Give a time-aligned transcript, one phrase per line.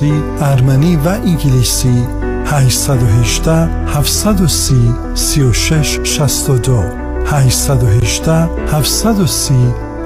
[0.00, 2.04] فارسی، ارمنی و انگلیسی.
[2.46, 3.52] 818
[3.86, 4.74] 730
[5.14, 6.82] 36 62
[7.26, 8.32] 818
[8.66, 9.54] 730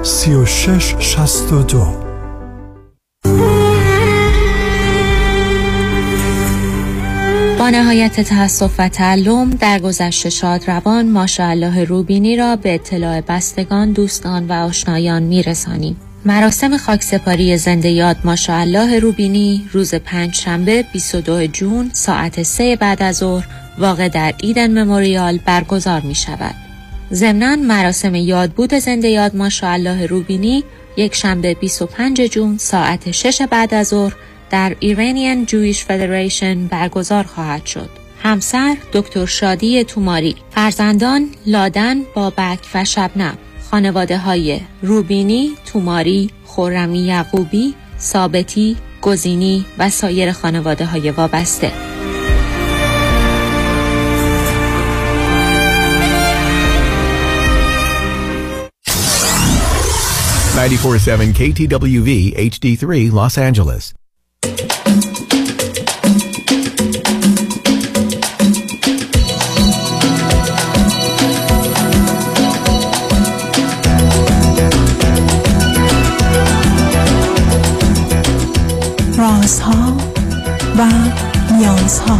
[0.03, 1.85] 36 62
[7.59, 13.91] با نهایت تاسف و تعلم در گذشت شاد روان ماشاءالله روبینی را به اطلاع بستگان
[13.91, 16.04] دوستان و آشنایان میرسانیم.
[16.27, 23.17] مراسم خاکسپاری زنده یاد ماشاءالله روبینی روز پنج شنبه 22 جون ساعت سه بعد از
[23.17, 26.55] ظهر واقع در ایدن مموریال برگزار می شود.
[27.13, 30.63] ضمناً مراسم یادبود زنده یاد ماشاءالله روبینی
[30.97, 34.15] یک شنبه 25 جون ساعت 6 بعد از ظهر
[34.49, 37.89] در ایرانیان جویش فدریشن برگزار خواهد شد.
[38.23, 43.37] همسر دکتر شادی توماری فرزندان لادن بابک و شبنم
[43.75, 51.71] خانواده های روبینی، توماری، خورمی یعقوبی، ثابتی، گزینی و سایر خانواده های وابسته
[60.55, 64.04] 947 KTWV HD3 Los Angeles.
[79.45, 79.97] رازها
[80.77, 80.87] و
[81.53, 82.19] نیازها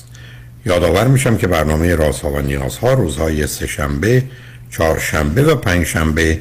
[0.65, 4.23] یادآور میشم که برنامه رازها و نیازها روزهای سهشنبه،
[4.71, 6.39] چهارشنبه و پنجشنبه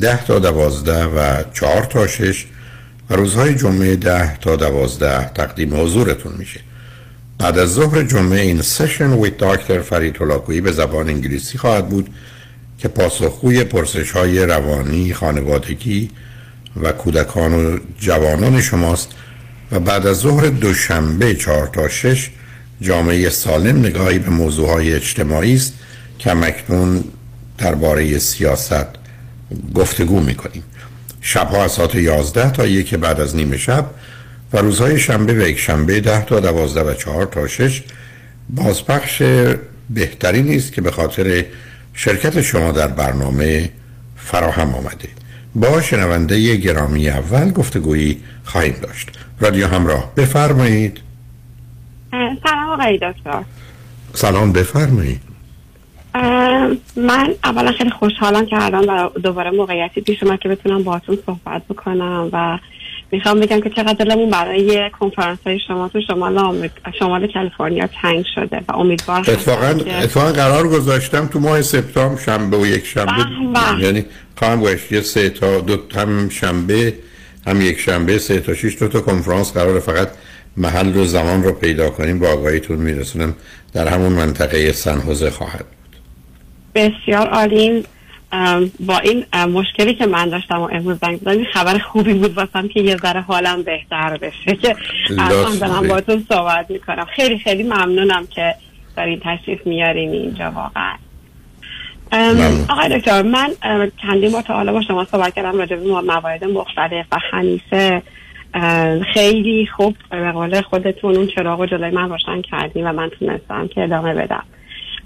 [0.00, 2.46] ده تا دوازده و چهار تا شش
[3.10, 6.60] و روزهای جمعه ده تا دوازده تقدیم حضورتون میشه.
[7.38, 10.18] بعد از ظهر جمعه این سشن ویت داکتر فرید
[10.62, 12.10] به زبان انگلیسی خواهد بود
[12.78, 16.10] که پاسخگوی پرسش های روانی، خانوادگی
[16.82, 19.08] و کودکان و جوانان شماست
[19.72, 22.30] و بعد از ظهر دوشنبه چهار تا شش
[22.84, 25.72] جامعه سالم نگاهی به موضوع های اجتماعی است
[26.18, 27.04] که مکنون
[27.58, 28.86] درباره سیاست
[29.74, 30.62] گفتگو می‌کنیم.
[31.20, 33.90] شبها از ساعت 11 تا یک بعد از نیمه شب
[34.52, 37.82] و روزهای شنبه و یک شنبه 10 تا 12 و 4 تا 6
[38.50, 39.22] بازپخش
[39.90, 41.44] بهتری نیست که به خاطر
[41.94, 43.70] شرکت شما در برنامه
[44.16, 45.08] فراهم آمده.
[45.54, 49.08] با شنونده گرامی اول گفتگویی خواهیم داشت.
[49.40, 51.00] رادیو همراه بفرمایید.
[52.44, 53.42] سلام آقای دکتر.
[54.14, 55.20] سلام بفرمایید.
[56.96, 62.28] من اولا خیلی خوشحالم که الان دوباره موقعیتی پیش اومد که بتونم باهاتون صحبت بکنم
[62.32, 62.58] و
[63.12, 68.60] می‌خوام بگم که چقدر دلمون برای کنفرانس های شما تو شمال شمال کالیفرنیا تنگ شده
[68.68, 69.66] و امیدوار اتفاقا
[70.02, 73.12] اتفاقا قرار گذاشتم تو ماه سپتامبر شنبه و یک شنبه
[73.80, 74.04] یعنی
[74.36, 76.94] خواهم گوشت یه سه تا دو هم شنبه
[77.46, 80.08] هم یک شنبه سه تا شش دو تا کنفرانس قرار فقط
[80.56, 83.34] محل و زمان رو پیدا کنیم با آقایتون میرسونم.
[83.72, 85.96] در همون منطقه سنحوزه خواهد بود.
[86.74, 87.84] بسیار عالی.
[88.80, 92.96] با این مشکلی که من داشتم و امروز زنگ خبر خوبی بود واسم که یه
[92.96, 94.56] ذره حالم بهتر بشه.
[94.56, 94.76] که
[95.18, 97.06] الان دارم باتون صحبت می‌کنم.
[97.16, 98.54] خیلی خیلی ممنونم که
[98.96, 100.94] دارین تشریف میارین اینجا واقعا.
[102.68, 103.50] آقای دکتر من
[104.02, 108.02] چندی ما تا حالا با شما صحبت کردم راجع به موارد مختلف و خنیسه.
[109.14, 109.96] خیلی خوب.
[110.10, 114.14] به قول خودتون اون چراغ و جلوی من روشن کردیم و من تونستم که ادامه
[114.14, 114.42] بدم.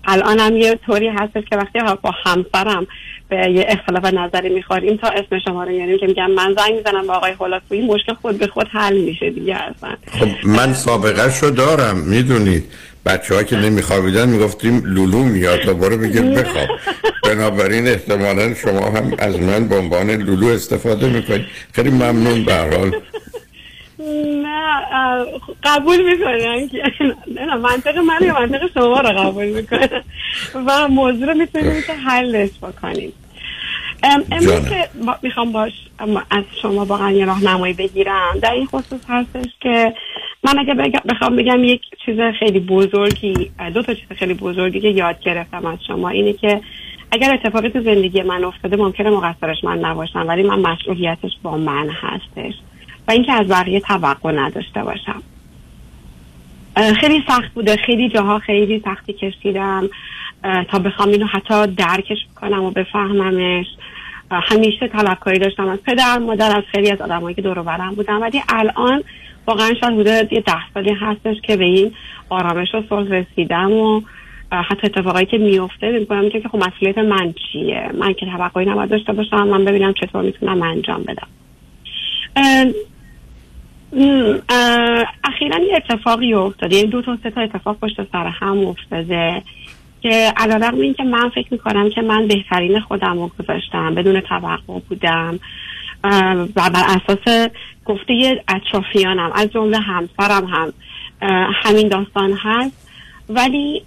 [0.05, 2.87] الان هم یه طوری هست که وقتی با همسرم
[3.29, 7.07] به یه اختلاف نظری می‌خوریم تا اسم شما رو یعنی که میگم من زنگ می‌زنم
[7.07, 9.91] با آقای خلاصوی مشکل خود به خود حل میشه دیگه اصلا.
[10.19, 12.65] خب من سابقه شو دارم می‌دونید.
[13.07, 16.69] بچه ها که نمیخوابیدن می‌گفتیم لولو میاد تا برو بگیر بخواب.
[17.25, 21.47] بنابراین احتمالا شما هم از من به لولو استفاده می‌کنید.
[21.73, 22.93] خیلی ممنون به حال.
[24.01, 24.85] نه
[25.65, 26.69] قبول می‌کنم
[27.35, 30.05] نه منطق من یا منطق شما رو قبول می‌کنم
[30.55, 33.13] و موضوع رو می‌تونیم که حلش بکنیم.
[34.33, 34.89] امروز که
[35.23, 35.73] می‌خوام باش
[36.31, 38.39] از شما واقعا یه راهنمایی بگیرم.
[38.43, 39.95] در این خصوص هستش که
[40.43, 40.75] من اگه
[41.09, 45.79] بخوام بگم یک چیز خیلی بزرگی دو تا چیز خیلی بزرگی که یاد گرفتم از
[45.87, 46.61] شما اینه که
[47.11, 51.89] اگر اتفاقی تو زندگی من افتاده ممکنه مقصرش من نباشم ولی من مسئولیتش با من
[51.91, 52.55] هستش.
[53.09, 55.23] و اینکه از بقیه توقع نداشته باشم.
[57.01, 57.77] خیلی سخت بوده.
[57.77, 59.89] خیلی جاها خیلی سختی کشیدم.
[60.69, 63.67] تا بخوام اینو حتی درکش کنم و بفهممش.
[64.31, 68.21] همیشه طلبکاری داشتم از پدر مادر از خیلی از آدمایی که دور برم بودم.
[68.21, 69.03] ولی الان
[69.47, 71.93] واقعا شاید بوده یه ده سالی هستش که به این
[72.29, 74.01] آرامش و صلح رسیدم و
[74.53, 79.13] حتی اتفاقایی که میفته میگم که خب مسئولیت من چیه؟ من که توقعی نباید داشته
[79.13, 79.43] باشم.
[79.43, 81.29] من ببینم چطور می‌تونم انجام بدم.
[85.25, 89.43] اخیرا یه اتفاقی افتاده یه دو تا سه تا اتفاق پشت سر هم افتاده
[90.03, 95.41] که علیرغم اینکه من فکر می‌کنم که من بهترین خودم رو گذاشتم بدون توقع بودم.
[96.57, 97.49] و بر اساس
[97.85, 100.73] گفته اطرافیانم از جمله همسرم هم
[101.53, 102.89] همین داستان هست.
[103.29, 103.83] ولی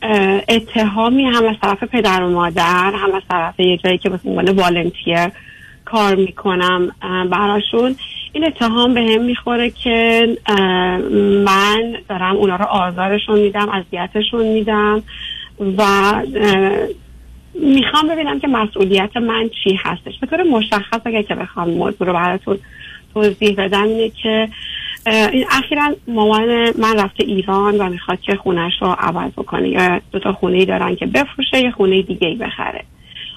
[0.50, 4.50] اتهامی هم از طرف پدر و مادر هم از طرف یه جایی که به عنوان
[4.50, 5.28] والنتیر
[5.92, 6.92] کار می‌کنم
[7.32, 7.96] براشون
[8.34, 10.28] این اتهام به هم می‌خوره که
[11.46, 15.04] من دارم اونا رو آزارشون میدم اذیتشون میدم
[15.78, 15.84] و
[17.54, 20.20] می‌خوام ببینم که مسئولیت من چی هستش.
[20.20, 22.60] به طور مشخص اگر که بخوام موضوع رو براتون
[23.14, 24.50] توضیح بدم اینه که
[25.06, 26.48] این اخیرا مامان
[26.80, 29.70] من رفته ایران و می‌خواد که خونش رو عوض بکنه.
[29.70, 32.84] یا دو تا خونه ای دارن که بفروشه یه خونه دیگه ای بخره.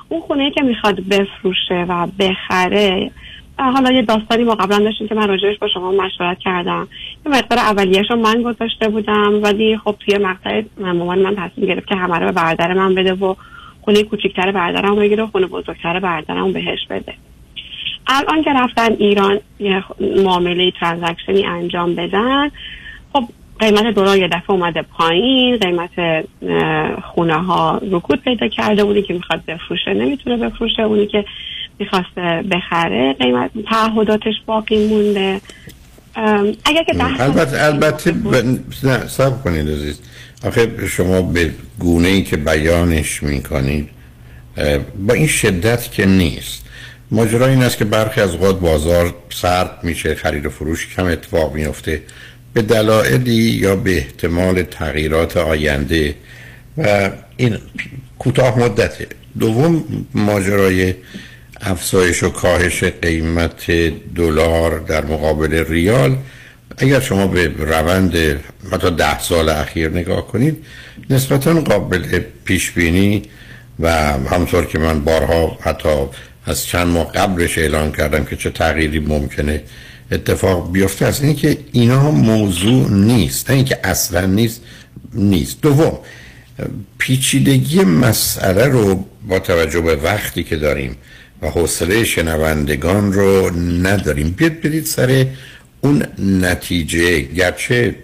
[0.09, 3.11] اون خونه که می‌خواد بفروشه و بخره
[3.59, 6.89] حالا یه داستانی ما قبلا داشتیم که من راجعش با شما مشورت کردم.
[7.27, 11.87] یه مقدار اولیش رو من گذاشته بودم ولی خب توی مقطع مامان من تصمیم گرفت
[11.87, 13.35] که همه رو به برادر من بده و
[13.81, 17.15] خونه کوچیکتر برادرم بگیره و خونه بزرگتر برادرم بهش بده.
[18.07, 19.85] الان که رفتن ایران یه
[20.25, 22.51] معامله ترانزکشنی انجام بدن
[23.59, 25.91] قیمت دلار یه دفعه اومده پایین قیمت
[27.15, 29.95] خونه ها رکود پیدا کرده اونی که می‌خواد بفروشه.
[29.95, 31.25] نمی‌تونه بفروشه اونی که
[31.79, 33.13] می‌خواسته بخره.
[33.13, 35.41] قیمت تعهداتش باقی مونده.
[36.65, 38.35] اگر که البته البته ب...
[38.85, 40.01] نه سب کنید عزیز.
[40.47, 43.89] آخه شما به گونه ای که بیانش می‌کنید
[45.07, 46.65] با این شدت که نیست.
[47.11, 51.55] ماجرا این است که برخی از اوقات بازار سرد میشه خرید و فروش کم اتفاق
[51.55, 52.03] میفته
[52.55, 56.15] به دلایلی یا به احتمال تغییرات آینده
[56.79, 57.59] و این
[58.19, 59.07] کوتاه مدته
[59.39, 59.85] دوم
[60.15, 60.95] ماجرای
[61.61, 63.71] افزایش و کاهش قیمت
[64.15, 66.17] دلار در مقابل ریال.
[66.79, 68.17] اگر شما به روند
[68.73, 70.65] حتی ده سال اخیر نگاه کنید
[71.11, 73.23] نسبتا قابل پیش بینی
[73.81, 73.93] و
[74.31, 75.89] همطور که من بارها حتی
[76.47, 79.63] از چند ماه قبلش اعلان کردم که چه تغییری ممکنه
[80.13, 84.61] اتفاق بیفته از اینکه اینا موضوع نیست نه اینکه اصلا نیست
[85.15, 85.61] نیست.
[85.63, 85.99] دوم
[86.99, 90.97] پیچیدگی مسئله رو با توجه به وقتی که داریم
[91.43, 93.51] و حوصله شنوندگان رو
[93.83, 94.31] نداریم.
[94.31, 95.27] بیاد برید سر
[95.81, 97.95] اون نتیجه گرچه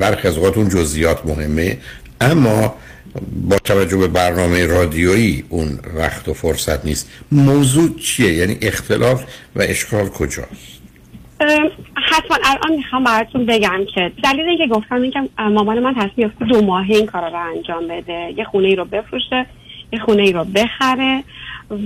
[0.00, 1.78] برخی از اون جزئیات مهمه
[2.20, 2.74] اما
[3.48, 7.08] با توجه به برنامه رادیویی اون وقت و فرصت نیست.
[7.32, 9.24] موضوع چیه؟ یعنی اختلاف
[9.56, 10.79] و اشکال کجاست؟
[11.94, 16.62] حتما الان می‌خوام براتون بگم که دلیل اینکه گفتم این که مامان من تصمیم دو
[16.62, 19.46] ماهه این کار رو انجام بده یه خونه ای رو بفروشه
[19.92, 21.24] یه خونه ای رو بخره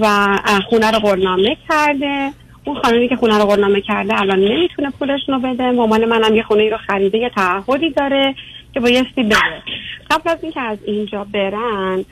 [0.00, 0.36] و
[0.68, 2.30] خونه رو قرنامه کرده.
[2.64, 5.70] اون خانمی که خونه رو قرنامه کرده الان نمی‌تونه پولش رو بده.
[5.70, 8.34] مامان منم یه خونه رو خریده یه تعهدی داره
[8.74, 9.36] که بایستی بده.
[10.10, 12.04] قبل از اینکه از اینجا برن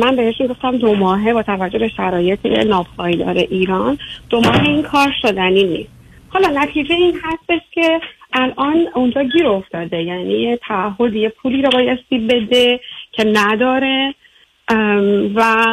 [0.00, 3.98] من بهشون گفتم دو ماهه با توجه به شرایط ناپایدار ایران
[4.30, 5.99] دو ماه این کار شدنی نیست.
[6.32, 8.00] حالا نتیجه این هستش که
[8.32, 10.02] الان اونجا گیر افتاده.
[10.02, 12.80] یعنی یه تعهد یه پولی رو بایستی بده
[13.12, 14.14] که نداره.
[15.34, 15.66] و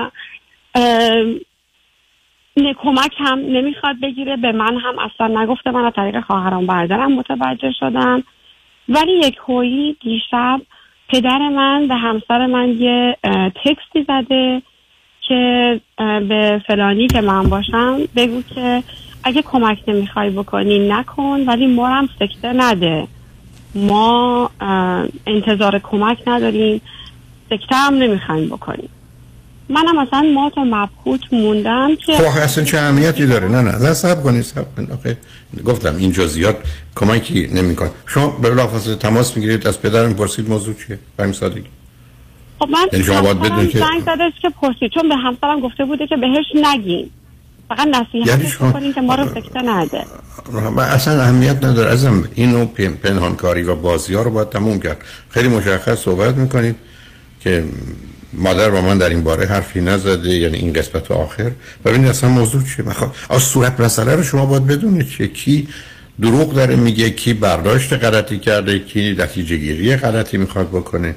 [2.78, 4.38] کمک هم نمی‌خواد بگیره.
[4.38, 5.72] به من هم اصلا نگفته.
[5.72, 8.24] من از طریق خواهران برادرم متوجه شدم.
[8.90, 10.62] ولی یک هویی دیشب
[11.10, 13.18] پدر من به همسر من یه
[13.66, 14.62] تکستی زده
[15.22, 18.84] که به فلانی که من باشم بگو که
[19.28, 23.08] اگه کمک نمی‌خوای بکنی نکن ولی مارم سکته نده.
[23.76, 24.50] ما
[25.28, 26.82] انتظار کمک نداریم.
[27.50, 28.90] سکته هم نمی‌خوایم بکنیم.
[29.70, 33.72] منم مثلا ما تا مبهوت موندم که خب اصلا چه اهمیتی داره؟ نه نه.
[33.72, 34.92] نه سب کنید سب کنید.
[34.92, 35.18] آخه
[35.66, 36.56] گفتم این جزئیات
[36.96, 37.90] کمکی نمی‌کنه.
[38.06, 41.64] شما به بلافاصله تماس می‌گیرید از پدرم پرسید موضوع چیه؟ همین سادگی.
[42.60, 44.92] خب من یعنی شما باید بدونید که زنگ زده که پرسید.
[44.92, 47.10] چون به همسرم گفته بوده که بهش نگین.
[47.70, 50.06] فقط نصیحت یعنی شما- کنین که ما رو سکته نده.
[50.76, 51.92] من اصلا اهمیت نداره.
[51.92, 54.98] ازم اینو پن- پنهانکاری و بازی ها رو باید تموم کرد.
[55.30, 56.76] خیلی مشخص صحبت می‌کنید
[57.40, 57.64] که
[58.34, 61.52] مادر با من در این باره حرفی نزده یعنی این قسمت آخر.
[61.86, 65.68] ببینید اصلا موضوع چیه؟ بخواد از صورت مسئله رو شما باید بدونید که کی
[66.22, 71.16] دروغ داره میگه کی برداشت غلطی کرده کی نتیجه گیری غلطی می‌خواد بکنه.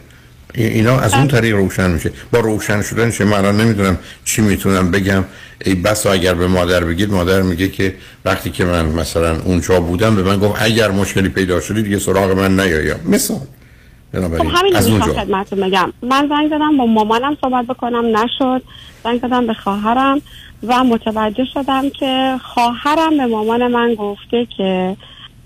[0.54, 2.12] اینا از اون طریق روشن میشه.
[2.32, 5.24] با روشن شدن من الان نمی‌دونم چی می‌تونم بگم.
[5.64, 10.16] ای بسا اگر به مادر بگید مادر میگه که وقتی که من مثلا اونجا بودم
[10.16, 12.96] به من گفت اگر مشکلی پیدا شدی دیگه سراغ من نیایا.
[13.06, 13.38] مثال.
[13.38, 15.12] خب بنابراین همین از اونجا.
[15.12, 15.92] خدمتتون بگم.
[16.02, 18.16] من زنگ زدم با مامانم صحبت بکنم.
[18.16, 18.62] نشد.
[19.04, 20.20] زنگ زدم به خواهرم
[20.62, 24.96] و متوجه شدم که خواهرم به مامان من گفته که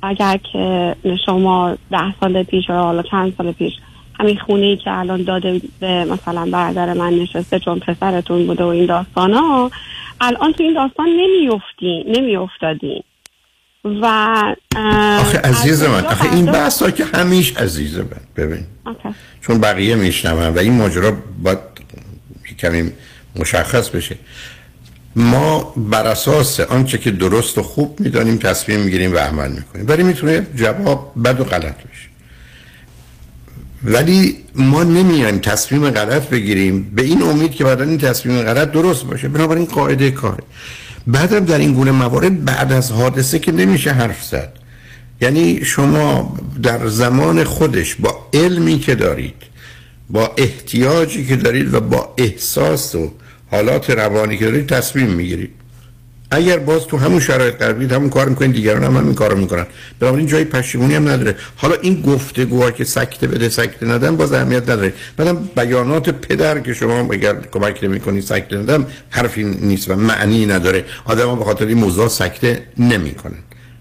[0.03, 0.97] اگر که
[1.27, 3.73] شما ده سال پیش یا حالا چند سال پیش
[4.21, 8.67] همین خونه ای که الان داده به مثلا برادر من نشسته چون پسرتون بوده و
[8.67, 9.71] این داستان ها
[10.21, 13.03] الان تو این داستان نمیافتین نمیافتادین
[13.85, 14.07] و
[15.21, 18.07] آخه عزیز من آخه این بحث ها که همیش عزیز من
[18.37, 18.65] ببین.
[18.87, 19.09] اوکی.
[19.41, 21.59] چون بقیه میشنون و این ماجرا باید
[22.59, 22.93] کمی
[23.37, 24.17] مشخص بشه.
[25.17, 29.89] ما بر اساس آنچه که درست و خوب می‌دانیم تصمیم می‌گیریم و عمل می‌کنیم.
[29.89, 32.14] ولی می‌تونه جواب بد و غلط بشه.
[33.85, 36.83] ولی ما نمیایم تصمیم غلط بگیریم.
[36.95, 39.29] به این امید که بعدا این تصمیم غلط درست باشه.
[39.29, 40.43] بنابراین قاعده کاره
[41.07, 44.53] بعدم در این گونه موارد بعد از حادثه که نمیشه حرف زد.
[45.21, 49.35] یعنی شما در زمان خودش با علمی که دارید
[50.11, 53.13] با احتیاجی که دارید و با احساس و
[53.51, 55.51] حالات روانی که دارید تصمیم می‌گیرید.
[56.35, 59.67] اگر باز تو همون شرایط قرار بدید همون کار می‌کنید دیگران هم همین کارو می‌کنن.
[60.01, 61.37] بنابراین جای پشیمونی هم نداره.
[61.57, 64.93] حالا این گفتگوها که سکته بده سکته ندن باز اهمیت نداره.
[65.17, 70.85] بعدم بیانات پدر که شما اگر کمک نمی‌کنید سکته ندن حرفی نیست و معنی نداره.
[71.05, 73.39] آدما به خاطر این موضوع سکته نمی‌کنن.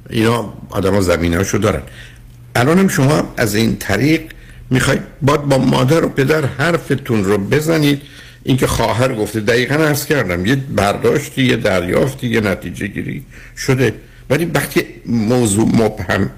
[0.09, 1.81] اینا آدما زمینه‌اشو دارن.
[2.55, 4.21] الان هم شما از این طریق
[4.69, 8.01] می‌خواید باید با مادر و پدر حرفتون رو بزنید.
[8.43, 13.23] اینکه خواهر گفته دقیقا عرض کردم یه برداشتی یه دریافتی یه نتیجه گیری
[13.57, 13.93] شده.
[14.29, 16.29] ولی وقتی موضوع مبهم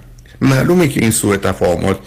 [0.41, 1.99] معلومه که این سوء تفاهمات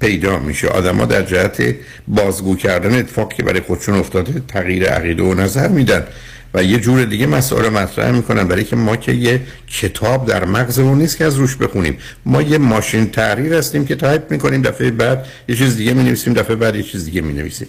[0.00, 0.68] پیدا میشه.
[0.68, 1.74] آدما در جهت
[2.08, 6.06] بازگو کردن اتفاقی که برای خودشون افتاده تغییر عقیده و نظر میدن.
[6.54, 9.40] و یه جور دیگه مسائل مطرح می‌کنن برای که ما که یه
[9.80, 11.98] کتاب در مغزمون نیست که از روش بخونیم.
[12.26, 16.56] ما یه ماشین تحریر هستیم که تایپ می‌کنیم دفعه بعد یه چیز دیگه می‌نویسیم دفعه
[16.56, 17.68] بعد یه چیز دیگه می‌نویسیم.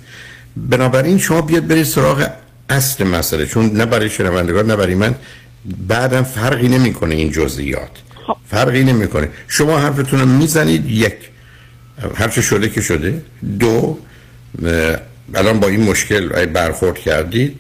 [0.70, 2.30] بنابراین شما بیاد برید سراغ
[2.70, 5.16] اصل مسئله چون نه برای شنوندگان نه برای من
[5.88, 7.90] بعدم فرقی نمی‌کنه این جزئیات.
[8.50, 9.30] فرقی نمی‌کنه.
[9.48, 11.14] شما حرفتون رو می‌زنید یک.
[12.16, 13.22] هرچه شده که شده.
[13.60, 13.98] دو
[15.34, 17.60] الان با این مشکل برخورد کردید.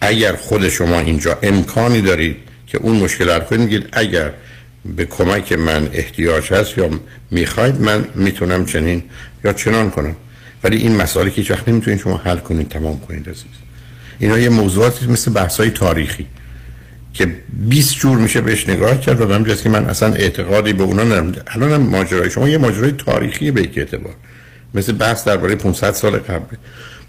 [0.00, 4.32] اگر خود شما اینجا امکانی دارید که اون مشکل حل کنید میگید اگر
[4.96, 6.90] به کمک من احتیاج هست یا
[7.30, 9.02] می‌خواید من می‌تونم چنین
[9.44, 10.16] یا چنان کنم.
[10.64, 13.44] ولی این مسائلی که هیچ وقت نمی‌تونید شما حل کنید تمام کنید عزیز.
[14.18, 16.26] اینا یه موضوعاتی مثل بحث‌های تاریخی
[17.12, 17.36] که
[17.68, 20.82] 20 جور میشه بهش نگاه کرد و به همین جهت که من اصلا اعتقادی به
[20.82, 21.32] اونا ندارم.
[21.46, 24.14] الان هم ماجرای شما یه ماجرای تاریخی به یک اعتبار.
[24.74, 26.56] مثل بحث درباره 500 سال قبل.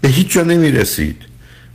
[0.00, 1.16] به هیچ جا نمی‌رسید.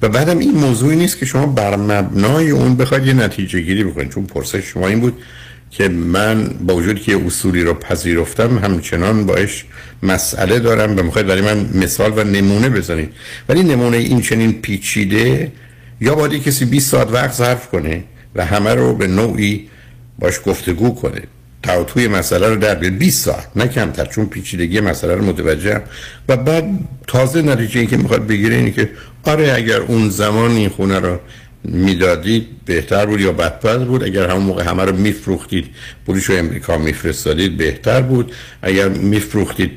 [0.01, 4.09] و بعدم این موضوعی نیست که شما بر مبنای اون بخواید یه نتیجه گیری بکنید.
[4.09, 5.21] چون پرسش شما این بود
[5.71, 9.65] که من با وجود که اصولی رو پذیرفتم همچنان باش
[10.03, 13.09] مسئله دارم و می‌خواید برای من مثال و نمونه بزنید.
[13.49, 15.51] ولی نمونه این چنین پیچیده
[16.01, 18.03] یا باید کسی 20 ساعت وقت صرف کنه
[18.35, 19.69] و همه رو به نوعی
[20.19, 21.21] باش گفتگو کنه.
[21.63, 25.81] تا توی مسئله رو در بیاره 20 ساعت نه کمتر چون پیچیدگی مسئله رو متوجهم.
[26.29, 26.65] و بعد
[27.07, 28.89] تازه نتیجه این که می‌خواد بگیره اینه که
[29.23, 31.19] آره اگر اون زمان این خونه رو
[31.63, 35.65] می‌دادید بهتر بود یا بدتر بود؟ اگر همون موقع همه رو میفروختید
[36.05, 38.31] پولش رو امریکا میفرستادید بهتر بود.
[38.61, 39.71] اگر میفروختید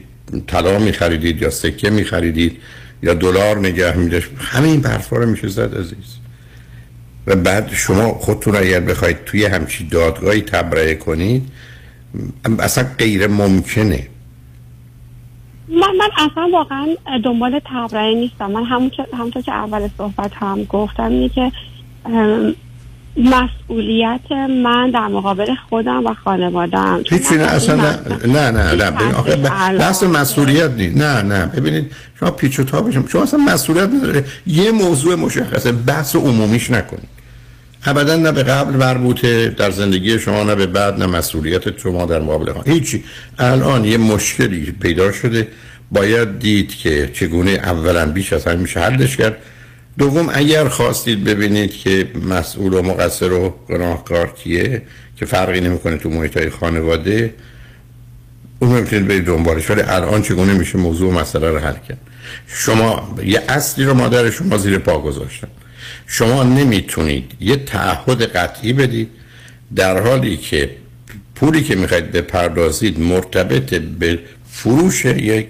[0.46, 2.58] طلا میخریدید یا سکه میخریدید
[3.02, 6.16] یا دلار نگه میداشت همه این حرفا رو میشه زد عزیز.
[7.26, 11.42] و بعد شما خودتون اگر بخواید توی همچی دادگاهی تبرئه کنید
[12.58, 14.08] اصلا غیر ممکنه.
[15.68, 16.86] من من اصلا واقعا
[17.24, 18.50] دنبال تبرئه نیستم.
[18.50, 21.52] من همون همونطور که اول صحبت هم گفتم اینه که
[23.16, 24.32] مسئولیت
[24.64, 29.36] من در مقابل خودم و خانوادم هیچی نه اصلا نه نه نه نه ببین آخه
[29.36, 30.96] بحث مسئولیت نیست.
[30.96, 34.24] نه نه ببینید شما پیچ و تابش شما اصلا مسئولیت نداره.
[34.46, 35.72] یه موضوع مشخصه.
[35.72, 37.08] بحث عمومیش نکنید.
[37.86, 42.20] ابدا نه به قبل مربوطه در زندگی شما نه به بعد نه مسئولیت شما در
[42.20, 43.04] مقابل خانه هیچی.
[43.38, 45.48] الان یه مشکلی پیدا شده.
[45.92, 49.36] باید دید که چگونه اولا بیش از همه میشه حلش کرد.
[49.98, 54.82] دوم اگر خواستید ببینید که مسئول و مقصر و گناهکار کیه
[55.16, 57.34] که فرقی نمی‌کنه تو محیط های خانواده
[58.58, 59.70] اون می‌تونید برید دنبالش.
[59.70, 61.98] ولی الان چگونه میشه موضوع مسئله رو حل کرد؟
[62.46, 65.48] شما یه اصلی رو مادر شما زیر پا گذاشتن.
[66.06, 69.08] شما نمی‌تونید یه تعهد قطعی بدید
[69.76, 70.70] در حالی که
[71.34, 74.18] پولی که می‌خواید بپردازید مرتبط به
[74.50, 75.46] فروش یک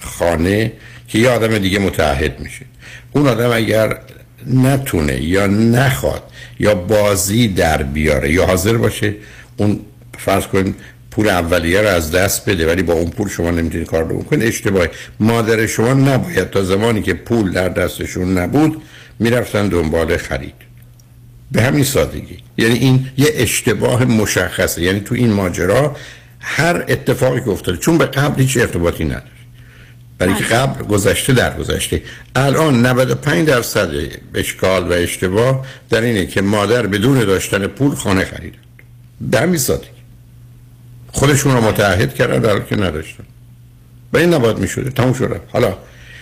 [0.00, 0.72] خانه
[1.08, 2.64] که یه آدم دیگه متعهد میشه.
[3.12, 3.98] اون آدم اگر
[4.46, 6.22] نتونه یا نخواد
[6.58, 9.14] یا بازی در بیاره یا حاضر باشه
[9.56, 9.80] اون
[10.18, 10.74] فرض کنید
[11.10, 14.48] پول اولیه رو از دست بده ولی با اون پول شما نمی‌تونید کار رو بکنید
[14.48, 14.86] اشتباه
[15.20, 18.82] مادر شما نباید تا زمانی که پول در دستشون نبود
[19.18, 20.54] می‌رفتن دنبال خرید.
[21.52, 22.38] به همین سادگی.
[22.58, 24.82] یعنی این یه اشتباه مشخصه.
[24.82, 25.96] یعنی تو این ماجرا
[26.40, 29.37] هر اتفاقی که افتاده چون به قبل هیچ ارتباطی نداره
[30.18, 32.02] برای که قبل گذشته در گذشته.
[32.36, 33.90] الان 95 درصد
[34.34, 38.54] اشکال و اشتباه در اینه که مادر بدون داشتن پول خانه خرید.
[39.20, 39.88] به همین سادگی.
[41.12, 43.24] خودشون رو متعهد کردن در که نداشتن.
[44.12, 45.76] و این نباید می شده تموم شده حالا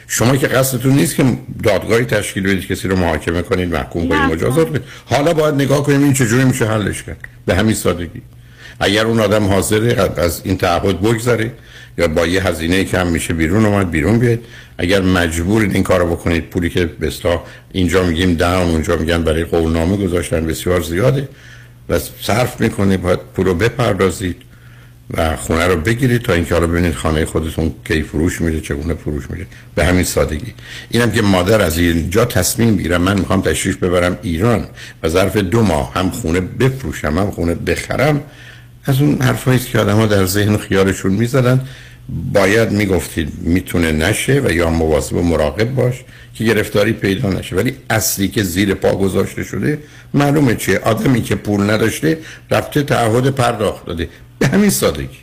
[0.09, 1.25] شما که قصدتون نیست که
[1.63, 6.03] دادگاهی تشکیل بدید کسی رو محاکمه کنید محکوم کنید مجازات بدید حالا باید نگاه کنیم
[6.03, 7.19] این چجوری میشه حلش کرد.
[7.47, 8.23] به همین سادگی.
[8.81, 11.53] اگر اون آدم حاضره از این تعهد بگذاره
[11.99, 14.39] یا با یه هزینه کم میشه بیرون اومد بیرون بیاد.
[14.79, 17.13] اگر مجبورید این کارو بکنید پولی که به
[17.73, 21.29] اینجا میگیم دهم اونجا میگن برای قولنامه گذاشتن بسیار زیاده.
[21.89, 24.37] و صرف می‌کنید باید پول رو بپردازید
[25.11, 29.31] و خونه رو بگیرید تا اینکه حالا ببینید خانه خودتون کی فروش میره چگونه فروش
[29.31, 30.55] میره به همین سادگی.
[30.91, 34.67] اینم که مادر از اینجا تصمیم می‌گیره من می‌خوام تشریف ببرم ایران
[35.03, 38.21] و ظرف دو ماه هم خونه بفروشم هم خونه بخرم.
[38.85, 41.61] از اون حرفایی که آدم‌ها در ذهن و خیالشون می‌زدن.
[42.09, 45.95] باید می‌گفتید می‌تونه نشه و یا مواظب و مراقب باش
[46.35, 47.57] که گرفتاری پیدا نشه.
[47.57, 49.79] ولی اصلی که زیر پا گذاشته شده
[50.15, 52.19] معلومه چیه؟ آدمی که پول نداشته
[52.51, 54.09] رفته تعهد پرداخت داده.
[54.39, 55.19] به همین سادگی.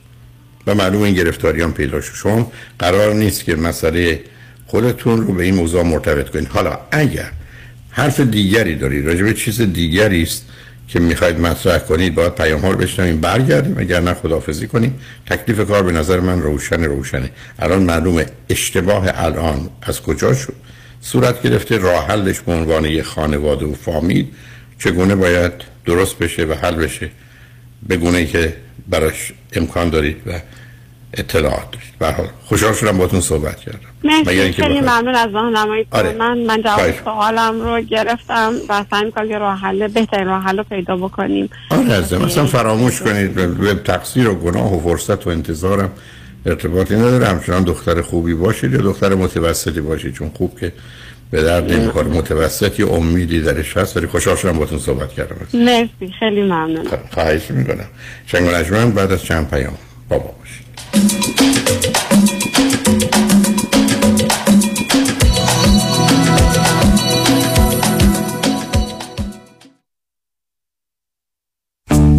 [0.67, 2.13] و معلوم این گرفتاری هم پیدا شد.
[2.13, 4.21] شما قرار نیست که مسئله
[4.67, 6.47] خودتون رو به این موضوع مرتبط کنید.
[6.47, 7.31] حالا اگر
[7.89, 10.45] حرف دیگری دارید راجع به چیز دیگری است
[10.93, 13.75] که می‌خواید مطرح کنید باید پیام ها رو بشنویم برگردیم.
[13.77, 14.99] اگر نه خداحافظی کنیم.
[15.25, 17.29] تکلیف کار به نظر من روشن روشنه.
[17.60, 20.53] الان معلومه اشتباه الان از کجا شد؟
[21.01, 24.27] صورت گرفته راه حلش به عنوان یه خانواده و فامیل.
[24.79, 25.51] چگونه باید
[25.86, 27.10] درست بشه و حل بشه؟
[27.88, 28.53] به گونه که
[28.89, 30.32] براش امکان دارید و
[31.17, 33.80] اطلاعات دارید به خوشحال شدم باتون صحبت کردم.
[34.04, 36.13] مرسی خیلی ممنون از راهنمایی آره.
[36.13, 36.38] من.
[36.38, 40.63] من جواب سوالم رو گرفتم و سعی می‌کنم که راه حل بهترین راه حل رو
[40.63, 41.49] پیدا بکنیم.
[41.69, 43.34] آره از مثلا فراموش کنید.
[43.34, 45.91] به تقصیر و گناه و فرصت و انتظارم
[46.45, 47.28] ارتباطی نداره.
[47.28, 50.13] همچنان دختر خوبی باشید یا دختر متوسطی باشید.
[50.13, 50.71] چون خوب که
[51.32, 52.08] به درد نمی‌خوره.
[52.08, 53.97] متوسطی امیدی درش هست.
[53.97, 55.36] ولی خوشحال شدم باتون صحبت کردم.
[55.54, 56.13] مرسی.
[56.19, 56.88] خیلی ممنون.
[57.12, 57.88] خواهش می‌کنم.
[58.26, 59.78] شنگ بعد از چند پیام.
[60.10, 60.62] بابا باشید.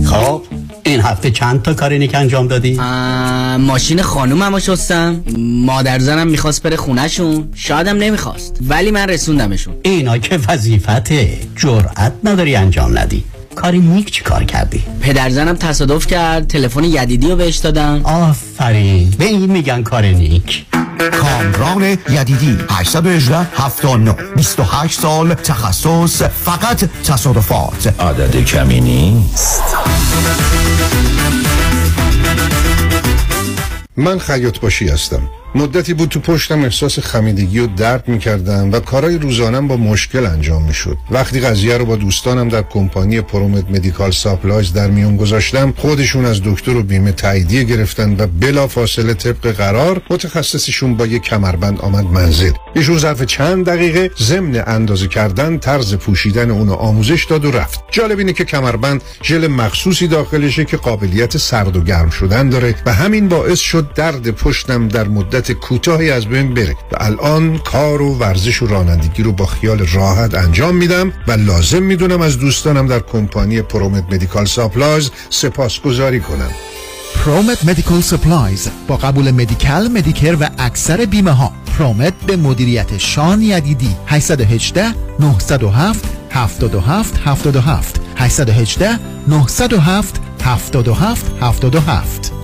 [0.07, 0.43] خب
[0.85, 2.77] این هفته چند تا کارینیک انجام دادی؟
[3.59, 5.25] ماشین خانوممو شستم.
[5.39, 7.49] مادر زنم می‌خواست بره خونهشون.
[7.55, 8.59] شادم نمی‌خواست.
[8.69, 9.75] ولی من رسوندمشون.
[9.83, 11.39] اینا که وظیفته.
[11.57, 13.25] جرأت نداری انجام ندی.
[13.55, 18.01] کاری نیک چی کار کردی؟ پدرزنم تصادف کرد تلفن یدیدی رو بهش دادم.
[18.05, 20.67] آفرین به این میگن کار نیک.
[21.21, 28.01] کامران یدیدی 818 79 28 سال تخصص فقط تصادفات.
[28.01, 29.62] عدد کمی نیست.
[33.97, 35.23] من خیاط باشی هستم.
[35.57, 40.62] مدتی بود تو پشتم احساس خمیدگی و درد می‌کردم و کارهای روزانم با مشکل انجام
[40.62, 40.97] می‌شد.
[41.11, 46.40] وقتی قضیه رو با دوستانم در کمپانی پرومت Medical Supplies در میون گذاشتم خودشون از
[46.45, 52.05] دکتر و بیمه تاییدیه گرفتن و بلا فاصله طبق قرار متخصصشون با یک کمربند آمد
[52.05, 52.53] منزل.
[52.75, 57.81] ایشون ظرف چند دقیقه ضمن اندازه کردن طرز پوشیدن اونو آموزش داد و رفت.
[57.90, 62.93] جالب اینه که کمربند ژل مخصوصی داخلشه که قابلیت سرد و گرم شدن داره و
[62.93, 66.77] همین باعث شد درد پشتم در مدت مدت کوتاهی از بین بره.
[66.93, 71.83] و الان کار و ورزش و رانندگی رو با خیال راحت انجام میدم و لازم
[71.83, 76.51] می‌دونم از دوستانم در کمپانی Promed Medical Supplies سپاسگزاری کنم.
[77.25, 83.43] Promed Medical Supplies با قبول Medi-Cal Medicare و اکثر بیمه ها Promed به مدیریت شان
[83.43, 83.97] یدیدی.
[84.07, 92.44] 818 907 77 77 818 907 77 77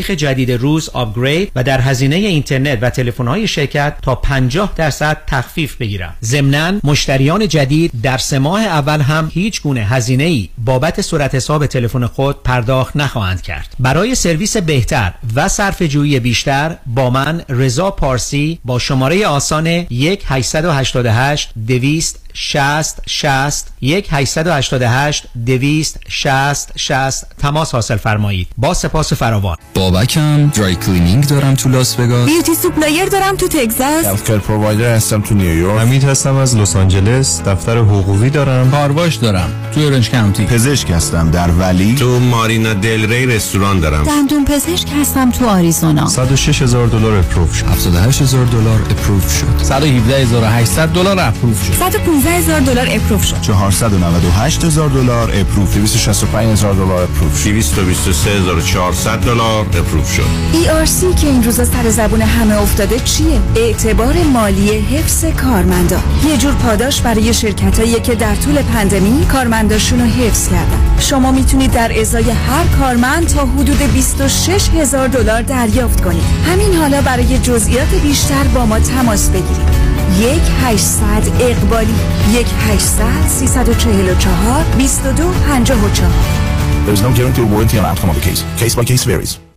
[0.09, 6.15] جدید روز upgrade و در هزینه اینترنت و تلفن‌های شرکت تا 50 درصد تخفیف بگیرم.
[6.23, 11.65] ضمناً مشتریان جدید در سه ماه اول هم هیچ گونه هزینه ای بابت صورت حساب
[11.65, 13.75] تلفن خود پرداخت نخواهند کرد.
[13.79, 20.23] برای سرویس بهتر و صرفه جویی بیشتر با من رضا پارسی با شماره آسان 1
[20.25, 28.47] 888 200 60 60 1 888 200 60 60 تماس حاصل فرمایید.
[28.57, 29.57] با سپاس فراوان.
[29.73, 32.29] بابکم dry cleaning دارم تو لاس وگاس.
[32.29, 34.05] beauty supplier دارم تو تگزاس.
[34.05, 37.41] healthcare provider هستم تو نیویورک حمید هستم از لس آنجلس.
[37.41, 38.71] دفتر حقوقی دارم.
[38.71, 39.49] کارواش دارم.
[39.75, 40.45] تو Orange County.
[40.45, 41.95] پزشک هستم در Valley.
[41.95, 44.03] تو Marina del Rey رستوران دارم.
[44.03, 46.07] دندون پزشک هستم تو آریزونا.
[46.07, 47.65] 106 هزار دلار approve شد.
[47.65, 49.63] 78 هزار دلار approve شد.
[49.63, 51.73] 117 هزار 800 دلار approve شد.
[51.73, 53.41] 115 هزار دلار approve شد.
[53.41, 55.73] 498 هزار دلار approve.
[55.75, 57.43] 265 هزار دلار approve.
[57.43, 60.25] 223 هزار 400 دلار approve شد.
[60.53, 65.99] ERC که این روزا سر زبون همه افتاده چیه؟ اعتبار مالی حفظ کارمندا.
[66.29, 70.81] یه جور پاداش برای شرکتایی که در طول پندمی کارمنداشون رو حفظ کردن.
[70.99, 76.23] شما می‌تونید در ازای هر کارمند تا حدود 26 هزار دلار دریافت کنید.
[76.51, 80.00] همین حالا برای جزئیات بیشتر با ما تماس بگیرید.
[80.19, 81.93] یک 800 اقبالی
[82.33, 86.51] یک 800 344 22 54
[86.85, 88.43] There is no guarantee of warranty on outcome of the case.
[88.57, 89.50] Case by case varies.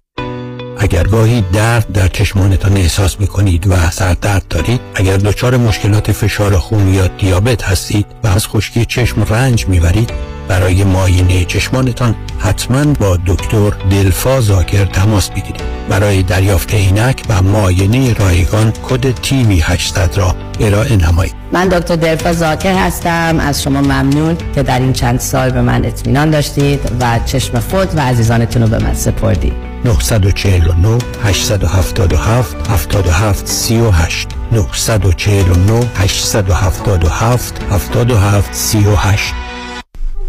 [0.85, 6.59] اگر گاهی درد در چشمانتان احساس می کنید و سردرد دارید اگر دچار مشکلات فشار
[6.59, 10.11] خون یا دیابت هستید و از خشکی چشم رنج می‌برید
[10.49, 15.63] برای معاینه چشمانتان حتما با دکتر دلفا زاکر تماس بگیرید.
[15.89, 21.35] برای دریافت عینک و معاینه رایگان کد تیوی 800 را ارائه نمایید.
[21.53, 23.37] من دکتر دلفا زاکر هستم.
[23.41, 27.97] از شما ممنون که در این چند سال به من اطمینان داشتید و چشم خود
[27.97, 29.74] و عزیزانتون رو به من سپردید.
[29.85, 39.35] 949 877 77 38 949 877 77 38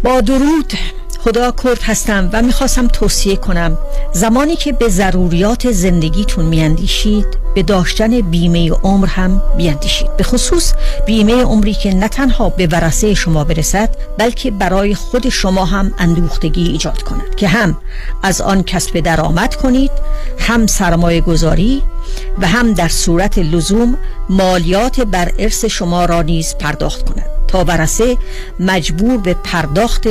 [0.04, 0.72] با درود
[1.26, 3.78] خدا کرد هستم و می‌خواستم توصیه کنم.
[4.12, 10.16] زمانی که به ضروریات زندگیتون میاندیشید به داشتن بیمه عمر هم بیاندیشید.
[10.16, 10.72] به خصوص
[11.06, 16.68] بیمه عمری که نه تنها به ورسه شما برسد بلکه برای خود شما هم اندوختگی
[16.68, 17.34] ایجاد کند.
[17.36, 17.78] که هم
[18.22, 19.90] از آن کسب درآمد کنید
[20.38, 21.82] هم سرمایه گذاری
[22.38, 27.26] و هم در صورت لزوم مالیات بر ارث شما را نیز پرداخت کند.
[27.48, 28.16] تا برسه
[28.60, 30.06] مجبور به پرداخت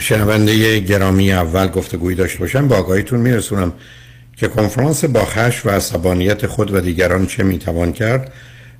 [0.00, 3.72] شنونده گرامی اول گفتگویی داشته باشم با آگاهیتون میرسونم
[4.36, 8.32] که کنفرانس با خش و عصبانیت خود و دیگران چه می‌توان کرد.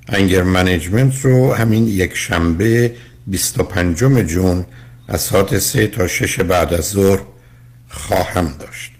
[0.07, 2.91] انگر منیجمنت رو همین یک شنبه
[3.27, 4.65] 25 جون
[5.07, 7.19] از ساعت 3 تا 6 بعد از ظهر
[7.89, 8.91] خواهم داشت.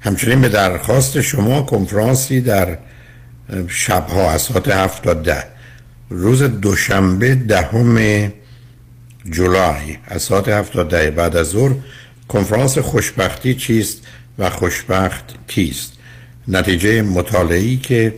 [0.00, 2.78] همچنین به درخواست شما کنفرانسی در
[3.68, 5.44] شبها از ساعت هفت تا ده.
[6.10, 8.32] روز دوشنبه دهم
[9.30, 11.74] جولای از ساعت هفت تا ده بعد از ظهر
[12.28, 14.02] کنفرانس خوشبختی چیست
[14.38, 15.92] و خوشبخت کیست؟
[16.48, 18.14] نتیجه مطالعه‌ای که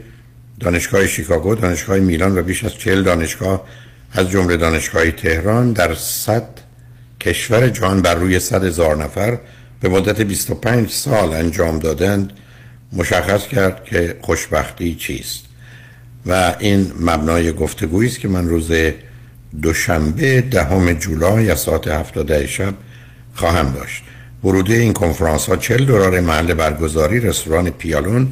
[0.61, 3.65] دانشگاه شیکاگو دانشگاه میلان و بیش از چهل دانشگاه
[4.13, 6.49] از جمله دانشگاه تهران در صد
[7.21, 9.39] کشور جهان بر روی صد هزار نفر
[9.81, 12.33] به مدت 25 سال انجام دادند.
[12.93, 15.45] مشخص کرد که خوشبختی چیست.
[16.27, 18.71] و این مبنای گفتگویی است که من روز
[19.63, 22.75] دوشنبه دهم جولای از ساعت 7 شب
[23.35, 24.03] خواهم داشت.
[24.45, 28.29] ورودی این کنفرانس ها 40 دلار محل برگزاری رستوران پیالون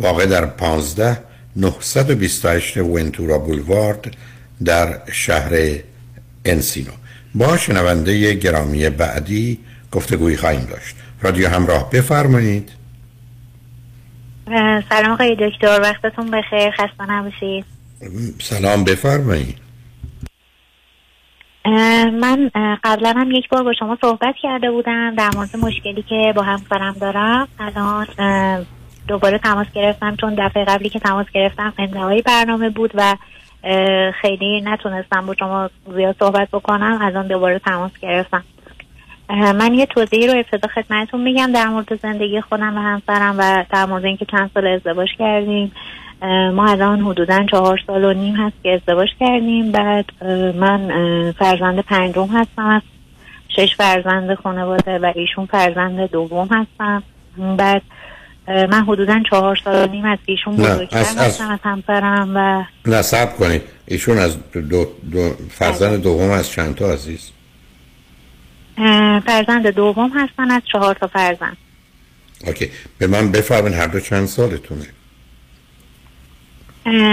[0.00, 1.18] واقع در 15
[1.56, 4.16] 928 ونتورا بولوارد
[4.64, 5.52] در شهر
[6.44, 6.90] انسینو.
[7.34, 9.58] با شنونده گرامی بعدی
[9.92, 10.96] گفتگویی خواهیم داشت.
[11.22, 12.68] رادیو همراه بفرمایید.
[14.88, 17.64] سلام آقای دکتر وقتتون بخیر خسته نباشید.
[18.38, 19.58] سلام بفرمایید.
[22.20, 22.50] من
[22.84, 26.92] قبلا هم یک بار با شما صحبت کرده بودم در مورد مشکلی که با همسرم
[27.00, 27.48] دارم.
[27.60, 28.06] الان
[29.08, 33.16] دوباره تماس گرفتم چون دفعه قبلی که تماس گرفتم انتهای برنامه بود و
[34.22, 36.98] خیلی نتونستم با شما زیاد صحبت بکنم.
[37.02, 38.44] الان دوباره تماس گرفتم.
[39.30, 43.86] من یه توضیحی رو ابتدا خدمتتون میگم در مورد زندگی خودم و همسرم و در
[43.86, 45.72] مورد اینکه چند سال ازدواج کردیم.
[46.54, 49.72] ما الان حدودا چهار سال و نیم هست که ازدواج کردیم.
[49.72, 50.04] بعد
[50.56, 50.90] من
[51.38, 52.66] فرزند پنجم هستم.
[52.66, 52.82] از
[53.48, 57.02] شش فرزند خانواده و ایشون فرزند دوم هستم.
[57.56, 57.82] بعد
[58.48, 63.02] من حدودا چهار سال و نیم از ایشون بزرگتر هستم از همسرم و نه
[63.38, 63.62] کنید.
[63.86, 67.30] ایشون از دو, دو فرزند دوم از چند تا عزیز؟
[69.26, 71.56] فرزند دوم هستن از چهار تا فرزند.
[72.46, 72.70] اوکی.
[72.98, 74.86] به من بفرمین هر دو چند سالتونه؟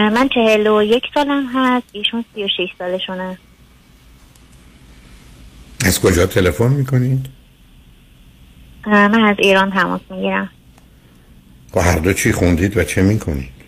[0.10, 3.38] من چهل و یک سالم هست ایشون سی و شیش سالشونه.
[5.86, 7.26] از کجا تلفن می‌کنید؟
[8.86, 10.50] من از ایران تماس می‌گیرم.
[11.74, 13.63] با هر دو چی خوندید و چه می‌کنید؟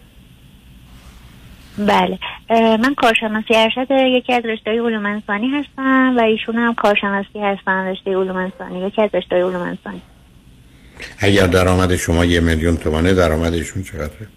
[1.78, 2.20] بله.
[2.78, 8.12] من کارشناسی ارشد یکی از رشته علوم انسانی هستم و ایشون هم کارشناسی هستن رشته
[8.12, 10.02] علوم انسانی یکی از رشته علوم انسانی.
[11.20, 14.28] اگر درآمد شما یه میلیون تومانه درآمد ایشون چقدره؟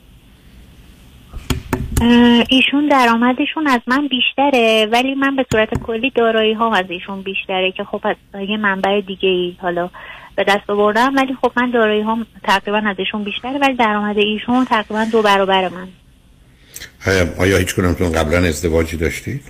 [2.49, 7.73] ایشون درآمدشون از من بیشتره ولی من به صورت کلی دارایی ها از ایشون بیشتره
[7.73, 8.17] که خب از
[8.49, 9.91] یه منبع دیگه ای حالا
[10.37, 14.65] به دست بردم ولی خب من دارایی ها تقریبا از ایشون بیشتره ولی درآمد ایشون
[14.65, 15.89] تقریبا دو برابر من.
[17.39, 19.43] آیا هیچ کنمتون قبلا ازدواجی داشتید؟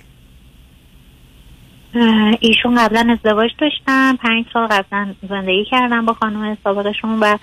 [2.39, 7.37] ایشون قبلا ازدواج داشتم پنج سال قبلا زندگی کردم با خانم سابقشون و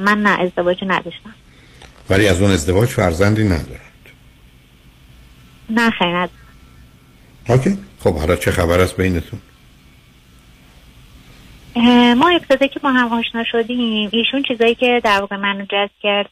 [0.00, 1.34] من نه ازدواجی نداشتم.
[2.10, 3.80] ولی از اون ازدواج فرزندی ندارد.
[5.70, 6.28] نه خیلی
[7.48, 7.78] اوکی.
[8.00, 9.40] خب حالا چه خبر است بینتون؟
[12.16, 16.30] ما ابتدا که با هم آشنا شدیم ایشون چیزایی که در واقع منو جذب کرد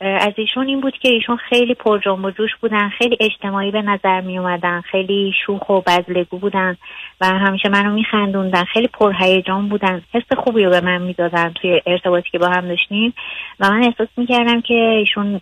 [0.00, 3.82] از ایشون این بود که ایشون خیلی پر جنب و جوش بودن خیلی اجتماعی به
[3.82, 6.76] نظر می اومدن خیلی شوخ و بزلگو بودن
[7.20, 10.02] و همیشه منو میخندوندن خیلی پر هیجان بودن.
[10.14, 13.14] حس خوبی رو به من می‌دادن توی ارتباطی که با هم داشتیم.
[13.60, 15.40] و من احساس می‌کردم که ایشون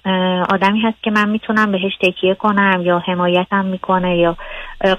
[0.49, 4.37] آدمی هست که من می‌تونم بهش تکیه کنم یا حمایتم می‌کنه یا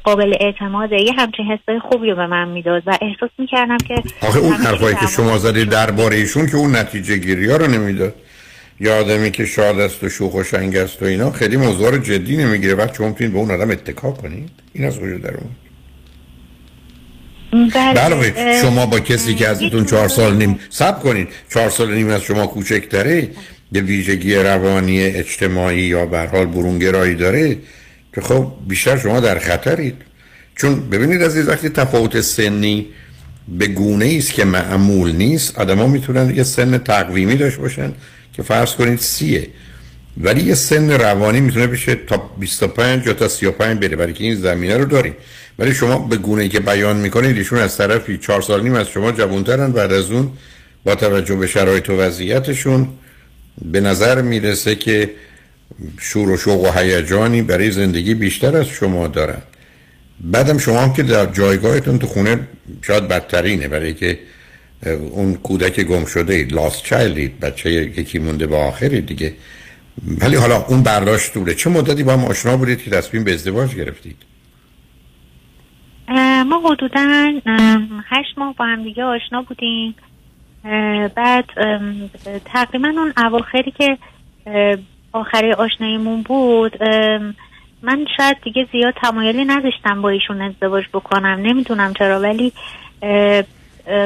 [0.03, 1.01] قابل اعتماده.
[1.01, 3.95] یه همچین حسای خوبی رو به من می‌داد و احساس می‌کردم که
[4.27, 8.13] آخه اون حرفایی که شما زدید درباره ایشون که اون نتیجه گیری ها رو نمی‌داد.
[8.79, 11.31] یا آدمی که شاد است و شوخ و شنگ است و اینا.
[11.31, 12.73] خیلی موضوع رو جدی نمی‌گیره.
[12.73, 14.49] وقت شما می‌تونید به اون آدم اتکا کنید.
[14.73, 15.49] این از کجا در اون
[17.51, 21.27] بله, بله، شما با کسی که ازتون چهار سال نیم سب کنید.
[21.53, 23.29] چهار سال نیم از شما کوچکتره.
[23.71, 27.57] یه ویژگی روانی اجتماعی یا به حال برونگرایی داره
[28.15, 29.95] که خب بیشتر شما در خطرید.
[30.55, 32.85] چون ببینید از وقتی تفاوت سنی
[33.47, 37.93] به گونه است که معمول نیست آدما می‌تونن یه سن تقویمی داشته باشن.
[38.37, 39.47] که فرض کنید سیه.
[40.17, 44.35] ولی یه سن روانی می‌تونه بشه تا 25 یا تا 35 بره برای که این
[44.35, 45.13] زمینه رو داریم.
[45.59, 49.11] ولی شما به گونه که بیان می‌کنید ایشون از طرفی 4 سال نیم از شما
[49.11, 50.31] جوانترن بعد از اون
[50.83, 52.87] با توجه به شرایط و وضعیتشون
[53.61, 55.11] به نظر می‌رسه که
[55.99, 59.41] شور و شوق و هیجانی برای زندگی بیشتر از شما دارن.
[60.21, 62.39] بعدم شما هم که در جایگاهتون تو خونه
[62.81, 64.19] شاید بدترینه برای که
[64.85, 69.33] اون کودک گم شده لاست چایلدید بچه یکی مونده به آخری دیگه.
[70.21, 71.53] ولی حالا اون برداشت دوره.
[71.53, 74.17] چه مدتی با هم آشنا بودید که تصمیم به ازدواج گرفتید؟
[76.45, 77.31] ما حدودا
[78.09, 79.95] هشت ماه با هم دیگه آشنا بودیم.
[81.15, 81.45] بعد
[82.45, 83.97] تقریبا اون اواخری که
[85.11, 86.83] آخری آشناییمون بود
[87.81, 91.39] من شاید دیگه زیاد تمایلی نداشتم با ایشون ازدواج بکنم.
[91.41, 92.53] نمی‌دونم چرا ولی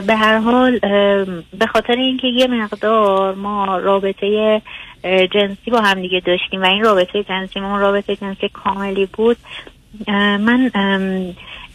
[0.08, 0.80] به هر حال
[1.60, 4.62] به خاطر اینکه یه مقدار ما رابطه
[5.04, 9.38] جنسی با هم دیگه داشتیم و این رابطه جنسی ما رابطه جنسی کاملی بود
[10.08, 10.72] من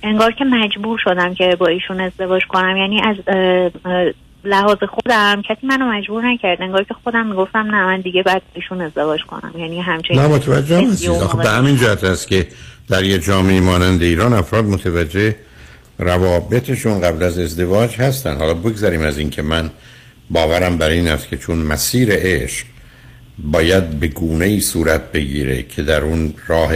[0.02, 2.76] انگار که مجبور شدم که با ایشون ازدواج کنم.
[2.76, 3.16] یعنی از
[4.44, 6.62] لحاظ خودم کسی منو مجبور نکرد.
[6.62, 9.52] انگار که خودم می‌گفتم نه من دیگه باید ایشون ازدواج کنم.
[9.58, 12.46] یعنی همچنین نه متوجه هم به همین جهت است که
[12.88, 15.36] در یه جامعه مانند ایران افراد متوجه
[15.98, 18.36] روابطشون قبل از ازدواج هستن.
[18.36, 19.70] حالا بگذاریم از اینکه من
[20.30, 22.66] باورم بر این است که چون مسیر عشق
[23.38, 26.72] باید به گونه ای صورت بگیره که در اون راه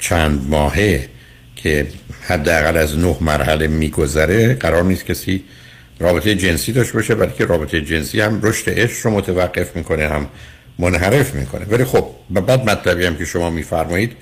[0.00, 1.08] چند ماهه
[1.56, 1.86] که
[2.22, 5.44] حداقل از نه مرحله میگذره قرار نیست کسی
[6.00, 10.26] رابطه جنسی داشته باشه بلکه رابطه جنسی هم رشد عشق رو متوقف می‌کنه هم
[10.78, 11.64] منحرف می‌کنه.
[11.70, 14.12] ولی خب بعد مطلبی هم که شما میفرمایید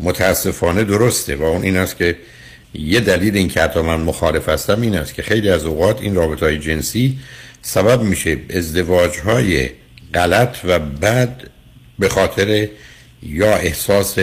[0.00, 2.16] متاسفانه درسته و اون این است که
[2.74, 6.14] یه دلیل این که حتی من مخالف هستم این است که خیلی از اوقات این
[6.14, 7.18] رابطه های جنسی
[7.62, 9.68] سبب میشه ازدواج های
[10.14, 11.42] غلط و بد
[11.98, 12.68] به خاطر
[13.22, 14.18] یا احساس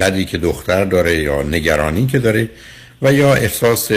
[0.00, 2.50] بدی که دختر داره یا نگرانی که داره
[3.02, 3.90] و یا احساس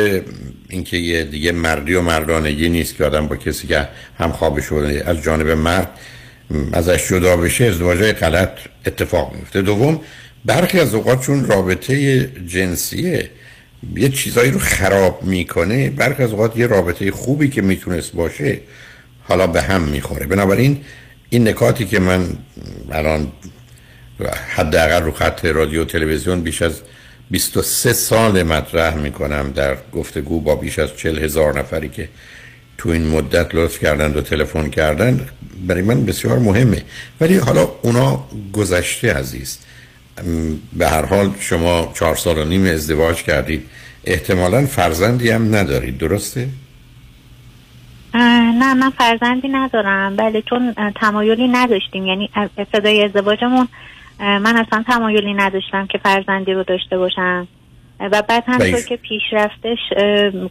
[0.69, 5.03] اینکه یه دیگه مردی و مردانگی نیست که آدم با کسی که هم خواب شده
[5.05, 5.89] از جانب مرد
[6.73, 8.51] ازش جدا بشه ازدواج غلط
[8.85, 10.01] اتفاق میفته دوم
[10.45, 13.29] برخی از اوقات چون رابطه جنسیه
[13.95, 18.59] یه چیزایی رو خراب می‌کنه برخی از اوقات یه رابطه خوبی که می‌تونست باشه
[19.23, 20.25] حالا به هم می‌خوره.
[20.25, 20.81] بنابراین
[21.29, 22.27] این نکاتی که من
[22.91, 23.31] الان
[24.49, 26.81] حداقل رو خط رادیو تلویزیون بیش از
[27.31, 32.09] 23 سال مطرح می‌کنم در گفتگو با بیش از 40 هزار نفری که
[32.77, 35.27] تو این مدت لطف کردند و تلفن کردن
[35.67, 36.83] برای من بسیار مهمه.
[37.21, 39.57] ولی حالا اونا گذشته عزیز.
[40.73, 43.65] به هر حال شما چهار سال و نیم ازدواج کردید.
[44.05, 46.47] احتمالا فرزندی هم ندارید درسته؟
[48.13, 52.05] نه من فرزندی ندارم بله چون تمایلی نداشتیم.
[52.05, 53.67] یعنی از ابتدای ازدواجمون
[54.19, 57.47] من اصلا تمایلی نداشتم که فرزندی رو داشته باشم.
[57.99, 59.77] و بعد همطور که پیش رفتش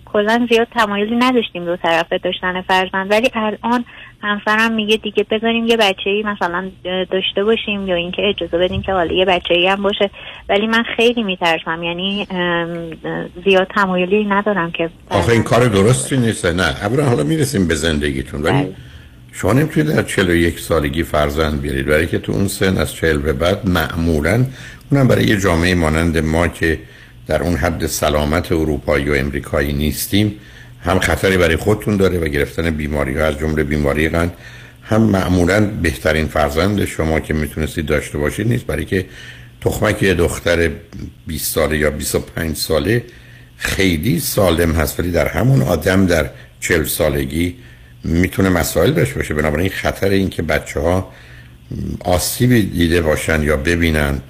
[0.05, 3.11] کلا زیاد تمایلی نداشتیم دو طرفه داشتن فرزند.
[3.11, 3.85] ولی الان
[4.23, 8.93] همسرم میگه دیگه بذاریم یه بچه ای مثلا داشته باشیم یا اینکه اجازه بدیم که
[8.93, 10.11] حالا یه بچه ای هم باشه.
[10.49, 11.83] ولی من خیلی میترسم.
[11.83, 12.27] یعنی
[13.45, 16.47] زیاد تمایلی ندارم که آخه این کار درستی نیست.
[16.47, 18.43] نه اولا حالا می‌رسیم به زندگیتون.
[18.43, 18.75] ولی بله.
[19.33, 21.87] شما نمی‌تونید در 41 سالگی فرزند بیارید.
[21.87, 24.47] برای که تو اون سن از 40 به بعد معمولا
[24.93, 26.79] اونم برای یه جامعه مانند ما که
[27.29, 30.35] در اون حد سلامت اروپایی و امریکایی نیستیم.
[30.85, 34.33] هم خطری برای خودتون داره و گرفتن بیماری ها از جمله بیماری قند
[34.83, 38.67] هم معمولا بهترین فرزند شما که می‌تونستید داشته باشید نیست.
[38.67, 39.07] برای که
[39.61, 40.71] تخمک یه دختر
[41.27, 43.05] 20 ساله یا 25 ساله
[43.57, 47.57] خیلی سالم هست ولی در همون آدم در 40 سالگی
[48.05, 49.35] می‌تونه مسائل داشته باشه.
[49.35, 51.13] بنابراین خطر این که بچه ها
[52.01, 54.21] آسیبی دیده باشن یا ببینن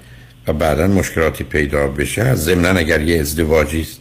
[0.47, 3.99] و بعدا مشکلاتی پیدا بشه ضمنا اگر یه ازدواجی است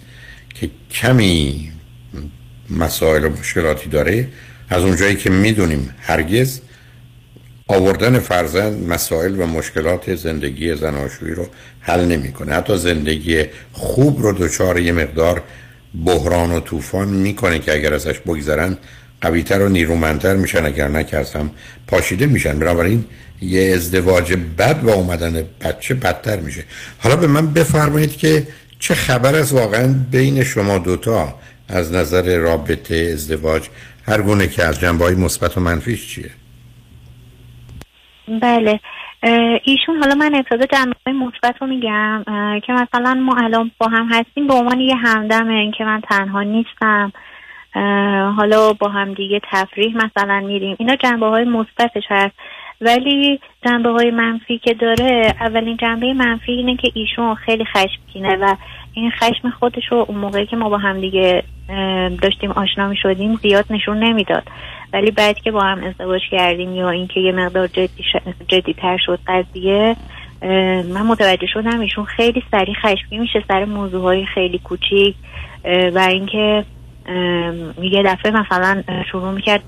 [0.54, 1.72] که کمی
[2.70, 4.28] مسائل و مشکلاتی داره
[4.68, 6.60] از اونجایی که می‌دونیم هرگز
[7.68, 11.46] آوردن فرزند مسائل و مشکلات زندگی زناشویی رو
[11.80, 12.52] حل نمی‌کنه.
[12.52, 15.42] حتی زندگی خوب رو دچار یه مقدار
[16.04, 18.76] بحران و طوفان می‌کنه که اگر ازش بگذرن
[19.20, 21.50] قویتر و نیرومندتر میشن اگر نکردم
[21.86, 22.58] پاشیده میشن.
[22.58, 23.04] بنابراین
[23.42, 26.64] یه ازدواج بد و اومدن بچه بدتر میشه.
[27.02, 28.46] حالا به من بفرمایید که
[28.78, 31.34] چه خبر از واقعا بین شما دوتا
[31.68, 33.68] از نظر رابطه ازدواج؟
[34.06, 36.30] هر گونه که از جنبه های مثبت و منفیش چیه؟
[38.42, 38.80] بله.
[39.64, 42.24] ایشون حالا من ابتدا جنبه مثبت رو میگم
[42.66, 46.42] که مثلا ما الان با هم هستیم به عنوان یه همدم این که من تنها
[46.42, 47.12] نیستم.
[48.36, 50.76] حالا با هم دیگه تفریح مثلا میریم.
[50.78, 52.34] اینا جنبه های مثبتش هست؟
[52.80, 58.56] ولی جنبه های منفی که داره اولین جنبه منفی اینه که ایشون خیلی خشمگینه و
[58.92, 61.42] این خشم خودش رو اون موقعی که ما با هم دیگه
[62.22, 64.42] داشتیم آشنا می شدیم زیاد نشون نمی‌داد.
[64.92, 67.66] ولی بعد که با هم ازدواج کردیم یا اینکه یه مقدار
[68.48, 69.96] جدی, تر شد قضیه
[70.94, 75.14] من متوجه شدم ایشون خیلی سریع خشمگین میشه سر موضوع های خیلی کوچیک
[75.94, 76.64] و اینکه
[77.82, 79.62] یه دفعه مثلا شروع می‌کرد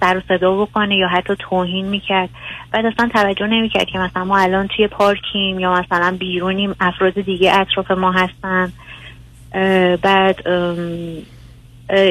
[0.00, 2.28] سر و صدا بکنه یا حتی توهین می‌کرد.
[2.72, 7.56] بعد اصلا توجه نمی‌کرد که مثلا ما الان توی پارکیم یا مثلا بیرونیم افراد دیگه
[7.56, 8.72] اطراف ما هستن.
[10.02, 10.42] بعد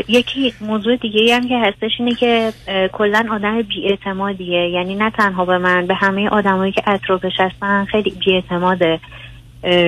[0.07, 2.53] یکی موضوع دیگه هم که هستش اینه که
[2.91, 4.69] کلا آدم بیاعتمادیه.
[4.69, 8.99] یعنی نه تنها به من به همه آدمایی که اطرافش هستن خیلی بیاعتماده.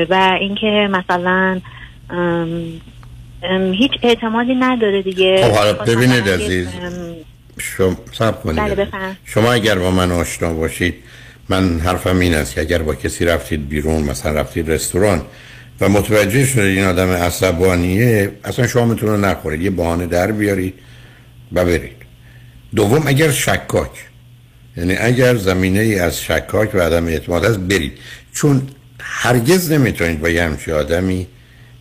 [0.09, 1.59] و اینکه مثلا
[3.73, 5.43] هیچ اعتمادی نداره دیگه.
[5.43, 6.67] خب حالا ببینید عزیز
[7.57, 8.55] شما سب کنید.
[8.55, 8.87] بله
[9.25, 10.95] شما اگر با من آشنا باشید
[11.49, 15.21] من حرفم این است که اگر با کسی رفتید بیرون مثلا رفتید رستوران
[15.81, 19.61] و متوجه شدید این آدم عصبانیه اصلا شما می‌تونه نخورید.
[19.61, 20.73] یه بهانه در بیارید
[21.53, 21.91] و برید.
[22.75, 23.91] دوم اگر شکاک.
[24.77, 27.93] یعنی اگر زمینه ای از شکاک و عدم اعتماد است برید.
[28.33, 28.61] چون
[28.99, 31.27] هرگز نمی‌تونید با یه همچی آدمی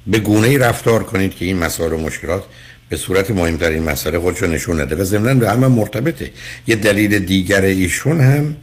[0.09, 2.45] به گونه ای رفتار کنید که این مسائل و مشکلات
[2.89, 4.97] به صورت مهمترین مسئله خودشو نشون نده.
[4.97, 6.31] و ضمن به همه مرتبطه.
[6.67, 8.57] یه دلیل دیگر ایشون هم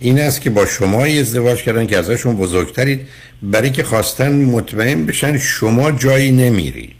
[0.00, 3.00] این است که با شما ازدواج کردن که ازشون بزرگترید.
[3.42, 6.96] برای که خواستن مطمئن بشن شما جایی نمیرید.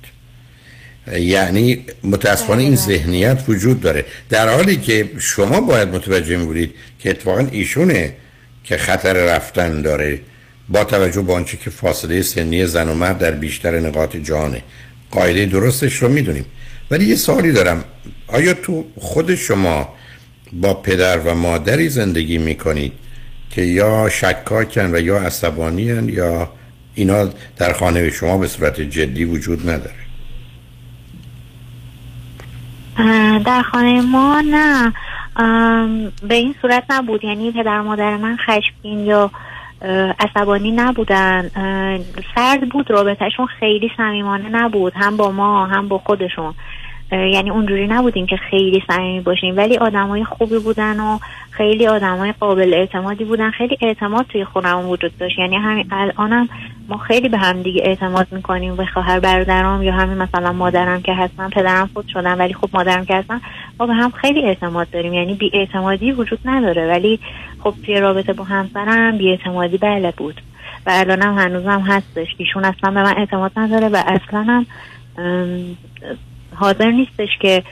[1.12, 4.04] یعنی متاسفانه این ذهنیت وجود داره.
[4.30, 8.12] در حالی که شما باید متوجه می بودید که اتفاقا ایشونه
[8.64, 10.20] که خطر رفتن داره.
[10.68, 14.62] با توجه به آنچه که فاصله سنی زن و مرد در بیشتر نقاط جهانه.
[15.10, 16.44] قاعده درستش رو می‌دونیم.
[16.90, 17.84] ولی یه سوالی دارم.
[18.26, 19.88] آیا تو خود شما
[20.52, 22.92] با پدر و مادری زندگی می‌کنید
[23.50, 26.52] که یا شکاکن و یا عصبانی یا
[26.94, 30.04] اینا در خانه شما به صورت جدی وجود نداره؟
[33.44, 34.92] در خانه ما نه.
[36.28, 37.24] به این صورت نبود.
[37.24, 39.30] یعنی پدر مادر من خشمگین یا
[40.18, 41.50] عصبانی نبودن.
[42.34, 44.92] سرد بود رابطهشون خیلی صمیمانه نبود.
[44.96, 46.54] هم با ما هم با خودشون.
[47.12, 49.56] یعنی اونجوری نبودیم که خیلی صمیمی باشیم.
[49.56, 51.18] ولی آدمای خوبی بودن و
[51.50, 53.50] خیلی آدمای قابل اعتمادی بودن.
[53.50, 55.38] خیلی اعتماد توی خونمون وجود داشت.
[55.38, 56.48] یعنی همین الانم
[56.88, 58.76] ما خیلی به هم دیگه اعتماد می‌کنیم.
[58.76, 61.48] به خواهر برادرام یا همین مثلا مادرم که هستن.
[61.50, 63.40] پدرم خود شدن ولی خب مادرم که هستن
[63.80, 65.14] ما به هم خیلی اعتماد داریم.
[65.14, 66.88] یعنی بی اعتمادی وجود نداره.
[66.88, 67.20] ولی
[67.60, 70.40] خب توی رابطه با همسرم بی اعتمادی بله بود.
[70.86, 72.28] و الانم هنوزم هستش.
[72.38, 74.66] ایشون اصلا به من اعتماد نداره و اصلا هم
[76.54, 77.62] حاضر نیستش که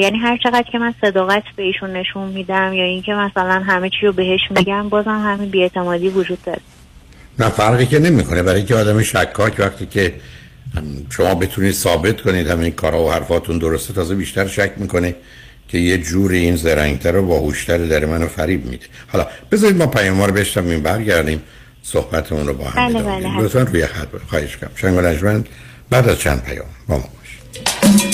[0.00, 4.06] یعنی هر چقدر که من صداقت به ایشون نشون میدم یا اینکه مثلا همه چی
[4.06, 6.60] رو بهش میگم بازم همین بیاعتمادی وجود داره.
[7.38, 8.42] نه فرقی که نمی‌کنه.
[8.42, 10.14] برای که آدم شکاک وقتی که
[11.10, 15.14] شما بتونید ثابت کنید همین کارا و حرفاتون درسته تازه بیشتر شک می‌کنه
[15.68, 18.86] که یه جوری این زرنگتر و باهوشتر در منو فریب میده.
[19.08, 21.42] حالا بذارید ما پیام رو بشتم برگردیم
[21.82, 25.44] صحبتمون رو با هم بله بله لطفا روی خط خواهش کنم شنگ
[25.90, 27.04] بعد از چند پیام با ما
[27.54, 28.11] Thank you.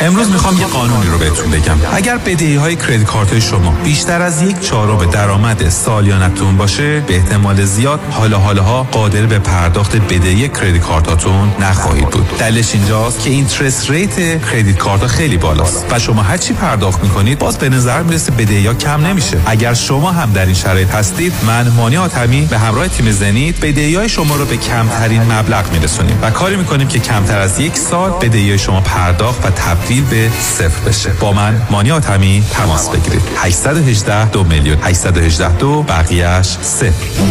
[0.00, 1.76] امروز می‌خوام یه قانونی رو بهتون بگم.
[1.92, 7.64] اگر بدهی های credit card شما بیشتر از یک چهارم درآمد سالیانتون باشه به احتمال
[7.64, 12.38] زیاد حالا حالاها قادر به پرداخت بدهی credit card اتون نخواهید بود.
[12.38, 17.38] دلیلش اینجاست که interest rate credit card خیلی بالاست و شما هر چی پرداخت می‌کنید
[17.38, 19.38] باز به نظر می‌رسه بدهی ها کم نمیشه.
[19.46, 23.94] اگر شما هم در این شرایط هستید من مانی آتمی به همراه تیم زنید بدهی
[23.94, 28.10] های شما رو به کمترین مبلغ میرسونیم و کاری می‌کنیم که کمتر از یک سال
[28.10, 31.10] بدهی شما پرداخت و تبدیل به صفر بشه.
[31.20, 33.22] با من مانی آتمی تماس بگیرید.
[33.36, 34.78] 818 دو میلیون.
[34.82, 37.22] 818 دو بقیهش صفر.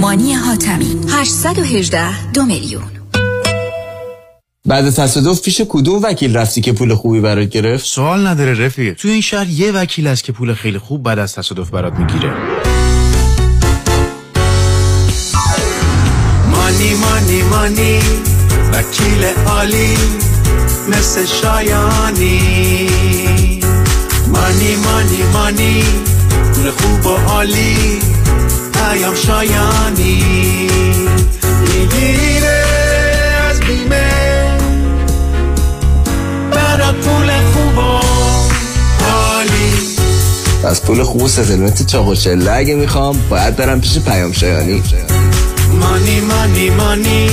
[0.00, 1.00] مانی حاتمی.
[1.08, 2.82] 818 دو میلیون.
[4.66, 8.94] بعد تصادف پیش کدوم وکیل رفتی که پول خوبی برات گرفت؟ سوال نداره رفیق.
[8.94, 12.32] تو این شهر یه وکیل هست که پول خیلی خوب بعد از تصادف برات می‌گیره.
[16.50, 18.00] مانی مانی مانی.
[18.72, 19.96] وکیل عالی
[20.88, 22.88] مثل شایانی.
[24.26, 25.84] مانی مانی مانی
[26.54, 27.98] پول خوب و عالی
[28.72, 30.22] پیام شایانی.
[31.60, 32.64] می‌گیره
[33.50, 34.58] از بیمه
[36.50, 38.00] برا پول خوب و
[39.10, 39.72] عالی.
[40.64, 44.82] از پول خوب و ستلمت چاق و چله اگه می‌خوام باید برم پیش پیام شایانی.
[45.80, 47.30] مانی مانی مانی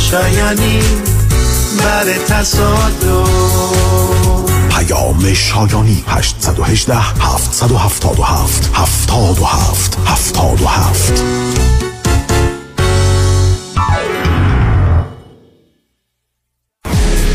[0.00, 0.80] شایانی
[1.78, 3.30] بر تصادف.
[4.70, 11.22] پیام شایانی 818 777 77 77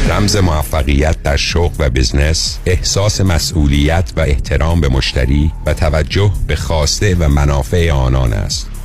[0.09, 6.55] رمز موفقیت در شغل و بزنس احساس مسئولیت و احترام به مشتری و توجه به
[6.55, 8.74] خواسته و منافع آنان است.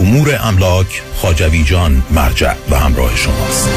[0.00, 3.68] امور املاک خاجوی جان مرجع و همراه شماست.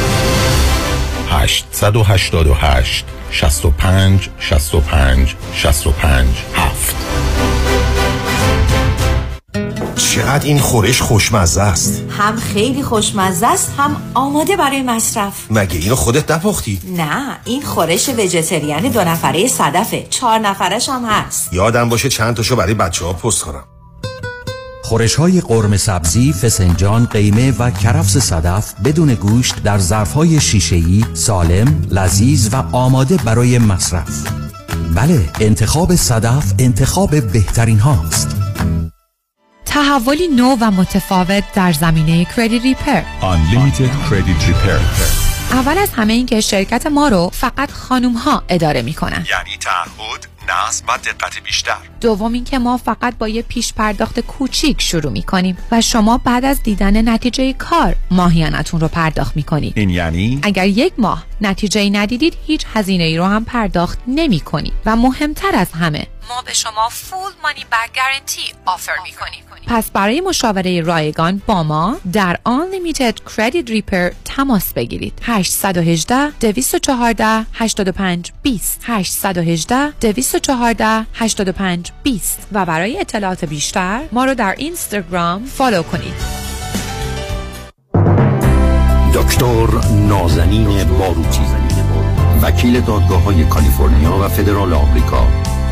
[1.30, 6.96] 888 65 65 65 7
[9.96, 12.02] چقدر این خورش خوشمزه است.
[12.18, 15.32] هم خیلی خوشمزه است هم آماده برای مصرف.
[15.50, 20.06] مگه اینو خودت نپختی؟ نه این خورش وجتریان دو نفره صدفه.
[20.10, 21.52] چهار نفرش هم هست.
[21.52, 23.64] یادم باشه چند تاشو برای بچه ها پست کنم.
[24.84, 31.04] خورش های قرم سبزی، فسنجان، قیمه و کرفس صدف بدون گوشت در ظرف های شیشه‌ای،
[31.14, 34.28] سالم، لذیذ و آماده برای مصرف.
[34.94, 38.36] بله، انتخاب صدف انتخاب بهترین هاست.
[39.64, 44.80] تحولی نو و متفاوت در زمینه کردیت ریپر Unlimited Credit Repair
[45.52, 50.33] اول از همه این که شرکت ما رو فقط خانوم ها اداره می‌کنن یعنی تعهد
[50.48, 51.76] نظم و دقت بیشتر.
[52.00, 56.44] دوم این که ما فقط با یه پیش پرداخت کوچیک شروع می‌کنیم و شما بعد
[56.44, 59.72] از دیدن نتیجه کار ماهیانتون رو پرداخت می‌کنید.
[59.76, 64.40] این یعنی؟ اگر یک ماه نتیجه ای ندیدید هیچ هزینه ای رو هم پرداخت نمی
[64.40, 69.44] کنید و مهمتر از همه ما به شما فول مانی بک گارنتی آفر می کنیم
[69.66, 75.12] پس برای مشاوره رایگان با ما در Unlimited Credit Repair تماس بگیرید.
[75.22, 84.54] 818 214 85 20 818 214 85 20 و برای اطلاعات بیشتر ما رو در
[84.58, 86.44] اینستاگرام فالو کنید.
[89.14, 89.66] دکتر
[90.08, 91.40] نازنین باروتی
[92.42, 95.26] وکیل دادگاه های کالیفرنیا و فدرال آمریکا.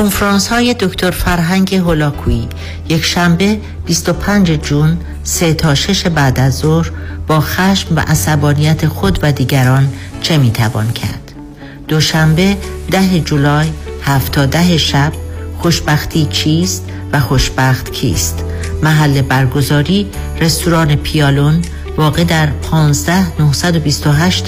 [0.00, 2.48] کنفرانس های دکتر فرهنگ هولاکویی.
[2.88, 6.90] یک شنبه 25 جون 3 تا 6 بعد از ظهر
[7.26, 9.88] با خشم و عصبانیت خود و دیگران
[10.20, 11.32] چه می‌توان کرد؟
[11.88, 12.56] دوشنبه
[12.90, 13.66] 10 جولای
[14.02, 15.12] 7 تا 10 شب
[15.58, 18.44] خوشبختی چیست و خوشبخت کیست؟
[18.82, 20.06] محل برگزاری
[20.40, 21.62] رستوران پیالون
[21.96, 24.44] واقع در 15 928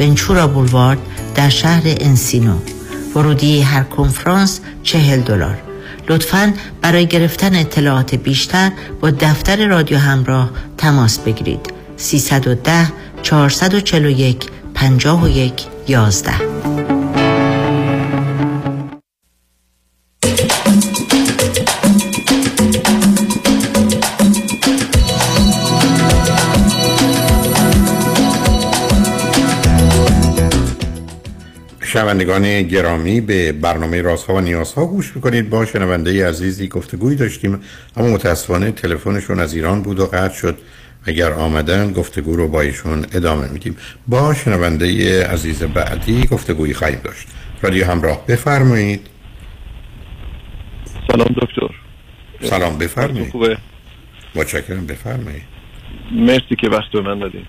[0.00, 0.98] ونچورا بولوارد
[1.34, 2.73] در شهر انسینو.
[3.14, 5.58] ورودی هر کنفرانس چهل دلار.
[6.08, 11.72] لطفا برای گرفتن اطلاعات بیشتر با دفتر رادیو همراه تماس بگیرید.
[11.96, 12.92] 310
[13.22, 15.52] 441 51
[15.88, 16.53] 11
[31.94, 35.50] شنوندگان گرامی به برنامه رازها و نیازها گوش می‌کنید.
[35.50, 37.60] با شنونده عزیزی گفتگوی داشتیم
[37.96, 40.58] اما متاسفانه تلفنشون از ایران بود و قطع شد.
[41.04, 43.76] اگر آمدن گفتگو رو با ایشون ادامه میدیم.
[44.08, 47.28] با شنونده عزیز بعدی گفتگویی خواهیم داشت.
[47.62, 49.06] رادیو همراه بفرمایید.
[51.10, 51.74] سلام دکتر.
[52.40, 53.30] سلام بفرمایید.
[53.30, 53.58] خوبه؟
[54.34, 55.42] متشکرم بفرمایید.
[56.12, 57.46] مرسی که وقت به من دادین.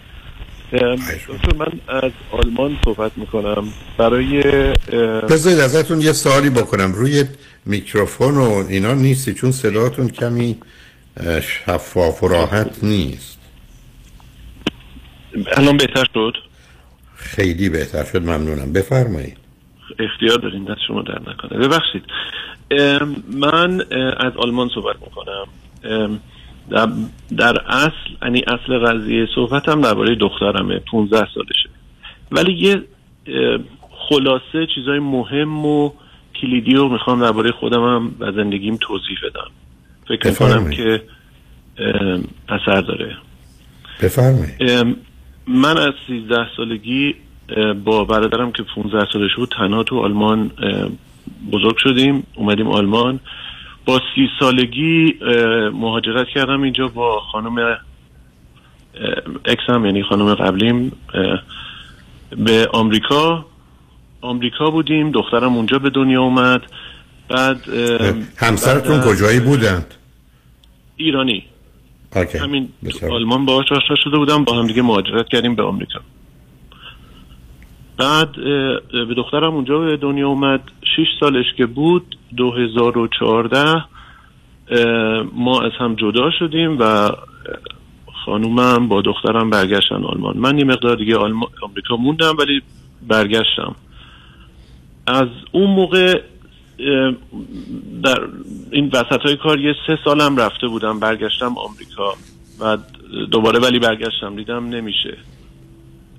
[0.77, 3.67] دکتر من از آلمان صحبت می‌کنم.
[3.97, 4.43] برای
[5.21, 6.93] بذارید ازتون یه سوالی بکنم.
[6.93, 7.25] روی
[7.65, 10.57] میکروفون و اینا نیستی؟ چون صداتون کمی
[11.41, 13.39] شفاف و راحت نیست.
[15.57, 16.33] الان بهتر شد؟
[17.15, 18.21] خیلی بهتر شد.
[18.21, 18.73] ممنونم.
[18.73, 19.37] بفرمایید.
[19.99, 20.63] اختیار دارین.
[20.63, 21.67] دست شما در نکنه.
[21.67, 22.03] ببخشید.
[23.31, 23.81] من
[24.17, 25.47] از آلمان صحبت می‌کنم.
[26.69, 26.87] در,
[27.37, 27.91] در اصل
[28.21, 31.69] یعنی اصل قضیه صحبتم درباره دخترمه 15 سالشه.
[32.31, 32.81] ولی یه
[34.09, 35.91] خلاصه چیزای مهم و
[36.41, 39.51] کلیدی رو می‌خوام درباره خودم هم و زندگیم توضیح بدم.
[40.07, 41.03] فکر می‌کنم که
[42.49, 43.15] اثر داره.
[44.01, 44.95] بفرمایید.
[45.47, 47.15] من از 13 سالگی
[47.85, 50.51] با برادرم که 15 سالش بود تنها تو آلمان
[51.51, 53.19] بزرگ شدیم اومدیم آلمان.
[53.85, 55.19] با سی سالگی
[55.73, 57.77] مهاجرت کردم اینجا با خانم
[59.45, 60.91] اکسم یعنی خانم قبلیم
[62.37, 63.45] به آمریکا.
[64.21, 66.61] آمریکا بودیم دخترم اونجا به دنیا اومد.
[67.29, 67.61] بعد
[68.37, 69.93] همسرتون کجایی بودند؟
[70.97, 71.43] ایرانی.
[72.15, 72.39] آکه.
[72.39, 72.69] همین
[73.11, 75.99] آلمان باهاش آشنا شده بودم با هم دیگه مهاجرت کردیم به آمریکا.
[77.97, 78.31] بعد
[78.91, 80.61] به دخترم اونجا به دنیا اومد.
[80.97, 83.83] 6 سالش که بود 2014
[85.33, 87.11] ما از هم جدا شدیم و
[88.25, 90.37] خانومم با دخترم برگشتن آلمان.
[90.37, 92.61] من یه مقدار دیگه آمریکا موندم ولی
[93.07, 93.75] برگشتم.
[95.07, 96.21] از اون موقع
[98.03, 98.27] در
[98.71, 102.13] این وسط های کار یه سه سالم رفته بودم برگشتم آمریکا
[102.59, 102.77] و
[103.31, 104.35] دوباره ولی برگشتم.
[104.35, 105.17] دیدم نمیشه.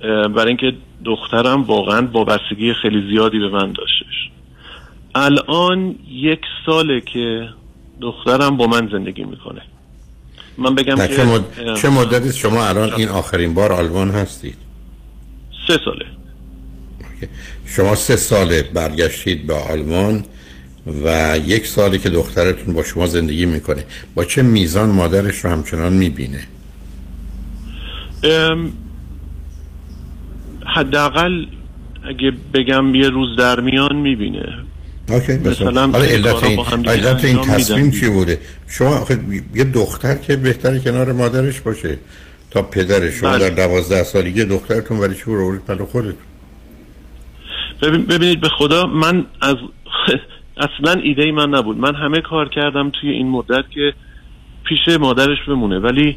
[0.01, 0.72] برای اینکه
[1.05, 4.30] دخترم واقعا وابستگی خیلی زیادی به من داشتش.
[5.14, 7.49] الان یک ساله که
[8.01, 9.62] دخترم با من زندگی می‌کنه.
[10.59, 11.74] من بگم که چه, مد...
[11.76, 14.57] چه مدتی شما الان این آخرین بار آلمان هستید؟
[15.68, 16.07] سه ساله.
[17.66, 20.24] شما سه ساله برگشتید به آلمان
[21.05, 23.84] و یک سالی که دخترتون با شما زندگی می‌کنه.
[24.14, 26.40] با چه میزان مادرش رو همچنان می‌بینه؟
[28.24, 28.72] ام،
[30.77, 31.47] حداقل
[32.09, 34.59] اگه بگم یه روز در میان می‌بینه.
[35.09, 37.91] اوکی مثلا حالا علت این, علت این تصمیم.
[37.91, 39.18] چی بوده؟ شما آخه
[39.55, 41.99] یه دختر که بهتره کنار مادرش باشه
[42.51, 43.51] تا پدرش شما بله.
[43.51, 46.14] در دوازده سالگی دخترتون ولی چی رو پلو خودتون؟
[47.83, 49.57] ببین- ببینید به خدا من از
[50.66, 51.77] اصلا ایده ای من نبود.
[51.77, 53.93] من همه کار کردم توی این مدت که
[54.64, 55.79] پیش مادرش بمونه.
[55.79, 56.16] ولی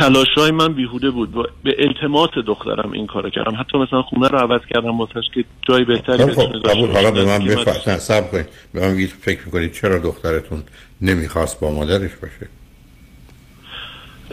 [0.00, 1.32] تلاش های من بیهوده بود.
[1.64, 3.56] به التماس دخترم این کار کردم.
[3.60, 6.90] حتی مثلا خونه رو عوض کردم واسش که جای بهتری خب خب قبول.
[6.90, 7.24] حالا به.
[7.24, 8.46] من نزدیکی بفرمایید صبر کنید.
[8.74, 10.62] به من بگید فکر می‌کنید چرا دخترتون
[11.00, 12.48] نمی‌خواست با مادرش باشه؟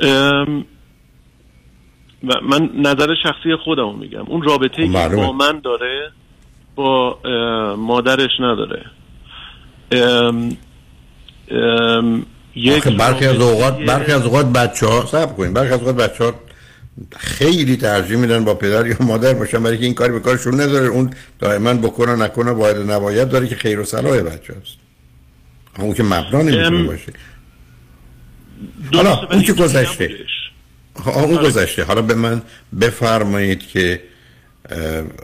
[0.02, 0.66] ام،
[2.24, 4.26] و من نظر شخصی خودمو میگم.
[4.28, 5.16] اون رابطه ای خب که.
[5.16, 6.12] با من داره
[6.76, 7.20] با
[7.78, 8.86] مادرش نداره.
[9.92, 10.58] ام،
[11.52, 12.26] ام،
[12.58, 16.24] یک برخی از اوقات برخی از اوقات بچه ها صبر کنید برخی از اوقات بچه
[16.24, 16.34] ها
[17.18, 20.88] خیلی ترجیح میدن با پدر یا مادر باشن برای که این کاری به کارشون نداره.
[20.88, 24.78] اون دائما بکنه نکنه باید نباید داره که خیر و صلاح بچه هست
[25.80, 27.14] اون که مبنا نمی‌تونه باشه.
[28.94, 30.10] حالا اون که گذشته.
[31.06, 31.84] اون گذشته.
[31.84, 32.42] حالا به من
[32.82, 34.02] بفرمایید که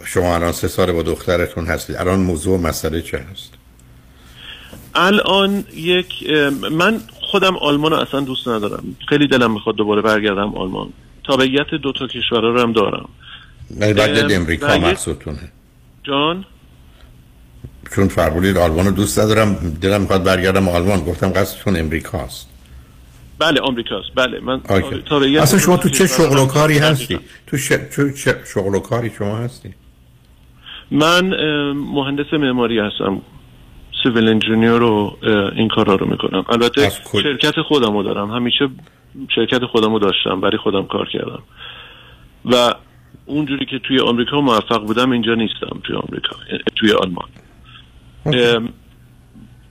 [0.05, 1.95] شما الان سه سال با دخترتون هستید.
[1.95, 3.53] الان موضوع و مسئله چه هست؟
[4.95, 6.29] الان یک
[6.71, 7.01] من
[7.34, 8.95] خودم آلمان رو اصلا دوست ندارم.
[9.09, 10.89] خیلی دلم می‌خواد دوباره برگردم آلمان.
[11.23, 13.09] تابعیت دو تا کشورها رو هم دارم.
[13.79, 15.51] بعد ام، امریکا مقصودتونه.
[16.03, 16.45] جان؟
[17.95, 20.99] چون فرمودید آلمان رو دوست ندارم دلم می‌خواد برگردم آلمان.
[20.99, 22.49] گفتم قصدتون امریکاست.
[23.39, 24.09] بله آمریکاست.
[24.15, 24.61] بله من.
[25.05, 26.77] تابعیت اصلا شما تو چه شغل و کاری.
[26.77, 27.67] هستی؟ تو ش...
[28.23, 29.73] چه شغل و کاری شما هستی؟
[30.91, 31.29] من
[31.73, 33.21] مهندس معماری هستم.
[34.03, 35.17] سیویل انجینیر رو
[35.55, 36.45] این کارا رو می‌کنم.
[36.49, 36.89] البته
[37.23, 38.31] شرکت خودم رو دارم.
[38.31, 38.69] همیشه
[39.35, 41.43] شرکت خودم رو داشتم برای خودم کار کردم.
[42.45, 42.73] و
[43.25, 46.35] اونجوری که توی آمریکا موفق بودم اینجا نیستم توی آمریکا
[46.75, 47.29] توی آلمان.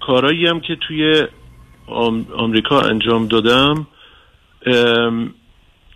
[0.00, 1.26] کارایی هم که توی
[1.86, 3.86] آم- آمریکا انجام دادم
[4.66, 5.34] ام،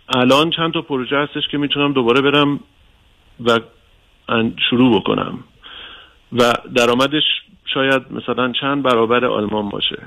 [0.09, 2.59] الان چند تا پروژه هستش که می‌تونم دوباره برم
[3.45, 3.59] و
[4.69, 5.39] شروع بکنم.
[6.31, 7.23] و درآمدش
[7.73, 9.97] شاید مثلا چند برابر آلمان باشه.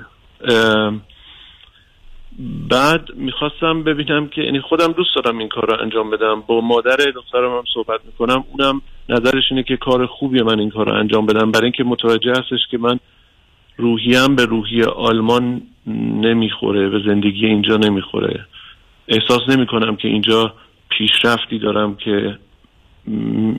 [2.69, 6.43] بعد می‌خواستم ببینم که یعنی خودم دوست دارم این کار رو انجام بدم.
[6.47, 8.43] با مادر دخترم هم صحبت می‌کنم.
[8.51, 11.51] اونم نظرش اینه که کار خوبیه من این کار رو انجام بدم.
[11.51, 12.99] برای اینکه متوجه هستش که من
[13.77, 15.61] روحیم به روحی آلمان
[16.21, 18.45] نمی‌خوره به زندگی اینجا نمی‌خوره.
[19.07, 20.53] احساس نمی کنم که اینجا
[20.89, 22.37] پیشرفتی دارم که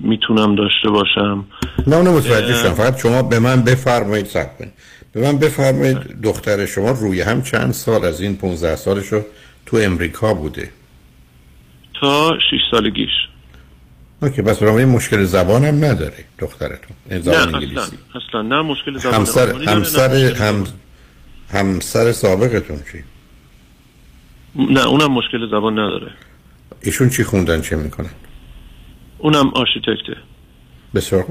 [0.01, 1.45] می‌تونم داشته باشم.
[1.87, 2.55] نه اونو متوجه.
[2.55, 2.75] شدم.
[2.75, 4.73] فقط شما به من بفرمایید صبر کنید.
[5.13, 9.23] به من بفرمایید دختر شما روی هم چند سال از این 15 سالش رو
[9.67, 10.71] تو امریکا بوده؟
[12.01, 13.11] تا 6 سالگیش
[14.23, 16.97] اوکی بس برای مشکل زبان هم نداره دخترتون.
[17.11, 17.99] این نه زبان اصلا انگلیسی.
[18.29, 20.65] اصلا نه مشکل زبان همسر همسر مشکل هم
[21.53, 23.05] همسر سابقتون چی؟
[24.55, 26.11] نه اونم مشکل زبان نداره.
[26.81, 28.11] ایشون چی خوندن چه می‌کنن؟
[29.23, 30.17] اونم آرشیتکته.
[30.95, 31.25] بسیار.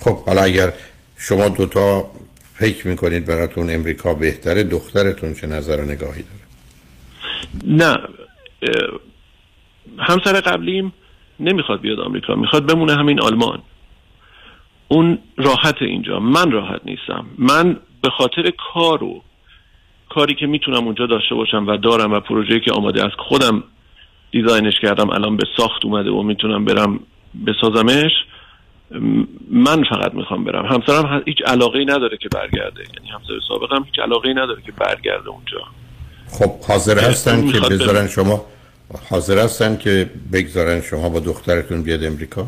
[0.00, 0.72] خب حالا اگر
[1.18, 2.10] شما دوتا
[2.54, 6.42] فکر می‌کنید براتون امریکا بهتره دخترتون چه نظر و نگاهی داره؟
[7.66, 7.98] نه
[9.98, 10.92] همسر قبلیم
[11.40, 13.62] نمی‌خواد بیاد آمریکا می‌خواد بمونه همین آلمان.
[14.88, 16.20] اون راحت اینجا.
[16.20, 17.26] من راحت نیستم.
[17.38, 19.22] من به خاطر کارو
[20.10, 23.64] کاری که می‌تونم اونجا داشته باشم و دارم و پروژه‌ای که آماده است خودم
[24.30, 27.00] دیزاینش کردم الان به ساخت اومده و می‌تونم برم
[27.46, 28.10] بسازمش
[29.50, 30.66] من فقط می‌خوام برم.
[30.66, 32.80] همسرم هیچ علاقه ای نداره که برگرده.
[32.80, 35.58] یعنی همسر سابقم هیچ علاقه ای نداره که برگرده اونجا.
[36.30, 38.08] خب حاضر اه، هستن که بذارن.
[38.08, 38.46] شما؟
[39.10, 42.46] حاضر هستن که بگذارن شما با دخترتون بیاد امریکا؟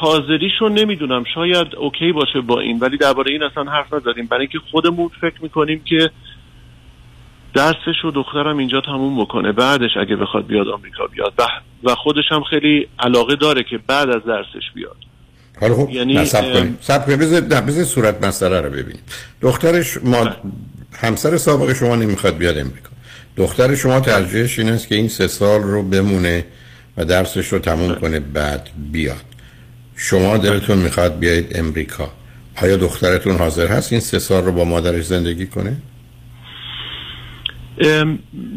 [0.00, 1.24] حاضریشو نمی‌دونم.
[1.34, 2.78] شاید اوکی باشه با این.
[2.78, 4.26] ولی درباره این اصلا حرف نزدیم.
[4.26, 6.10] برای اینکه خودمون فکر می‌کنیم که
[7.54, 9.52] درسش و دخترم اینجا تموم بکنه.
[9.52, 11.32] بعدش اگه بخواد بیاد آمریکا بیاد.
[11.38, 11.42] و,
[11.90, 14.96] و خودش هم خیلی علاقه داره که بعد از درسش بیاد.
[15.60, 17.10] حالا خب یعنی، سب اه، کنید سب
[17.66, 19.02] بذار صورت مسئله رو ببینید
[19.40, 20.28] دخترش ما
[20.92, 22.90] همسر سابق شما نمی‌خواد بیاد امریکا
[23.36, 26.44] دختر شما ترجیحش این است که این سه سال رو بمونه
[26.96, 29.24] و درسش رو تموم کنه بعد بیاد.
[29.96, 32.10] شما دلتون می‌خواد بیاید امریکا
[32.62, 35.76] آیا دخترتون حاضر هست این سه سال رو با مادرش زندگی کنه؟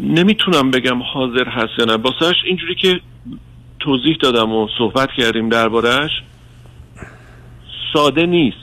[0.04, 1.98] نمی‌تونم بگم حاضر هست یا نه.
[1.98, 3.00] باسهش اینجوری که
[3.80, 6.12] توضیح دادم و صحبت کردیم دربارهش
[7.94, 8.58] ساده نیست.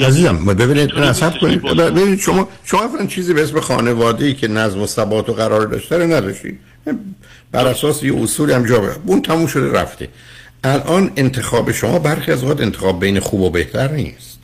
[0.00, 4.82] عزیزم ببینید نصب کنید ببینید شما شما اصلا چیزی به اسم خانواده ای که نظم
[4.82, 6.60] و ثبات و قرار داشته رو نداشتید
[7.52, 8.92] بر اساس یه اصول هم جا.
[9.06, 10.08] اون تموم شده رفته.
[10.64, 14.40] الان انتخاب شما برخی از اوقات انتخاب بین خوب و بهتر نیست.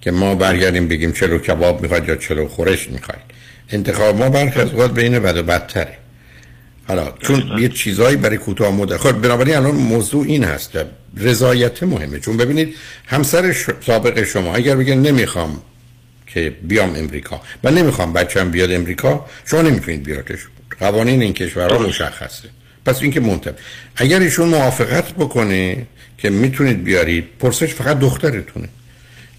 [0.00, 3.39] که ما برگردیم بگیم چلو کباب می‌خواید یا چلو خورش می‌خواید.
[3.72, 5.96] انتخاب ما برخی از اوقات بین بد و بدتره.
[6.88, 11.82] حالا چون یه چیزایی برای کوتاه مدت خب بنابراین الان موضوع این هست که رضایت
[11.82, 12.20] مهمه.
[12.20, 12.74] چون ببینید
[13.06, 15.62] همسر ش- سابق شما اگر بگه نمی‌خوام
[16.26, 20.38] که بیام امریکا و نمی‌خوام بچم بیاد امریکا شما نمی‌تونید بیارتش
[20.80, 22.48] قوانین این کشورها مشخصه.
[22.86, 23.54] پس این که منتب
[23.96, 25.86] اگر ایشون موافقت بکنه
[26.18, 28.68] که می‌تونید بیارید پرسش فقط دخترتونه.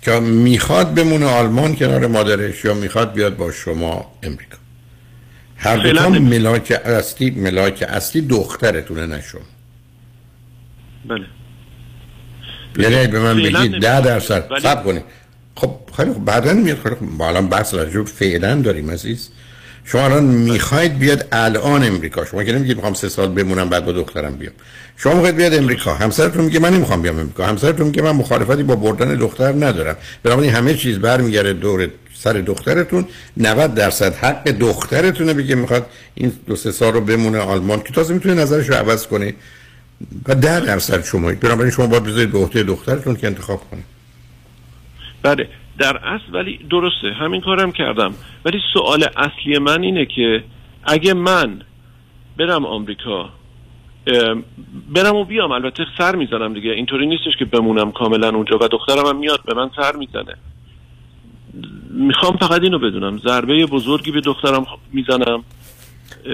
[0.01, 4.57] که می‌خواد بمونه آلمان کنار مادرش یا می‌خواد بیاد با شما امریکا.
[5.57, 9.41] هر دو فعلا تا نمی- ملاک اصلی ملاک اصلی دخترتونه نه شما.
[11.05, 11.25] بله.
[12.79, 14.01] یعنی به من بگید ده.
[14.01, 14.59] درصد.
[14.63, 15.03] سب کنید.
[15.55, 19.29] خب خیلی خب بعدا میاد خیلی خب ما الان بحث راجع به فعلا داریم عزیز.
[19.85, 22.25] شما الان می‌خواید بیاد الان امریکا.
[22.25, 24.53] شما که نمیگید می‌خوام سه سال بمونم بعد با دخترم بیام.
[24.97, 25.93] شما می‌خواید بیاد امریکا.
[25.95, 27.45] همسرتون میگه من نمی‌خوام بیام امریکا.
[27.45, 29.97] همسرتون میگه من مخالفتی با بردن دختر ندارم.
[30.23, 33.07] بنابراین همه چیز برمیگرده دور سر دخترتون.
[33.37, 37.81] 90 درصد حق دخترتونه بگه می‌خواد این دو سه سال رو بمونه آلمان.
[37.81, 39.33] که تازه می‌تونه نظرش رو عوض کنه.
[40.27, 41.31] و ده درصد شما.
[41.31, 43.81] بنابراین شما باید بذارید به عهده دخترتون که انتخاب کنه.
[45.23, 45.47] بله.
[45.81, 48.13] در اصل ولی درسته همین کارم کردم.
[48.45, 50.43] ولی سوال اصلی من اینه که
[50.83, 51.61] اگه من
[52.37, 53.29] برم آمریکا
[54.93, 56.71] برم و بیام البته سر می‌زنم دیگه.
[56.71, 60.35] اینطوری نیستش که بمونم کاملا اونجا و دخترم هم میاد به من سر می‌زنه.
[61.89, 63.17] می‌خوام فقط اینو بدونم.
[63.17, 65.43] ضربه بزرگی به دخترم می‌زنم.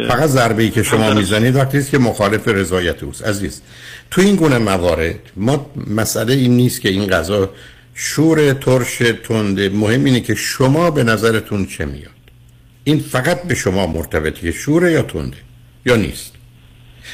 [0.08, 3.28] فقط ضربه ای که شما می‌زنید وقتی است که مخالف رضایت اوست.
[3.28, 3.64] عزیز
[4.12, 7.50] تو این گونه موارد ما مسئله این نیست که این غذا
[8.00, 12.12] شور ترش تنده مهم اینه که شما به نظرتون چه میاد؟
[12.84, 15.38] این فقط به شما مرتبطه که شوره یا تنده
[15.86, 16.32] یا نیست.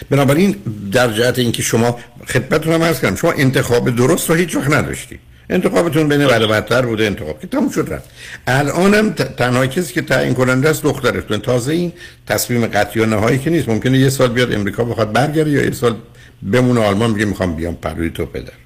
[0.10, 0.56] بنابراین
[0.92, 5.20] در جهت اینکه شما خدمتتون هم عرض کردم شما انتخاب درست رو هیچ وقت نداشتی.
[5.50, 8.10] انتخابتون بین و بدتر بوده انتخاب که تموم شد رفت.
[8.48, 11.38] الانم تنها کسی که تعیین کننده است دخترتون.
[11.38, 11.94] تازه این
[12.28, 13.70] تصمیم قطعی و نهایی که نیست.
[13.70, 15.96] ممکنه یه سال بیاد امریکا بخواد برگرده یا یه سال
[16.52, 18.63] بمونه آلمان بگه می‌خوام بیام پروی تو پدر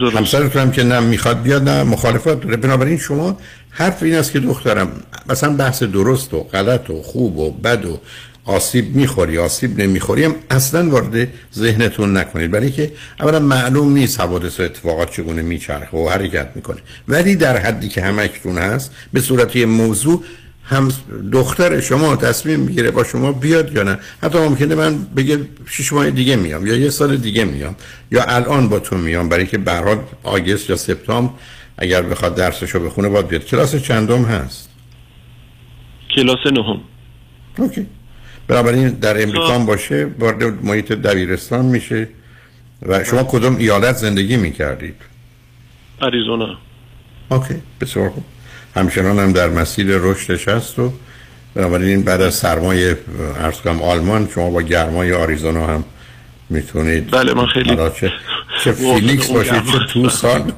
[0.00, 2.56] همسرتون هم که نه می‌خواد بیاد نه مخالفت داره.
[2.56, 3.38] بنابراین شما
[3.70, 4.88] حرف این است که دخترم
[5.28, 8.00] مثلا بحث درست و غلط و خوب و بد و
[8.44, 12.50] آسیب می‌خوری آسیب نمی‌خوری هم اصلا وارد ذهنتون نکنید.
[12.50, 16.78] برای که اولا معلوم نیست حوادث و اتفاقات چگونه میچرخه و حرکت می‌کنه.
[17.08, 20.24] ولی در حدی که همکنون هست به صورت یه موضوع
[20.68, 20.92] هم
[21.32, 23.98] دختر شما تصمیم می‌گیره با شما بیاد یا نه.
[24.22, 27.76] حتی ممکنه من بگه شش ماه دیگه میام یا یه سال دیگه میام
[28.10, 29.28] یا الان با تو میام.
[29.28, 31.32] برای که به آگست یا سپتامبر
[31.78, 33.44] اگر بخواد درسشو بخونه باید بیاد.
[33.44, 34.68] کلاس چندم هست؟
[36.14, 36.80] کلاس نهم.
[37.58, 37.86] اوکی.
[38.48, 42.08] بنابراین در امریکا هم باشه وارد محیط دبیرستان میشه.
[42.82, 44.94] و شما کدوم ایالت زندگی می‌کردید؟
[46.00, 46.58] آریزونا
[47.28, 47.54] اوکی.
[47.80, 48.24] بسیار خوب.
[48.76, 50.92] همچنان هم در مسیر رشدش هست و
[51.54, 52.98] بنابراین بعد از سرمایه
[53.40, 55.84] ارز کنم آلمان شما با گرمای آریزونا هم
[56.50, 58.12] می‌تونید بله من خیلی چه
[58.64, 59.78] چه فیلیکس باشید چه.
[59.92, 60.52] توسان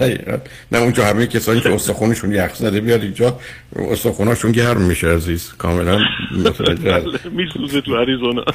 [0.00, 0.36] دقیقاً.
[0.72, 3.38] نه اونجا همه کسانی که استخونشون یخ زده بیاد اینجا
[3.76, 5.98] استخوناشون گرم میشه عزیز کاملا
[6.44, 7.00] متوجه.
[7.00, 8.44] بله، میسوزه تو آریزونا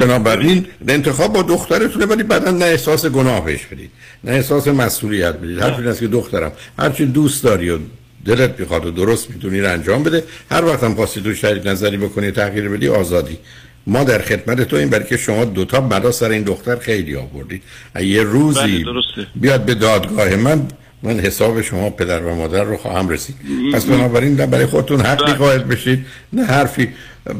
[0.00, 3.90] بنابراین انتخاب با دخترتونه ولی بعدا نه احساس گناه بهش بدید
[4.24, 5.62] نه احساس مسئولیت بدید.
[5.62, 7.78] این است که دخترم هرچی دوست داری و
[8.24, 11.96] دلت می‌خواد و درست می‌تونی رو انجام بده هر وقت هم خواستی تو شریک نظری
[11.96, 13.38] بکنی تغییر بدی آزادی.
[13.86, 17.62] ما در خدمت تو این برای که شما دوتا بلا سر این دختر خیلی آوردید.
[18.00, 19.26] یه روزی بله،.
[19.34, 20.66] بیاد به دادگاه من
[21.04, 23.36] من حساب شما پدر و مادر رو خواهم رسید.
[23.74, 26.88] پس بنابراین نه برای خودتون حقی قائل بشید نه حرفی.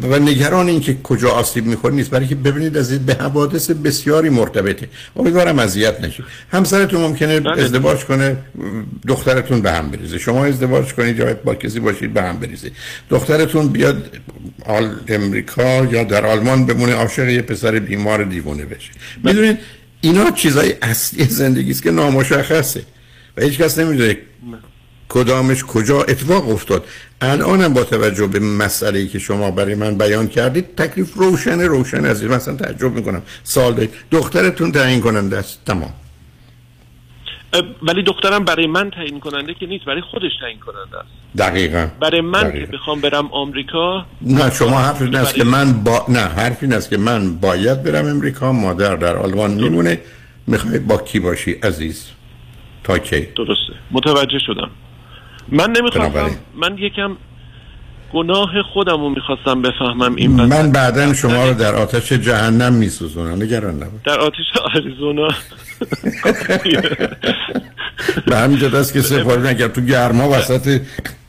[0.03, 3.71] و نگران این که کجا آسیب می‌خوره نیست برای که ببینید از این به حوادث
[3.71, 4.89] بسیاری مرتبطه.
[5.17, 6.25] امیدوارم اذیت نشید.
[6.53, 8.37] همسرتون ممکنه ازدواج کنه
[9.09, 10.19] دخترتون به هم بریزه.
[10.19, 12.71] شما ازدواج کنید یا با کسی باشید به هم بریزه.
[13.11, 14.11] دخترتون بیاد
[14.67, 18.91] آل امریکا یا در آلمان بمونه عاشق یه پسر بیمار دیوونه بشه.
[19.25, 19.59] می‌دونید
[20.01, 22.83] اینا چیزای اصلی زندگی است که نامشخصه.
[23.37, 24.17] و هیچ کس نمی‌دونه
[25.09, 26.85] کدامش کجا اتفاق افتاد.
[27.21, 32.05] الانم با توجه به مسئله ای که شما برای من بیان کردید تکلیف روشن روشن
[32.05, 33.23] از مثلا تعجب می‌کنم.
[33.43, 33.91] سال دارید.
[34.11, 35.61] دخترتون تعیین کننده است.
[35.67, 35.93] تمام.
[37.83, 41.09] ولی دخترم برای من تعیین کننده که نیست برای خودش تعیین کننده است.
[41.39, 41.89] دقیقا.
[42.01, 42.67] برای من دقیقاً.
[42.67, 46.73] که بخوام برم آمریکا نه شما حرف این است که من با نه حرف این
[46.73, 50.01] است که من باید برم امریکا مادر در آلمان میمونه.
[50.47, 52.07] می‌خوای با کی باشی عزیز؟
[52.85, 53.73] تا کی؟ درسته.
[53.91, 54.71] متوجه شدم.
[55.49, 56.31] من نمی‌خواستم.
[56.55, 57.17] من یکم
[58.13, 60.31] گناه خودم رو می‌خواستم بفهمم این.
[60.31, 63.43] من بعدا شما رو در آتش جهنم میسوزونم.
[63.43, 64.01] نگران نباش.
[64.07, 65.29] در آتش آریزونا.
[68.27, 70.81] به همین جد است که سفارش اگر تو گرما وسط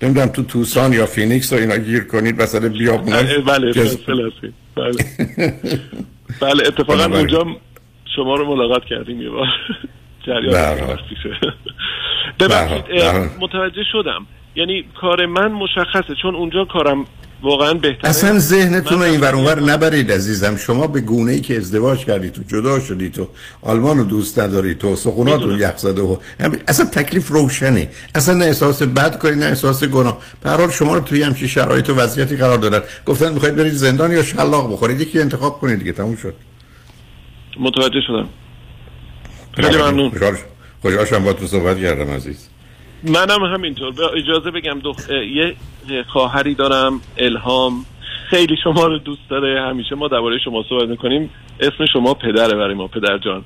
[0.02, 4.32] نمی‌دونم تو توسان یا فینیکس و اینا گیر کنید وسط بیابون بله بله.
[6.42, 7.06] بله اتفاقا.
[7.06, 7.46] اونجا
[8.16, 9.48] شما رو ملاقات کردیم یه بار.
[10.28, 10.98] جریان.
[12.40, 12.84] ببخشید
[13.40, 14.26] متوجه شدم.
[14.56, 17.06] یعنی کار من مشخصه چون اونجا کارم
[17.42, 18.10] واقعا بهتره.
[18.10, 20.56] اصلا ذهنتون رو این ور اونور نبرید عزیزم.
[20.58, 23.28] شما به گونه ای که ازدواج کردید تو جدا شدید تو
[23.62, 26.18] آلمان رو دوست ندارید تو سخوناتون یخ زده و
[26.68, 27.90] اصلا تکلیف روشنه.
[28.16, 30.18] اصلا نه احساس بد کنید نه احساس گناه.
[30.44, 32.82] به شما رو توی همچین شرایط و وضعیتی قرار دادن.
[33.06, 36.34] گفتن می‌خواید برید زندان یا شلاق بخورید؟ یکی انتخاب کنید دیگه تموم شد.
[37.60, 38.30] متوجه شدم.
[39.56, 40.12] خیلی ممنون.
[40.82, 41.24] خوشحال شدم.
[41.24, 42.50] با تو صحبت کردم عزیز.
[43.04, 43.92] منم همینطور.
[43.92, 45.10] به اجازه بگم دخ...
[45.90, 47.86] یه خواهری دارم الهام.
[48.30, 49.62] خیلی شما رو دوست داره.
[49.62, 51.30] همیشه ما درباره شما صحبت می‌کنیم.
[51.60, 53.44] اسم شما پدره برای ما پدر جان.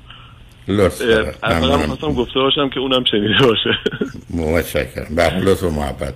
[0.68, 1.34] لطف داره.
[1.42, 1.86] اولا ممنونم.
[1.86, 3.78] خواستم گفته باشم که اونم شنیده باشه.
[4.30, 5.14] متشکرم.
[5.16, 6.14] به لطف و محبت.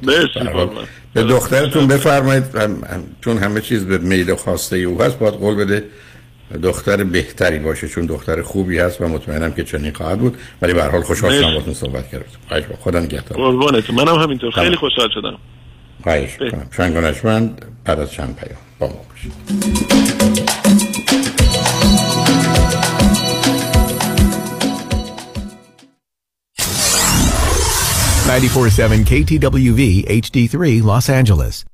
[1.15, 2.45] به دخترتون بفرمایید.
[3.25, 5.85] چون همه چیز به میل خواسته او هست باید قول بده.
[6.63, 10.37] دختر بهتری باشه چون دختر خوبی هست و مطمئنم که چنین خواهد بود.
[10.63, 11.51] ولی به هر حال خوشحال شدم.
[11.51, 12.25] باهاتون صحبت کردم.
[12.49, 13.91] خواهش با خدا نگهدار قربانت.
[13.91, 14.51] منم همینطور.
[14.51, 14.77] خیلی.
[14.77, 15.39] خوشحال شدم.
[16.03, 19.33] خواهش کنم شنگانشمند بعد از چند پیام با ما باشید.
[28.27, 31.74] 947 KTWV HD3 Los Angeles.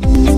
[0.00, 0.37] Thank you.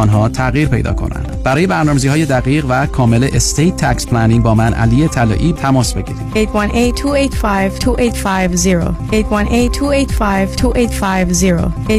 [0.00, 1.42] آنها تغییر پیدا کنند.
[1.42, 6.34] برای برنامه‌ریزی های دقیق و کامل estate tax planning با من علی طلایی تماس بگیرید.
[6.34, 6.38] 818-285-2850
[9.12, 11.92] 818-285-2850 818-285-2850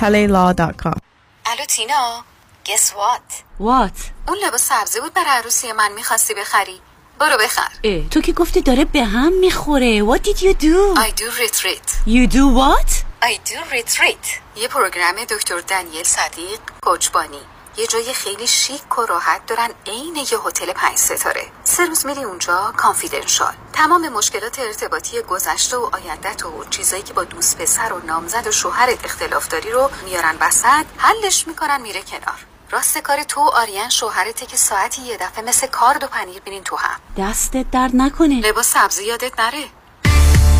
[0.00, 0.98] talaylaw.com
[1.46, 2.24] الو تینا
[2.66, 3.92] guess what what
[4.28, 6.80] اون لباس سبزی بود برای عروسی من می‌خواستی بخری.
[7.20, 7.68] برو بخر.
[8.10, 10.04] تو که گفتی داره به هم می‌خوره.
[10.04, 10.98] What did you do?
[10.98, 11.88] I do retreat.
[12.06, 13.07] You do what?
[13.22, 14.40] I do retreat.
[14.56, 17.40] یه program دکتر دنیل صدیق کوچبانی.
[17.76, 21.46] یه جای خیلی شیک و راحت دارن عین یه هتل پنج ستاره.
[21.64, 27.24] سه روز میری اونجا confidential تمام مشکلات ارتباطی گذشته و آیندت و چیزایی که با
[27.24, 32.46] دوست پسر و نامزد و شوهرت اختلاف داری رو میارن وسط حلش می‌کنن میره کنار.
[32.70, 36.64] راست کار تو و آریان شوهرته که ساعتی یه دفعه مثل کارد و پنیر بینین
[36.64, 37.00] تو هم.
[37.18, 38.40] دستت درد نکنه.
[38.40, 39.64] لباس سبزی یادت نره.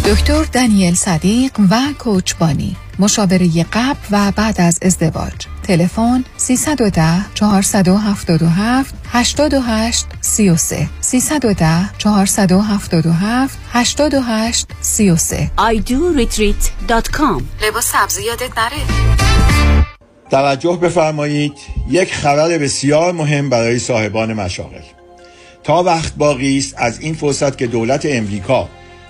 [0.09, 5.33] دکتر دانیل صدیق و کوچبانی مشاوره قبل و بعد از ازدواج.
[5.63, 18.83] تلفن 310 477 88 33 310 477 88 33 idoretreat.com لباس سبزی یادت نره.
[20.31, 21.53] توجه بفرمایید
[21.91, 24.83] یک خبر بسیار مهم برای صاحبان مشاغل.
[25.65, 28.69] تا وقت باقی است از این فرصت که دولت امریکا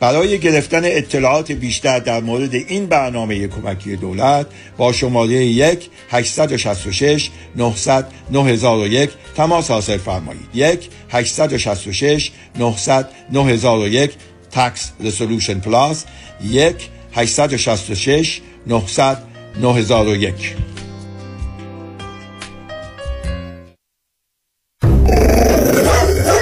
[0.00, 4.46] برای گرفتن اطلاعات بیشتر در مورد این برنامه کمکی دولت
[4.76, 10.48] با شماره 1 866 900 9001 تماس حاصل فرمایید.
[10.54, 14.10] 1 866 900 9001
[14.50, 16.04] تکس رسولوشن پلاس.
[16.44, 16.74] 1
[17.12, 19.18] 866 900
[19.60, 20.77] 9001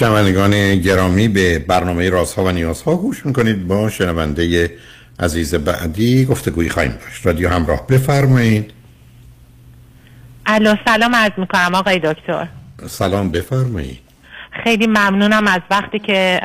[0.00, 3.68] شنوندگان گرامی به برنامه رازها و نیازها گوش می‌کنید.
[3.68, 4.70] با شنونده
[5.20, 7.26] عزیز بعدی گفتگویی خواهیم داشت.
[7.26, 8.72] رادیو همراه بفرمایید.
[10.46, 12.46] الو سلام عرض می‌کنم آقای دکتر.
[12.86, 13.98] سلام بفرمایید.
[14.64, 16.40] خیلی ممنونم از وقتی که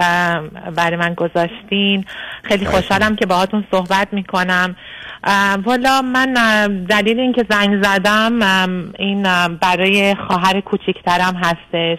[0.76, 2.06] برای من گذاشتین.
[2.44, 4.76] خیلی خوشحالم که باهاتون صحبت می‌کنم.
[5.64, 6.34] والا من
[6.90, 8.40] دلیل اینکه زنگ زدم
[9.00, 11.98] این برای خواهر کوچیکترم هستش.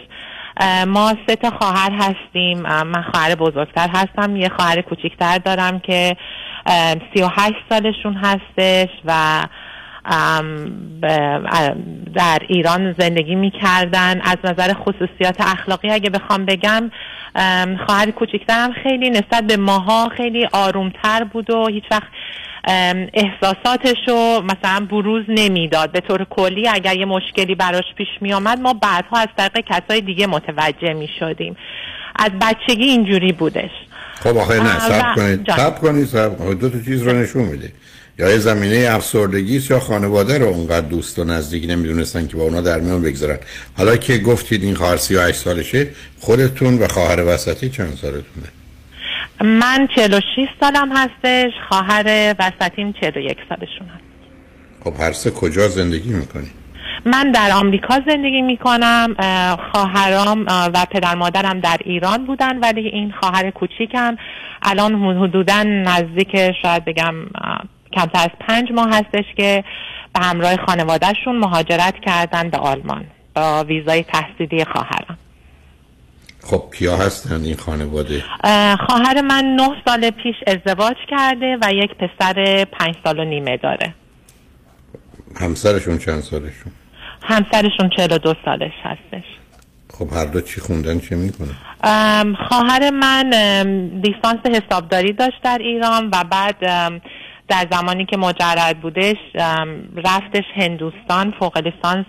[0.87, 2.63] ما سه تا خواهر هستیم.
[2.63, 4.37] من خواهر بزرگتر هستم.
[4.37, 6.17] یه خواهر کوچیکتر دارم که
[7.15, 9.43] سی و هشت سالشون هستش و
[12.15, 14.21] در ایران زندگی می‌کردن.
[14.21, 16.91] از نظر خصوصیات اخلاقی اگه بخوام بگم
[17.87, 22.09] خواهر کوچیکترم خیلی نسبت به ماها خیلی آرومتر بود و هیچ وقت
[22.67, 25.93] احساساتش رو مثلا بروز نمی‌داد.
[25.93, 30.01] به طور کلی اگر یه مشکلی براش پیش می آمد ما بعدها از طریق کسای
[30.01, 31.57] دیگه متوجه می شدیم
[32.17, 33.71] از بچگی اینجوری بودش.
[34.21, 35.53] خب آخه نه سب کنید.
[35.57, 37.73] سب کنید سب دو تا چیز رو نشون میده.
[38.19, 42.61] یا یه زمینه افسردگی یا خانواده رو اونقدر دوست و نزدیک نمی‌دونستن که با اونا
[42.61, 43.39] در میان بگذارن.
[43.77, 45.89] حالا که گفتید این خواهر 38 سالشه
[46.21, 48.47] خودتون و خواهر وسطی چند سالتونه؟
[49.41, 50.23] من 46
[50.61, 54.05] سالم هستش خواهر وسطیم 41 سالشون هست.
[54.85, 56.51] خب هر سه کجا زندگی می‌کنی؟
[57.05, 59.15] من در آمریکا زندگی می‌کنم
[59.73, 64.17] خواهرام و پدر مادرم در ایران بودن ولی این خواهر کوچیکم.
[64.63, 67.15] الان حدودا نزدیک شاید بگم
[67.93, 69.65] کمتر از پنج ماه هستش که
[70.15, 75.06] به همراه خانوادهشون مهاجرت کردن به آلمان با ویزای تحصیلی خواهرم
[76.47, 78.25] خب کیا هستن این خانواده؟
[78.87, 83.95] خواهر من نه سال پیش ازدواج کرده و یک پسر پنج سال و نیمه داره.
[85.41, 86.73] همسرشون چند سالشون؟
[87.23, 89.25] همسرشون چهل دو سالش هستش.
[89.99, 91.49] خب هر دو چی خوندن چه می‌کنه
[92.49, 93.31] خواهر من
[94.05, 96.57] لیسانس حسابداری داشت در ایران و بعد
[97.49, 99.17] در زمانی که مجرد بودش
[99.97, 102.07] رفتش هندوستان فوق لیسانس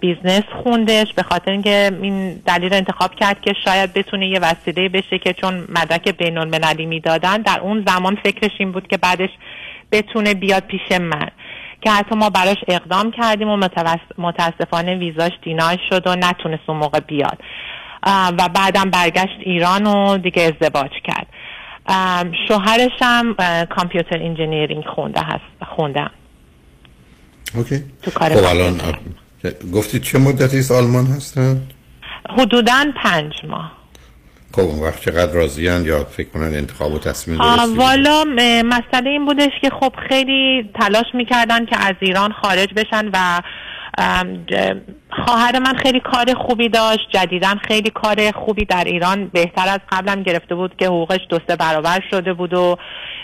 [0.00, 1.12] business خوندش.
[1.16, 5.54] به خاطر اینکه این دلیل انتخاب کرد که شاید بتونه یه وسیله بشه که چون
[5.68, 7.42] مدرک بین المللی می‌دادن.
[7.42, 9.30] در اون زمان فکرش این بود که بعدش
[9.92, 11.30] بتونه بیاد پیش من.
[11.80, 13.68] که حتی ما براش اقدام کردیم و
[14.18, 17.38] متاسفانه ویزاش deny شد و نتونست اون موقع بیاد.
[18.06, 21.26] و بعدم برگشت ایران و دیگه ازدواج کرد.
[22.48, 23.34] شوهرش هم
[23.76, 26.10] computer engineering خونده هست خوندم.
[27.54, 27.82] اوکی.
[28.02, 28.80] تو کار خب الان
[29.72, 31.62] گفتید چه مدتی است؟ آلمان هستن؟
[32.38, 33.72] حدودا پنج ماه.
[34.52, 38.24] خب اون وقت چقدر راضیان یا فکر کنن انتخاب و تصمیم درستی والا
[38.64, 43.40] مسئله این بودش که خب خیلی تلاش می‌کردن که از ایران خارج بشن و
[45.26, 50.22] خواهر من خیلی کار خوبی داشت جدیدا خیلی کار خوبی در ایران بهتر از قبلم
[50.22, 52.76] گرفته بود که حقوقش دو سه برابر شده بود و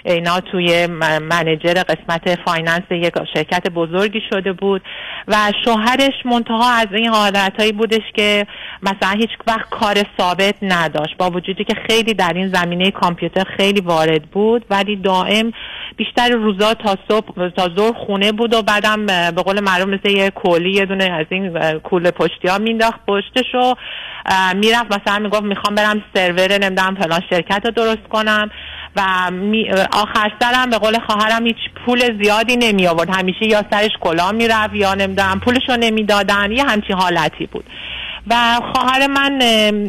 [0.05, 4.83] اینا توی م- manager قسمت finance یک شرکت بزرگی شده بود
[5.29, 8.47] و شوهرش منتها از این حالتهایی بودش که
[8.83, 11.17] مثلا هیچ وقت کار ثابت نداشت.
[11.17, 15.53] با وجودی که خیلی در این زمینه کامپیوتر خیلی وارد بود ولی دائم
[15.97, 20.31] بیشتر روزا تا صبح تا ظهر خونه بود و بعدم به قول معروف مثل یه
[20.31, 23.75] کولی یه دونه از این اه، کوله پشتی ها مینداخت پشتش و
[24.27, 28.51] اه، می‌رفت مثلا می‌گفت می‌خوام برم سرور نمی‌دونم فلان شرکت رو درست کنم
[28.97, 31.57] و می- آخر سرم به قول خواهرم هیچ
[31.87, 36.65] پول زیادی نمی آورد همیشه یا سرش کلاه می‌رفت یا نمی‌دونم پولش رو نمی‌دادن یه
[36.65, 37.65] همچین حالتی بود.
[38.27, 39.33] و خواهر من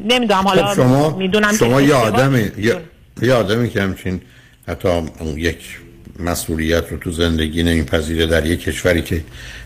[0.06, 2.52] نمی‌دونم حالا خب شما می‌دونم شما یه آدمی
[3.22, 4.22] یه, آدمی که همچین
[4.68, 4.90] حتی
[5.38, 5.80] یک
[6.22, 9.24] مسئولیت رو تو زندگی نمیپذیره در یک کشوری که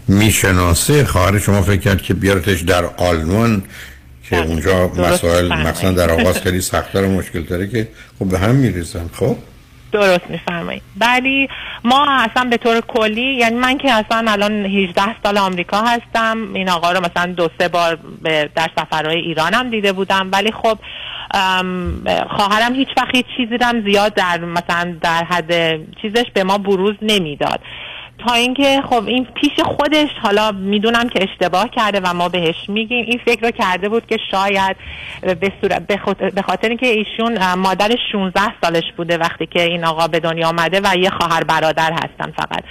[0.08, 3.64] می‌شناسه خواهر شما فکر کرد که بیارتش در آلمان
[4.30, 5.54] که اونجا درست مسائل.
[5.54, 7.88] مثلا در آغاز خیلی سختتر و مشکل تره که
[8.20, 9.38] خب به هم می‌رسن خب؟
[9.92, 10.82] درست میفرمایید.
[11.00, 11.48] ولی
[11.84, 16.70] ما اصلا به طور کلی یعنی من که اصلا الان 18 سال آمریکا هستم این
[16.70, 18.00] آقا رو مثلا دو سه بار
[18.56, 20.30] در سفرهای ایرانم دیده بودم.
[20.32, 20.80] ولی خب
[22.30, 27.60] خواهرم هیچ وقت چیزی رو زیاد در مثلا در حد چیزش به ما بروز نمی‌داد.
[28.18, 33.06] تا اینکه خب این پیش خودش حالا می‌دونم که اشتباه کرده و ما بهش میگیم.
[33.06, 34.76] این فکر رو کرده بود که شاید
[35.22, 40.20] به صورت به خاطر- اینکه ایشون مادر 16 سالش بوده وقتی که این آقا به
[40.20, 42.64] دنیا آمده و یه خواهر برادر هستن فقط.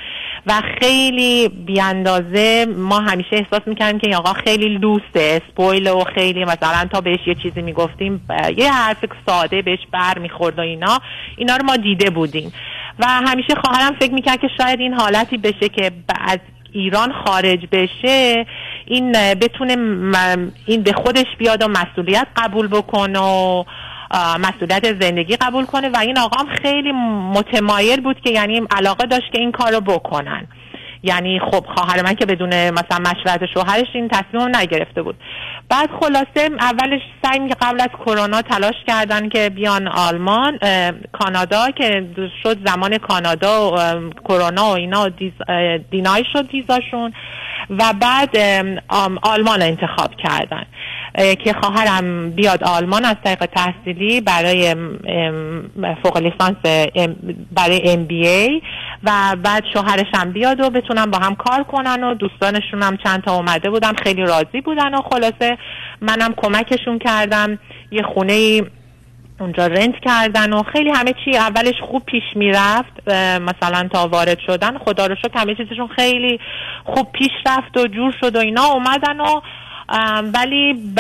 [0.46, 6.44] و خیلی بیاندازه ما همیشه احساس می‌کردیم که این آقا خیلی لوسه اسپویل و خیلی
[6.44, 8.26] مثلا تا بهش یه چیزی می‌گفتیم
[8.56, 10.98] یه حرف ساده بهش بر می‌خورد و اینا.
[11.36, 12.52] اینا رو ما دیده بودیم.
[12.98, 16.38] و همیشه خواهرم فکر می‌کرد که شاید این حالتی بشه که از
[16.72, 18.46] ایران خارج بشه
[18.86, 19.76] این بتونه
[20.66, 23.64] این به خودش بیاد و مسئولیت قبول بکنه و
[24.40, 25.88] مسئولیت زندگی قبول کنه.
[25.88, 26.92] و این آقا هم خیلی
[27.32, 30.46] متمایل بود که یعنی علاقه داشت که این کار رو بکنن.
[31.04, 35.16] یعنی خب خواهر من که بدون مثلا مشورت شوهرش این تصمیم نگرفته بود.
[35.68, 40.58] بعد خلاصه اولش سعی قبل از کرونا تلاش کردن که بیان آلمان
[41.12, 42.06] کانادا که
[42.42, 43.76] شد زمان کانادا و
[44.28, 45.42] کرونا و اینا دیز-
[45.90, 47.12] دینای شد ویزاشون
[47.70, 48.36] و بعد
[49.22, 50.66] آلمان انتخاب کردن.
[51.14, 54.74] که خواهرم بیاد آلمان از طریق تحصیلی برای
[56.02, 56.56] فوق لیسانس
[57.52, 58.62] برای ام بی ای
[59.04, 63.22] و بعد شوهرش هم بیاد و بتونن با هم کار کنن و دوستانشون هم چند
[63.22, 65.58] تا اومده بودن خیلی راضی بودن و خلاصه
[66.00, 67.58] منم کمکشون کردم.
[67.90, 68.64] یه خونه ای
[69.40, 73.08] اونجا rent کردن و خیلی همه چی اولش خوب پیش می‌رفت
[73.40, 76.40] مثلا تا وارد شدن خدا رو شکر همه چیزشون خیلی
[76.84, 79.40] خوب پیش رفت و جور شد و اینا اومدن و
[80.34, 80.92] ولی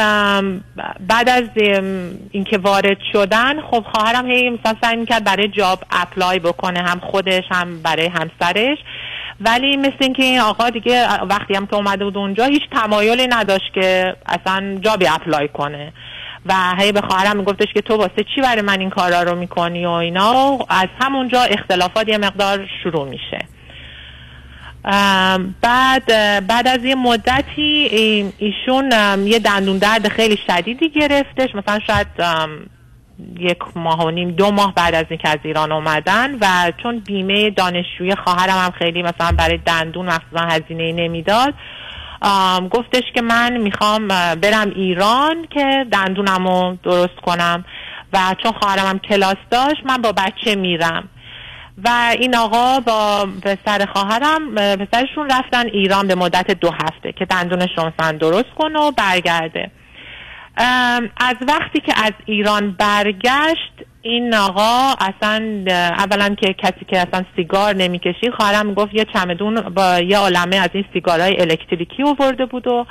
[1.00, 1.44] بعد از
[2.30, 7.44] اینکه وارد شدن خب خواهرم هی مثلا سعی می‌کرد برای job apply بکنه هم خودش
[7.50, 8.78] هم برای همسرش.
[9.40, 13.72] ولی مثل اینکه این آقا دیگه وقتی هم که اومده بود اونجا هیچ تمایلی نداشت
[13.74, 15.92] که اصلا job ی apply کنه.
[16.46, 19.86] و هی به خواهرم میگفتش که تو واسه چی برای من این کارا رو می‌کنی
[19.86, 23.38] و اینا؟ و از همونجا اختلافات یه مقدار شروع میشه.
[25.62, 26.06] بعد
[26.46, 27.88] بعد از یه مدتی
[28.38, 28.92] ایشون
[29.26, 31.54] یه دندون درد خیلی شدیدی گرفتش.
[31.54, 32.06] مثلا شاید
[33.38, 37.50] یک ماه و نیم دو ماه بعد از اینکه از ایران اومدن و چون بیمه
[37.50, 41.54] دانشجوی خواهرم هم خیلی مثلا برای دندون مخصوصا هزینه نمی‌داد
[42.70, 47.64] گفتش که من می‌خوام برم ایران که دندونم رو درست کنم.
[48.12, 51.08] و چون خواهرم هم کلاس داشت من با بچه میرم.
[51.84, 57.24] و این آقا با پسر خواهرم اه، پسرشون رفتن ایران به مدت دو هفته که
[57.24, 59.70] دندونش رو مثلا درست کنه و برگرده.
[60.56, 63.72] از وقتی که از ایران برگشت
[64.02, 65.64] این آقا اصلا
[65.98, 70.68] اولا که کسی که اصلا سیگار نمی‌کشید خواهرم می‌گفت یه چمدون با یه عالمه از
[70.72, 72.86] این سیگارهای الکتریکی آورده بود و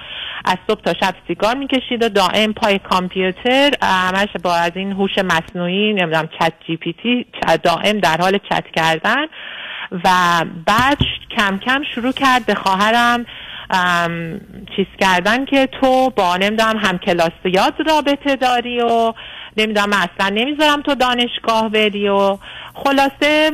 [0.46, 5.18] از صبح تا شب سیگار می‌کشید و دائم پای کامپیوتر همش با از این هوش
[5.18, 7.26] مصنوعی نمی‌دونم چت جی پی تی
[7.64, 9.26] دائم در حال چت کردن
[9.92, 10.10] و
[10.66, 10.98] بعد
[11.38, 13.26] کم کم شروع کرد به خواهرم
[14.76, 19.14] چیز کردن که تو با نمی‌دونم هم کلاسیات رابطه داری و
[19.58, 22.38] نمی‌دونم اصلا نمی‌ذارم تو دانشگاه بری و
[22.74, 23.52] خلاصه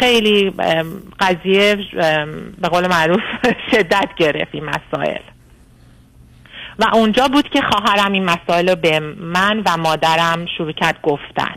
[0.00, 0.50] خیلی
[1.20, 1.78] قضیه
[2.60, 3.20] به قول معروف
[3.70, 5.20] شدت گرفت این مسائل.
[6.78, 11.54] و اونجا بود که خواهرم این مسائل رو به من و مادرم شروع کرد گفتن.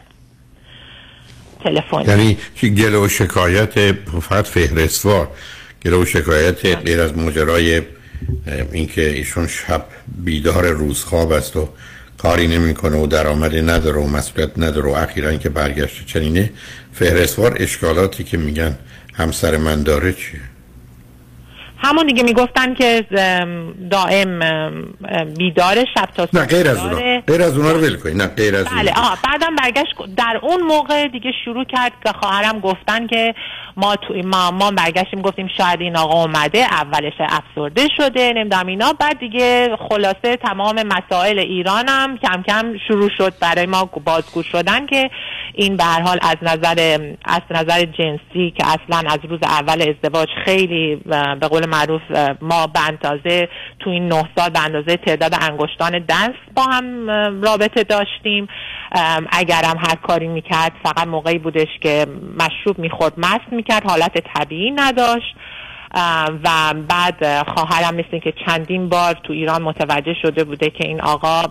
[1.64, 2.02] تلفن.
[2.02, 3.91] یعنی گله و شکایت
[4.22, 5.27] فقط فهرستوار.
[5.86, 7.82] گله و شکایت غیر از ماجرای
[8.72, 9.86] اینکه ایشون شب
[10.18, 11.70] بیدار روزخواب است و
[12.18, 16.52] کاری نمی‌کنه و درآمدی نداره و مسئولیت نداره و اخیرا که برگشت چنینه
[16.94, 18.78] فهرستوار اشکالاتی که میگن
[19.14, 20.57] همسر من داره چیه؟
[21.80, 23.06] همون دیگه می‌گفتن که
[23.91, 24.40] دائم
[25.38, 26.78] بیدار شب تا نه غیر از.
[26.78, 27.22] اونا.
[27.28, 31.08] غیر از اونا رو ول نه غیر از بله آها بعدم برگشت در اون موقع
[31.08, 33.36] دیگه شروع کرد که خواهرم گفتن که
[33.78, 38.94] ما تو ما ما برگشتیم گفتیم شاید این آقا اومده اولش افسرده شده نمی‌دونم اینا.
[38.99, 45.10] بعد دیگه خلاصه تمام مسائل ایرانم کم کم شروع شد برای ما بازگو شدن که
[45.54, 50.28] این به هر حال از نظر از نظر جنسی که اصلا از روز اول ازدواج
[50.45, 50.95] خیلی
[51.40, 52.02] به قول معروف
[52.41, 53.49] ما به اندازه
[53.80, 57.10] تو این نه سال به اندازه تعداد انگشتان دست با هم
[57.45, 58.48] رابطه داشتیم.
[59.31, 62.07] اگرم هر کاری می‌کرد فقط موقعی بودش که
[62.39, 65.35] مشروب می‌خورد مست می‌کرد حالت طبیعی نداشت.
[66.44, 71.02] و بعد اه، خواهرم مثل که چندین بار تو ایران متوجه شده بوده که این
[71.02, 71.41] آقا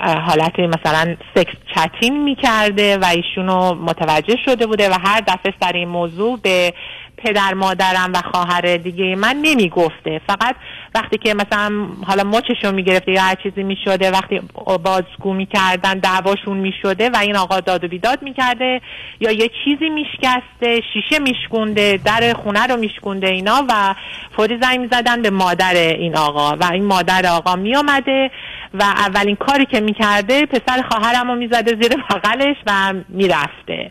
[0.00, 5.88] حالت مثلا سکس چتین می‌کرده و ایشونو متوجه شده بوده و هر دفعه سر این
[5.88, 6.72] موضوع به
[7.18, 10.20] پدر مادرم و خواهر دیگه من نمی‌گفته.
[10.26, 10.56] فقط
[10.94, 14.40] وقتی که مثلا حالا مچشون می‌گرفته یا هر چیزی می‌شده وقتی
[14.84, 18.80] بازگو می‌کردن دعواشون می‌شده و این آقا داد و بیداد می‌کرده
[19.20, 23.94] یا یه چیزی میشکسته شیشه میشکونده در خونه رو میشکونده اینا و
[24.36, 28.30] فوری زنگ می‌زدن به مادر این آقا و این مادر آقا میامده
[28.74, 33.90] و اولین کاری که می‌کرده پسر خواهرم رو می‌زده زیر بغلش و می‌رفته.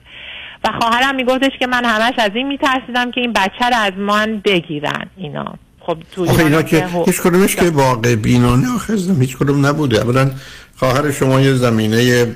[0.67, 4.41] و خواهرم میگفتش که من همش از این میترسیدم که این بچه رو از من
[4.45, 5.05] بگیرن.
[5.17, 5.53] اینا.
[5.79, 10.01] خب تو اینا که هیچ کدومش که واقع بینانه عزیزم، هیچ کدوم نبوده.
[10.01, 10.31] اولا
[10.75, 12.27] خواهر شما یه زمینه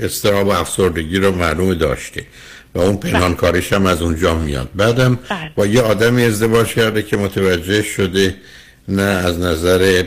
[0.00, 2.26] استراب و افسردگی رو معلوم داشته
[2.74, 4.68] و اون پنهان کارش هم از اونجا میاد.
[4.74, 5.50] بعدم بله.
[5.54, 8.34] با یه آدمی ازدواج کرده که متوجه شده
[8.88, 10.04] نه از نظر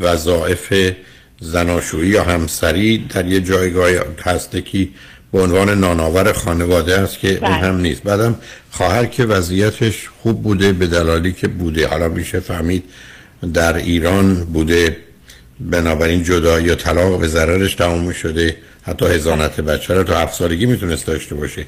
[0.00, 0.94] وظایف
[1.40, 3.90] زناشویی یا همسری در یه جایگاه
[4.24, 4.88] هسته که
[5.32, 7.50] به عنوان نانآور خانواده است که اون بله.
[7.50, 8.02] هم نیست.
[8.02, 8.34] بعدم
[8.70, 11.88] خواهر که وضعیتش خوب بوده به دلالی که بوده.
[11.88, 12.84] حالا میشه فهمید
[13.54, 14.96] در ایران بوده.
[15.60, 18.56] بنابراین جدایی یا طلاق به ضررش تمام شده.
[18.82, 21.64] حتی هزانت بچه رو تا هفت سالگی می‌تونست داشته باشه.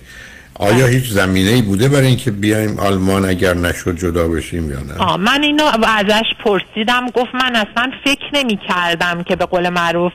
[0.54, 4.94] آیا هیچ زمینه ای بوده برای اینکه بیایم آلمان اگر نشد جدا بشیم یا نه؟
[4.98, 7.06] آه من اینو ازش پرسیدم.
[7.14, 10.12] گفت من اصلا فکر نمی کردم که به قول معروف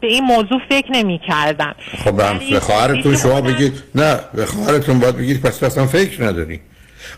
[0.00, 4.98] به این موضوع فکر نمی کردم خب به به خواهرتون شما بگید نه به خواهرتون
[5.00, 6.60] باید بگید پس اصلا فکر نداری.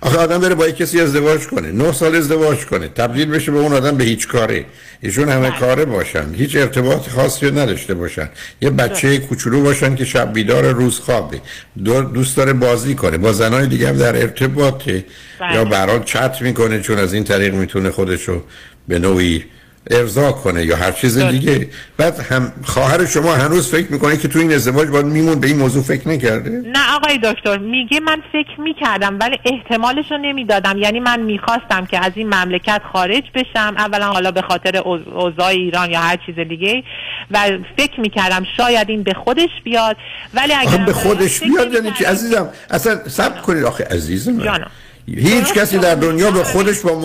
[0.00, 1.72] آخه آدم بره با یک کسی ازدواج کنه.
[1.72, 2.88] نه سال ازدواج کنه.
[2.88, 4.64] تبدیل بشه به اون آدم به هیچ کاره
[5.00, 6.34] ایشون همه کاره باشن.
[6.34, 8.28] هیچ ارتباط خاصی نداشته باشن.
[8.60, 11.40] یه بچه کوچولو باشن که شب بیدار روز خوابه.
[11.84, 13.18] دو- دوست داره بازی کنه.
[13.18, 15.04] با زنای دیگه هم در ارتباطه.
[15.40, 15.54] بله.
[15.54, 18.42] یا برات چت می‌کنه چون از این طریق می‌تونه خودشو
[18.88, 19.44] به نوعی
[19.90, 21.68] ارضا کنه یا هر چیز دیگه.
[21.96, 25.56] بعد هم خواهر شما هنوز فکر می‌کنه که تو این ازدواج باید میمون به این
[25.56, 30.78] موضوع فکر نکرده؟ نه آقای دکتر میگه من فکر می‌کردم ولی احتمالش رو نمی‌دادم.
[30.78, 35.90] یعنی من می‌خواستم که از این مملکت خارج بشم اولا حالا به خاطر اوضاع ایران
[35.90, 36.82] یا هر چیز دیگه
[37.30, 39.96] و فکر می‌کردم شاید این به خودش بیاد.
[40.34, 43.64] ولی اگر به خودش بیاد یعنی چی؟ عزیزم اصلا صبر کنید.
[43.64, 44.44] آخه عزیز من.
[44.44, 44.70] جانم.
[45.06, 46.98] هیچ کسی در دنیا به خودش با,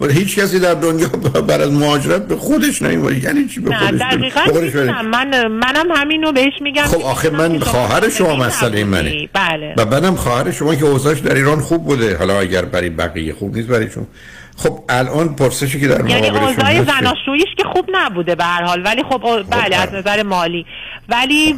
[0.00, 0.06] ما...
[0.06, 1.08] هیچ کسی در دنیا
[1.48, 5.10] بر از مهاجرت به خودش نمیاد یعنی چی به نه خودش دقیقا بره؟ می‌دونم.
[5.10, 6.82] من منم همینو بهش میگم.
[6.82, 9.74] خب آخه من خواهر شما مسئله منه بله.
[9.76, 12.16] و بعدم خواهر شما که اوضاعش در ایران خوب بوده.
[12.16, 14.06] حالا اگر برای بقیه خوب نیست برای شما.
[14.56, 19.02] خب الان پرسشی که در یعنی اوضاع زناشوییش که خوب نبوده به هر حال ولی
[19.02, 20.66] خب او- بله از نظر مالی.
[21.08, 21.54] ولی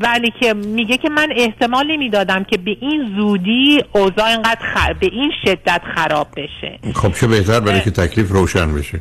[0.00, 5.06] ولی که میگه که من احتمال نمی‌دادم که به این زودی اوضاع اینقدر خ- به
[5.12, 6.78] این شدت خراب بشه.
[6.94, 9.00] خب چه بهتر برای که تکلیف روشن بشه.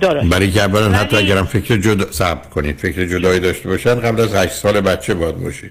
[0.00, 0.26] درست.
[0.26, 4.34] برای که اولا حتی اگرم فکر جدا صبر کنید فکر جدایی داشته باشن قبل از
[4.34, 5.70] 8 سال بچه باید باشید.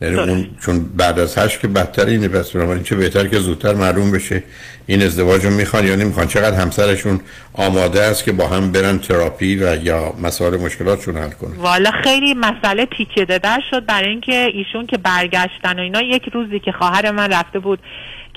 [0.00, 3.74] یعنی اون چون بعد از هشت که بدتر اینه پس بنابراین چه بهتر که زودتر
[3.74, 4.42] معلوم بشه
[4.86, 6.26] این ازدواج رو می‌خوان یا نمی‌خوان.
[6.26, 7.20] چقدر همسرشون
[7.52, 12.34] آماده است که با هم برن تراپی و یا مسائل مشکلاتشون حل کنن؟ والا خیلی
[12.34, 17.10] مسئله پیچیده در شد برای اینکه ایشون که برگشتن و اینا یک روزی که خواهر
[17.10, 17.78] من رفته بود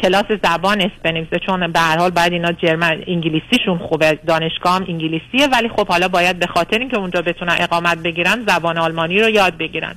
[0.03, 4.85] کلاس زبان اسم بنویسه چون به هر حال باید اینا جرمن انگلیسیشون خوبه دانشگاه هم
[4.87, 9.29] انگلیسیه ولی خب حالا باید به خاطر اینکه اونجا بتونن اقامت بگیرن زبان آلمانی رو
[9.29, 9.95] یاد بگیرن.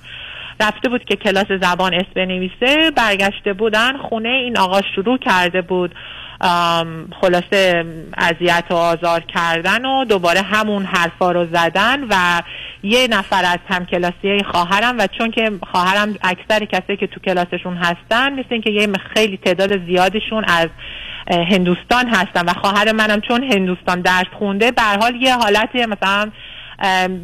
[0.60, 5.94] رفته بود که کلاس زبان اسم بنویسه برگشته بودن خونه این آقا شروع کرده بود
[7.20, 7.84] خلاصه
[8.18, 12.42] اذیت و آزار کردن و دوباره همون حرفا رو زدن و
[12.82, 18.32] یه نفر از همکلاسی خواهرم و چون که خواهرم اکثر کسایی که تو کلاسشون هستن
[18.32, 20.68] مثل اینکه یه خیلی تعداد زیادشون از
[21.30, 26.30] هندوستان هستن و خواهر منم چون هندوستان درس خونده به حال یه حالت مثلا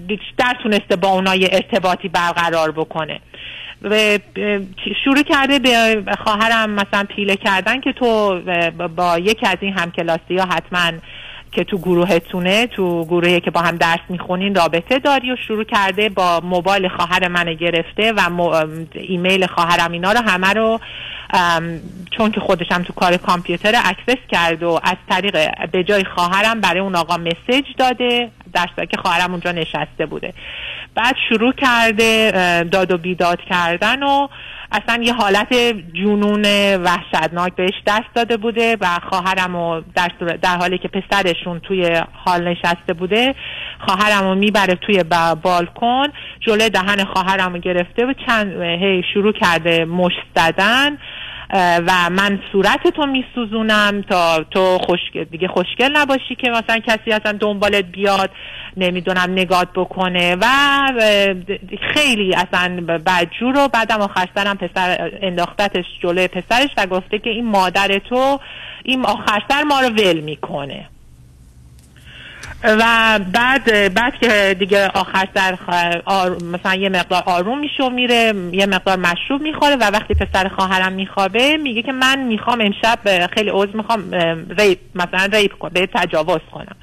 [0.07, 3.21] بیشتر تونسته با اونا یه ارتباطی برقرار بکنه.
[3.83, 4.19] و
[5.05, 8.41] شروع کرده به خواهرم مثلا پیله کردن که تو
[8.97, 10.93] با یکی از این همکلاسی ها حتما
[11.53, 16.09] که تو گروهتونه تو گروهی که با هم درس می‌خونین رابطه داری و شروع کرده
[16.09, 18.21] با موبایل خواهر من گرفته و
[18.95, 20.81] ایمیل خواهرم اینا رو همه رو
[22.11, 26.81] چون که خودشم تو کار کامپیوتر access کرد و از طریق به جای خواهرم برای
[26.81, 28.31] اون آقا message داده.
[28.53, 30.35] در که خواهرم اونجا نشسته بوده.
[30.95, 32.33] بعد شروع کرده
[32.73, 34.29] داد و بیداد کردن و
[34.73, 35.55] اصلا یه حالت
[35.95, 36.45] جنون
[36.77, 40.09] وحشتناک بهش دست داده بوده و خواهرم و در,
[40.43, 43.35] در حالی که پسرشون توی حال نشسته بوده
[43.87, 46.07] خواهرم رو می‌بره توی با- بالکن
[46.41, 50.99] جلوی دهن خواهرم گرفته و چند هی شروع کرده مشت زدن.
[51.53, 57.33] و من صورت تو میسوزونم تا تو خوشگل دیگه خوشگل نباشی که مثلا کسی اصلا
[57.33, 58.31] دنبالت بیاد
[58.77, 60.47] نمی‌دونم نگات بکنه و
[61.95, 67.47] خیلی اصلا بدجور و بعدم آخر سرم پسر انداختتش جلوی پسرش و گفته که این
[67.47, 68.41] مادر تو
[68.85, 70.89] این آخر سر ما رو ول می‌کنه.
[72.65, 75.59] و بعد بعد که دیگه آخر سر
[76.53, 80.93] مثلا یه مقدار آروم میشه و میره یه مقدار مشروب می‌خوره و وقتی پسر خواهرم
[80.93, 84.11] میخوابه میگه که من می‌خوام امشب خیلی عوض می‌خوام
[84.59, 86.77] ریپ مثلا ریپ کنم به تجاوز کنم.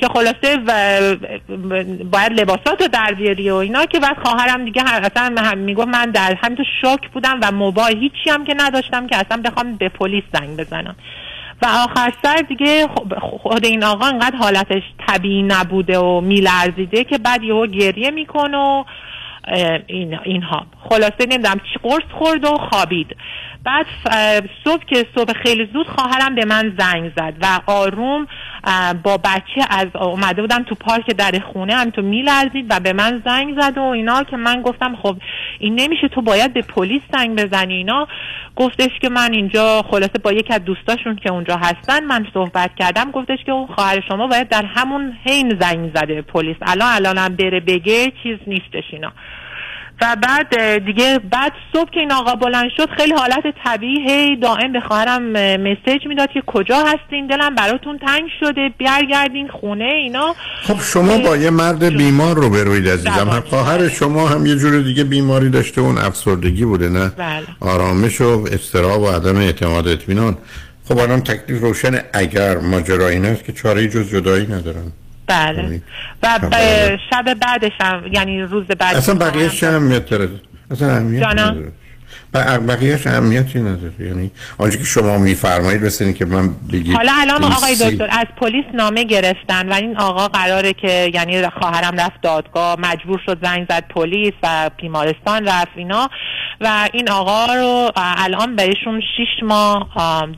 [0.00, 1.00] که خلاصه و
[2.04, 5.88] باید لباسات رو در بیاری و اینا که بعد خواهرم دیگه هر- اصلا هم- می‌گفت
[5.88, 9.74] من در همین تو شوک بودم و موبایل هیچی هم که نداشتم که اصلا بخوام
[9.74, 10.96] به پلیس زنگ بزنم.
[11.62, 17.18] و آخر سر دیگه خب- خود این آقا انقدر حالتش طبیعی نبوده و میلرزیده که
[17.18, 18.84] بعد یهو گریه می‌کنه و
[19.86, 20.66] این اینها.
[20.88, 23.16] خلاصه نمی‌دونم چی قرص خورد و خوابید.
[23.64, 23.86] بعد
[24.64, 28.26] صبح که صبح خیلی زود خواهرم به من زنگ زد و آروم
[29.02, 33.22] با بچه از اومده بودم تو پارک در خونه هم تو میلرزید و به من
[33.24, 35.16] زنگ زد و اینا که من گفتم خب
[35.58, 38.08] این نمیشه تو باید به پلیس زنگ بزنی اینا.
[38.56, 43.10] گفتش که من اینجا خلاصه با یکی از دوستاشون که اونجا هستن من صحبت کردم
[43.10, 46.56] گفتش که اون خواهر شما باید در همون حین زنگ زده پلیس.
[46.62, 49.12] الان الانم بره بگه چیز نیستش اینا.
[50.02, 54.72] و بعد دیگه بعد صبح که این آقا بلند شد خیلی حالت طبیعی هی دائم
[54.72, 60.34] به خواهرم اه، مسیج می‌داد که کجا هستین؟ دلم براتون تنگ شده برگردین خونه اینا.
[60.62, 63.10] خب شما با یه مرد بیمار رو بروید عزیزم.
[63.10, 67.46] هم خواهر شما هم یه جور دیگه بیماری داشته اون افسردگی بوده نه؟ بله.
[67.60, 70.36] آرامش و استراب و عدم اعتماد اطمینان.
[70.88, 74.92] خب الان تکلیف روشن اگر ماجرا این است که چاره جز جدایی ندارن.
[75.32, 75.82] بله.
[76.22, 80.28] و ب- شب بعدش هم یعنی روز بعد اصلا بقیهش چه اهمیت داره
[80.70, 81.22] اصلا اهمیت
[82.34, 83.92] بقیهش اهمیتی نداره.
[84.00, 88.64] یعنی آنچه که شما میفرمایید مثل که من بگید حالا الان آقای دکتر از پلیس
[88.74, 93.84] نامه گرفتن و این آقا قراره که یعنی خواهرم رفت دادگاه مجبور شد زنگ زد
[93.94, 96.08] پلیس و بیمارستان رفت اینا.
[96.60, 99.88] و این آقا رو الان بهشون شیش ماه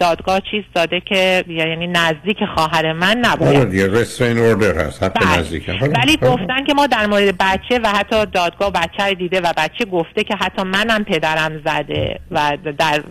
[0.01, 3.71] دادگاه چیز داده که یعنی نزدیک خواهر من نباید.
[3.71, 5.39] دیگه رسترین اوردر هست حق بله.
[5.39, 9.53] نزدیکم حالا- ولی گفتن که ما در مورد بچه و حتی دادگاه بچه دیده و
[9.57, 13.03] بچه گفته که حتی منم پدرم زده و در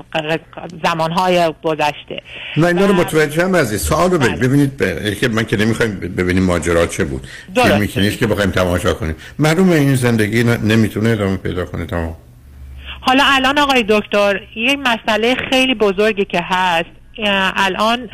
[0.85, 2.21] زمانهای گذشته.
[2.57, 4.77] نه اینا رو متوجهم عزیز سوال رو برید ببینید
[5.19, 7.27] که من که نمی‌خوایم ببینیم ماجرا چه بود
[7.93, 9.15] که نیست که بخوایم تماشا کنیم.
[9.39, 12.15] معلومه این زندگی نمی‌تونه ادامه پیدا کنه تمام.
[13.01, 16.89] حالا الان آقای دکتر یک مسئله خیلی بزرگی که هست.
[17.55, 18.09] الان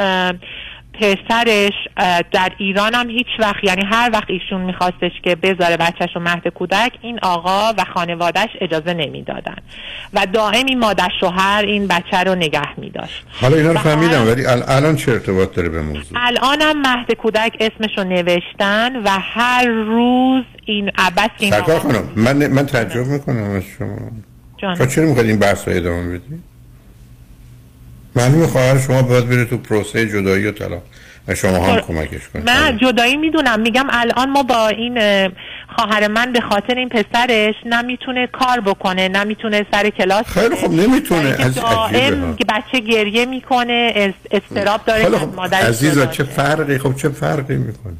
[0.99, 1.73] پسرش
[2.31, 6.47] در ایران هم هیچ وقت یعنی هر وقت ایشون میخواستش که بذاره بچهش رو مهد
[6.47, 9.55] کودک این آقا و خانوادهش اجازه نمی‌دادن.
[10.13, 13.23] و دائم این مادر شوهر این بچه رو نگه میداشت.
[13.41, 17.11] حالا اینا رو فهمیدم ولی ال- الان چه ارتباط داره به موضوع؟ الان هم مهد
[17.13, 23.51] کودک اسمش رو نوشتن و هر روز این عبس این خانم من من تعجب می‌کنم
[23.51, 23.97] از شما.
[24.57, 24.88] جان.
[24.88, 26.39] چرا می‌خواید این بحث رو ادامه بدی
[28.15, 30.81] معلومه خواهر شما باید بره تو پروسه جدایی و طلاق
[31.27, 32.49] و شما هم خب، کمکش کنید.
[32.49, 33.60] من جدایی می‌دونم.
[33.60, 35.30] میگم الان ما با این اه،
[35.76, 41.30] خواهر من به خاطر این پسرش نمی‌تونه کار بکنه نمی‌تونه سر کلاس خیلی خب نمی‌تونه.
[41.30, 46.77] از عجیبه دائم بچه گریه می‌کنه از- استراب داره از خب مادرش عزیزا چه فرقی؟
[46.77, 47.94] خب چه فرقی می‌کنه؟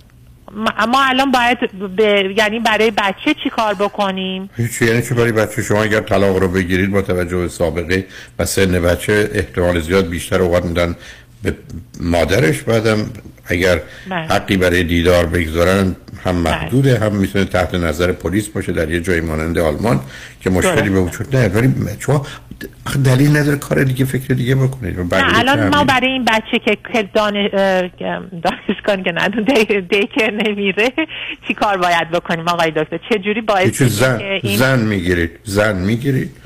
[0.55, 1.57] ما- الان باید
[1.95, 6.38] به یعنی برای بچه چی کار بکنیم؟ هیچ یعنی چه برای بچه شما اگر طلاق
[6.38, 8.05] رو بگیرید با توجه به سابقه
[8.39, 10.95] و سن بچه احتمال زیاد بیشتر اوقات میدن
[11.44, 11.53] به
[11.99, 13.10] مادرش بعدم
[13.45, 14.28] اگر بله.
[14.28, 19.22] حقی برای دیدار بگذارن هم محدوده هم می‌تونه تحت نظر پلیس باشه در یه جای
[19.22, 19.99] مانند آلمان
[20.41, 20.90] که مشکلی.
[20.90, 22.26] به وجود نه ولی شما
[23.06, 25.84] دلیل نداره کار دیگه فکر دیگه بکنید نه الان ما.
[25.84, 27.52] برای این بچه که دانش
[28.44, 29.11] دانشگاه که
[29.41, 30.91] دی- دیکر نمیره
[31.48, 35.76] چی کار باید بکنیم آقای دکتر چه جوری باعث میشه زن این زن می‌گیرید زن
[35.76, 36.39] می‌گیرید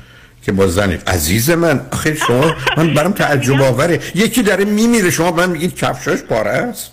[0.44, 4.00] که با زنید عزیز من آخه شما من برام تعجب آوره.
[4.14, 5.10] یکی داره میمیره.
[5.10, 6.90] شما من میگید کفشاش پاره است.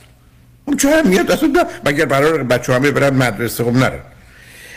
[0.65, 4.02] اون چه اهمیت اصلا مگر برای بچه همه برن مدرسه؟ خب نره.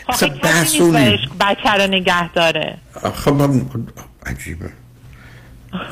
[0.09, 2.77] اصلا بحث اون بچه رو نگه داره.
[3.03, 3.61] آخه من
[4.25, 4.69] عجیبه.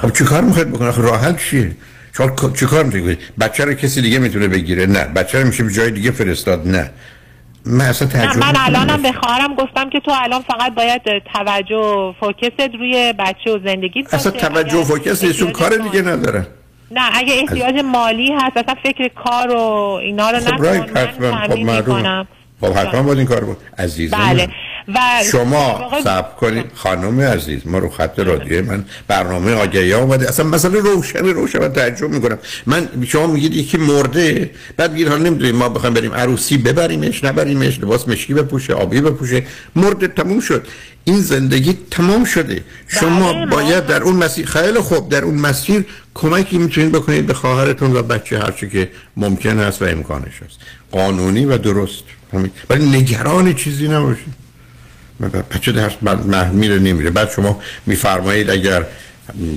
[0.02, 1.76] خب چی کار می‌خواید بکنه؟ آخه راه حل چیه؟
[2.56, 5.04] چی کار می‌تونید بچه رو کسی دیگه می‌تونه بگیره؟ نه.
[5.04, 6.92] بچه رو میشه به جای دیگه فرستاد؟ نه.
[7.66, 8.54] من اصلا تعجب من.
[8.58, 11.02] الانم به خواهرم گفتم که تو الان فقط باید
[11.34, 16.02] توجه و فوکست روی بچه و زندگی اصلا توجه و فوکس نیست چون کار دیگه
[16.02, 16.48] نداره.
[16.92, 19.62] نه اگه احتیاج مالی هست اصلا فکر کار و
[20.02, 20.64] اینا رو خب نکن.
[20.64, 21.48] من حتما.
[21.48, 22.28] خب می‌کنم.
[22.62, 24.50] خب حتما باید این کار بود عزیز بله.
[24.88, 25.00] و
[25.32, 30.30] شما صبر کنید خانم عزیز ما رو خط رادیو من برنامه آگهی اومده.
[30.30, 32.38] اصلا مسئله روشن روشن من تعجب می‌کنم.
[32.66, 37.80] من شما میگید یکی مرده بعد میگید حالا نمی‌دونیم ما بخوایم بریم عروسی ببریمش نبریمش
[37.80, 39.44] لباس مشکی بپوشه آبی بپوشه.
[39.76, 40.68] مرده تموم شد.
[41.04, 42.64] این زندگی تمام شده.
[42.88, 47.34] شما بله، باید در اون مسیر خیلی خوب در اون مسیر کمکی می‌تونید بکنید به
[47.34, 50.58] خواهرتون و بچه هرچی که ممکن هست و امکانش هست
[50.92, 52.04] قانونی و درست.
[52.70, 54.43] ولی نگران چیزی نباشید.
[55.52, 57.10] بچه درس مه میره نمیره.
[57.10, 58.84] بعد شما میفرمایید اگر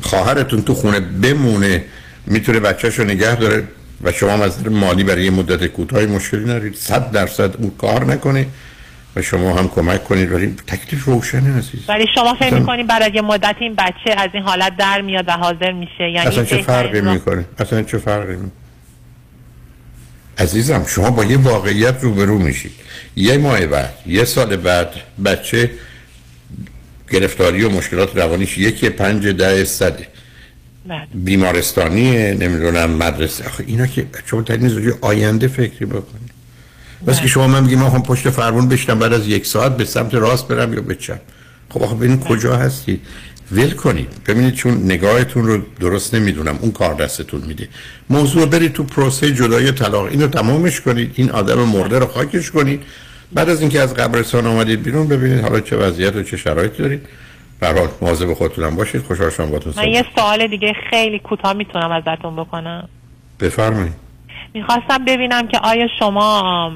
[0.02, 1.84] خواهرتون تو خونه بمونه
[2.26, 3.64] می‌تونه بچهش رو نگه داره
[4.02, 6.74] و شما از مالی برای یه مدت کوتاهی مشکلی ندارید.
[6.74, 8.46] صد درصد اون کار نکنه
[9.16, 10.32] و شما هم کمک کنید.
[10.32, 11.80] ولی تکلیف روشنه عزیز.
[11.88, 15.32] ولی شما فکر می‌کنید برای یه مدت این بچه از این حالت در میاد و
[15.32, 18.50] حاضر میشه؟ یعنی اصلا چه فرقی می‌کنه؟ اصلا چه فرقی می‌کنه؟
[20.38, 22.72] عزیزم شما با یه واقعیت روبرو میشید.
[23.16, 24.90] یه ماه بعد یه سال بعد
[25.24, 25.70] بچه
[27.10, 30.06] گرفتاری و مشکلات روانیش یکی پنج ده صده.
[30.88, 31.06] بله.
[31.14, 33.46] بیمارستانی نمی‌دونم مدرسه.
[33.46, 36.36] آخه اینا که شما زوجه آینده فکری بکنید.
[37.06, 40.14] بس که شما من میگیم آخه پشت فرمون بشتم بعد از یک ساعت به سمت
[40.14, 41.20] راست برم یا به چپ
[41.70, 43.00] خب آخه ببینید کجا هستید
[43.52, 44.08] ول کنید.
[44.26, 46.58] ببینید چون نگاهتون رو درست نمی‌دونم.
[46.60, 47.68] اون کار دستتون میده.
[48.10, 50.04] موضوع برید تو پروسه جدای طلاق.
[50.04, 51.12] اینو تمامش کنید.
[51.14, 52.82] این آدم مرده رو خاکش کنید.
[53.32, 57.06] بعد از اینکه از قبرستان آمدید بیرون ببینید حالا چه وضعیت و چه شرایطی دارید.
[57.60, 59.02] به هر حال مواظب خودتونم باشید.
[59.02, 62.88] خوشحال شدم باهاتون من یه سوال دیگه خیلی کوتاه می‌تونم ازتون بکنم.
[63.40, 64.05] بفرمایید.
[64.54, 66.70] می‌خواستم ببینم که آیا شما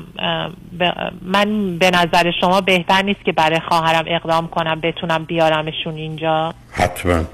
[1.22, 7.24] من به نظر شما بهتر نیست که برای خواهرم اقدام کنم بتونم بیارمشون اینجا؟ حتما.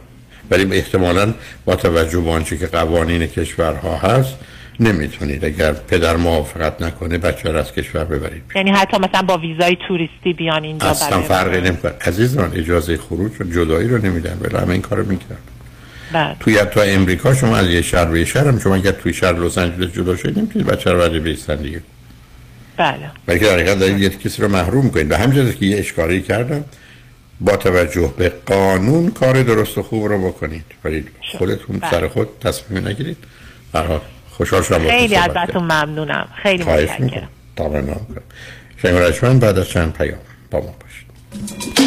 [0.51, 1.35] ولی احتمالا
[1.65, 4.39] با توجه به آنچه که قوانین کشورها هست
[4.81, 5.45] نمی‌تونید.
[5.45, 8.43] اگر پدر موافقت نکنه بچه رو از کشور ببرید.
[8.55, 11.93] یعنی حتی مثلا با ویزای توریستی بیان اینجا اصلا فرقی نمی‌کنه.
[12.07, 14.39] عزیز من اجازه خروج و جدایی رو نمیدن.
[14.41, 15.39] ولی همه این کارو می‌کرد
[16.13, 16.37] بله.
[16.41, 19.59] توی تا امریکا شما از یه شهر به شهر هم شما اگر توی شهر لس
[19.59, 21.83] آنجلس جدا شدید نمی‌تونید بچه رو برای بیستن دیگه.
[22.77, 23.11] بله.
[23.29, 25.09] ولی که در حقیقت دارید یه کسی رو محروم کنید.
[25.09, 26.65] به همین که یه اشکالی کردم
[27.41, 30.65] با توجه به قانون کار درست و خوب رو بکنید.
[30.85, 31.05] ولی
[31.39, 31.91] خودتون بله.
[31.91, 33.17] سر خود تصمیم نگیرید.
[33.73, 34.01] به هر حال
[34.31, 36.29] خوشحال شدم باهاتون خیلی ازتون ممنونم.
[36.43, 37.29] خیلی متشکرم.
[37.57, 37.85] تمام.
[37.85, 38.23] کنم
[38.83, 40.19] شنگ رجمن بعد از چند پیام
[40.51, 41.86] با ما باشید.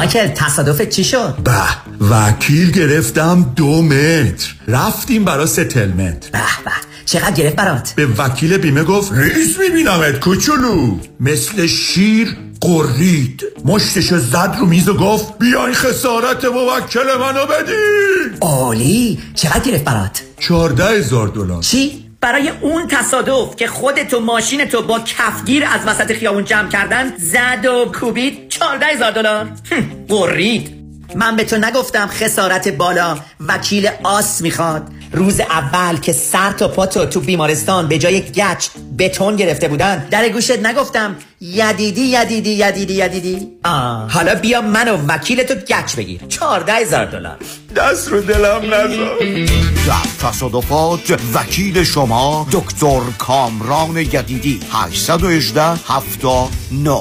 [0.00, 4.54] مایکل تصادف چی شد؟ یه وکیل گرفتم دو متر.
[4.68, 6.70] رفتیم برا settlement به به.
[7.04, 10.98] چقدر گرفت برات؟ به وکیل بیمه گفت ریز میبینمت کوچولو.
[11.20, 13.42] مثل شیر غرید.
[13.64, 18.38] مشتشو زد رو میز و گفت بیاین خسارت موکل منو بدین.
[18.40, 19.18] عالی.
[19.34, 21.62] چقدر گرفت برات؟ چارده هزار دلار.
[21.62, 26.68] چی؟ برای اون تصادف که خودت و ماشین تو با کفگیر از وسط خیابون جمع
[26.68, 29.48] کردن زد و کوبید چارده هزار دلار.
[30.08, 30.79] قرید
[31.14, 33.18] من به تو نگفتم خسارت بالا.
[33.48, 34.88] وکیل آس می‌خواد.
[35.12, 38.68] روز اول که سر تا پاتو تو بیمارستان به جای گچ
[38.98, 40.08] بتون گرفته بودن.
[40.10, 43.48] در گوشت نگفتم یدیدی یدیدی یدیدی یدیدی.
[43.64, 44.10] آه.
[44.12, 46.20] حالا بیا من و وکیل تو گچ بگیر.
[46.28, 47.36] چارده هزار دلار.
[47.76, 49.18] دست رو دلم نزار
[49.86, 56.98] در تصادفات وکیل شما دکتر کامران یدیدی 818 79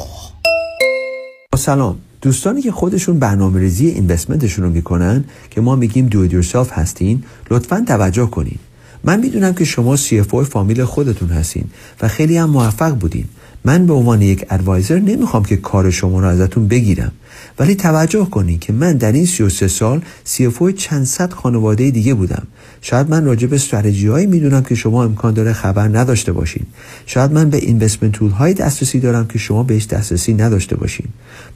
[1.57, 2.08] سلام.
[2.21, 7.83] دوستانی که خودشون برنامه ریزی اینوستمنتشون رو می‌کنن که ما میگیم دو یورسلف هستین لطفا
[7.87, 8.59] توجه کنین.
[9.03, 11.65] من می‌دونم که شما CFO فامیل خودتون هستین
[12.01, 13.25] و خیلی هم موفق بودین.
[13.65, 17.11] من به عنوان یک ادوایزر نمی‌خوام که کار شما رو ازتون بگیرم.
[17.59, 22.47] ولی توجه کنین که من در این 33 سال CFO چند صد خانواده دیگه بودم.
[22.81, 26.65] شاید من راجع به استراتژی هایی می‌دونم که شما امکان داره خبر نداشته باشین.
[27.05, 31.07] شاید من به اینوستمنت تول های دسترسی دارم که شما بهش دسترسی نداشته باشین.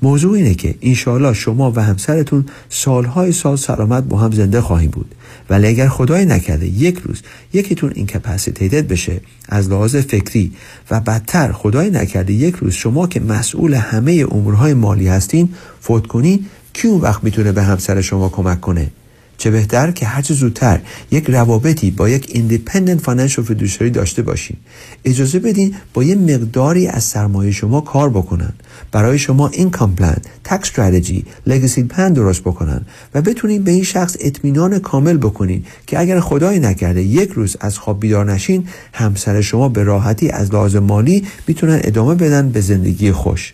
[0.01, 5.15] موضوع اینه که انشاءالله شما و همسرتون سالهای سال سلامت با هم زنده خواهیم بود.
[5.49, 7.21] ولی اگر خدای نکرده یک روز
[7.53, 10.51] یکیتون اینکپاسیتیتد بشه از لحاظ فکری
[10.91, 15.49] و بدتر خدای نکرده یک روز شما که مسئول همه امورهای مالی هستین
[15.83, 18.91] فوت کنین کی اون وقت می‌تونه به همسر شما کمک کنه؟
[19.37, 20.79] چه بهتر که هرچه زودتر
[21.11, 24.57] یک روابطی با یک independent financial fiduciary داشته باشین.
[25.05, 28.53] اجازه بدین با یه مقداری از سرمایه شما کار بکنن.
[28.91, 32.81] برای شما income plan tax strategy legacy plan درست بکنن
[33.13, 37.77] و بتونین به این شخص اطمینان کامل بکنین که اگر خدای نکرده یک روز از
[37.77, 43.11] خواب بیدار نشین همسر شما به راحتی از لحاظ مالی می‌تونن ادامه بدن به زندگی
[43.11, 43.53] خوش.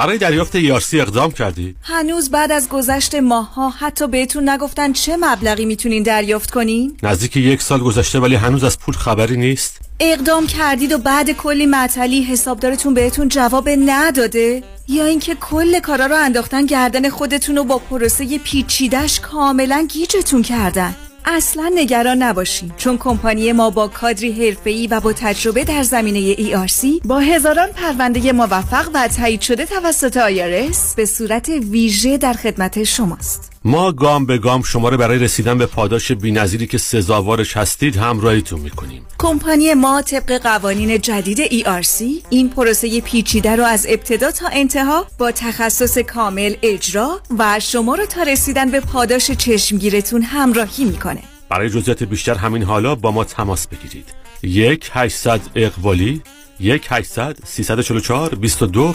[0.00, 5.64] برای دریافت یارسی اقدام کردی؟ هنوز بعد از گذشت ماها حتی بهتون نگفتن چه مبلغی
[5.64, 10.92] می‌تونین دریافت کنین؟ نزدیک یک سال گذشته ولی هنوز از پول خبری نیست؟ اقدام کردید
[10.92, 17.08] و بعد کلی معطلی حسابدارتون بهتون جواب نداده؟ یا اینکه کل کارا رو انداختن گردن
[17.08, 20.96] خودتون و با پروسه پیچیدش کاملا گیجتون کردن
[21.32, 26.86] اصلا نگران نباشین چون کمپانی ما با کادری حرفه‌ای و با تجربه در زمینه ERC
[27.04, 33.49] با هزاران پرونده موفق و تایید شده توسط آیارس به صورت ویژه در خدمت شماست.
[33.64, 38.60] ما گام به گام شما رو برای رسیدن به پاداش بی‌نظیری که سزاوارش هستید همراهیتون
[38.60, 39.06] می‌کنیم.
[39.18, 45.32] کمپانی ما طبق قوانین جدید ERC این پروسه پیچیده رو از ابتدا تا انتها با
[45.32, 51.22] تخصص کامل اجرا و شما رو تا رسیدن به پاداش چشمگیرتون همراهی می‌کنه.
[51.48, 54.14] برای جزئیات بیشتر همین حالا با ما تماس بگیرید.
[54.42, 56.22] یک 800 اقوالی
[56.60, 58.94] یک 800 344 22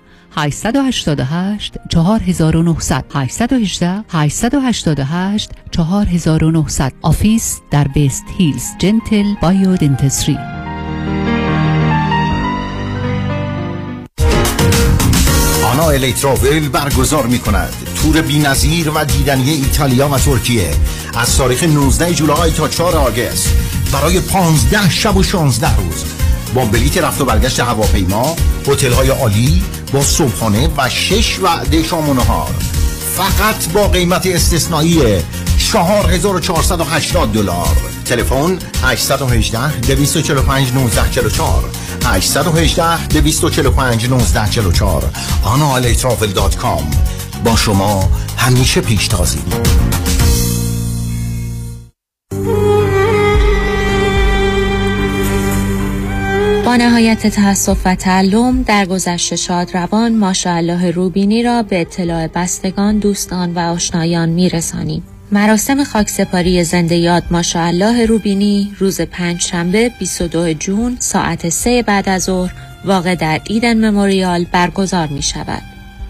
[0.35, 10.37] 888 4900 818 888 4900 office در West Hills Gentle Biodentistry
[15.71, 20.71] آنا الکتراول برگزار می کند تور بی نظیر و دیدنی ایتالیا و ترکیه.
[21.17, 23.55] از تاریخ 19 جولای تا 4 آگست.
[23.93, 26.05] برای 15 شب و 16 روز.
[26.53, 28.35] با بلیت رفت و برگشت هواپیما
[28.67, 29.63] هتل های عالی
[29.93, 32.51] با صبحانه و شش وعده شام و نهار.
[33.15, 35.01] فقط با قیمت استثنایی
[35.57, 37.77] 4480 دلار.
[38.05, 41.69] تلفن 818 245 1944
[42.05, 45.03] 818 245 1944
[45.43, 46.83] آنالیترافل.com
[47.43, 49.39] با شما همیشه پیشتازی
[56.71, 62.97] با نهایت تأسف و تعلم در گذشت شاد روان ماشاءالله روبینی را به اطلاع بستگان
[62.97, 70.97] دوستان و آشنایان میرسانیم مراسم خاکسپاری زنده یاد ماشاءالله روبینی روز پنج شنبه 22 جون
[70.99, 72.53] ساعت 3 بعد از ظهر
[72.85, 75.61] واقع در ایدن مموریال برگزار می شود.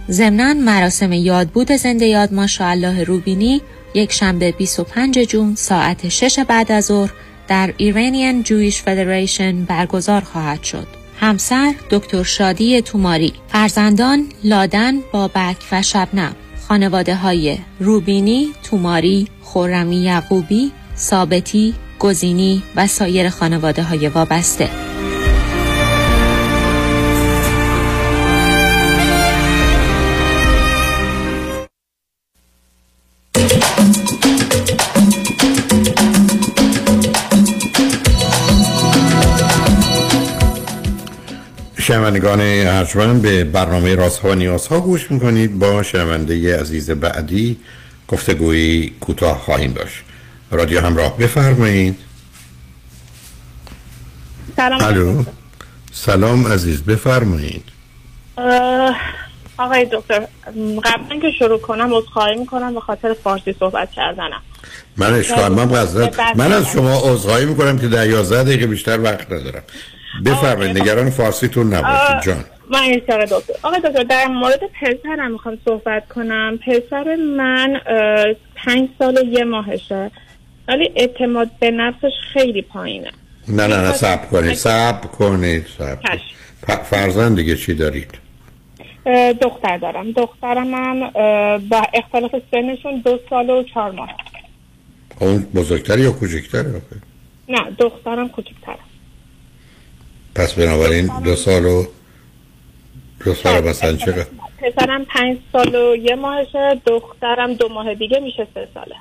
[0.10, 3.62] ضمناً مراسم یادبود زنده یاد ماشاءالله روبینی
[3.94, 7.12] یک شنبه 25 جون ساعت 6 بعد از ظهر
[7.52, 10.88] در ایرانیان جویش فدریشن برگزار خواهد شد.
[11.20, 16.36] همسر دکتر شادی توماری فرزندان لادن بابک و شبنم
[16.68, 24.91] خانواده های روبینی توماری خورمی یعقوبی ثابتی گزینی و سایر خانواده های وابسته
[41.92, 45.60] شنوندگان ارجمند به برنامه رازها و نیازها گوش می‌کنید.
[45.60, 47.58] با شنونده عزیز بعدی
[48.08, 50.04] گفتگویی کوتاه خواهیم داشت.
[50.52, 51.98] رادیو همراه بفرمایید.
[54.56, 54.84] سلام.
[54.84, 55.24] الو.
[55.94, 57.64] سلام عزیز بفرمایید.
[59.58, 60.28] آقای دکتر
[60.84, 64.42] قبل که شروع کنم عذرخواهی می‌کنم به خاطر فارسی صحبت کردنم.
[64.98, 65.86] من اشکال من
[66.36, 69.64] من از شما عذرخواهی می‌کنم که در 11 دقیقه بیشتر وقت ندارم.
[70.26, 72.46] بفرمایید نگران فارسیتون نباشید جان.
[72.70, 73.28] من دکتر.
[73.64, 76.60] آقای دکتر در مورد پسرم می‌خوام صحبت کنم.
[76.68, 77.82] پسر من
[78.56, 80.12] پنج سال و یه ماهشه.
[80.68, 83.12] ولی اعتماد به نفسش خیلی پایینه.
[83.48, 88.12] نه نه نه سب کنید سب کنید سب فرزند دیگه چی دارید؟
[89.42, 90.12] دختر دارم.
[90.12, 94.10] دخترم اه، با اختلاف سنشون دو سال و چهار ماه.
[95.20, 96.96] اون بزرگتری یا کوچکتری آخه؟
[97.50, 98.76] نه دخترم کوچکتره.
[100.36, 101.86] پس بنابراین دو سال و
[103.26, 104.26] دو سال مثلا چقدر
[104.58, 108.96] پسرم پنج سال و یه ماهشه دخترم دو ماه دیگه میشه سه ساله.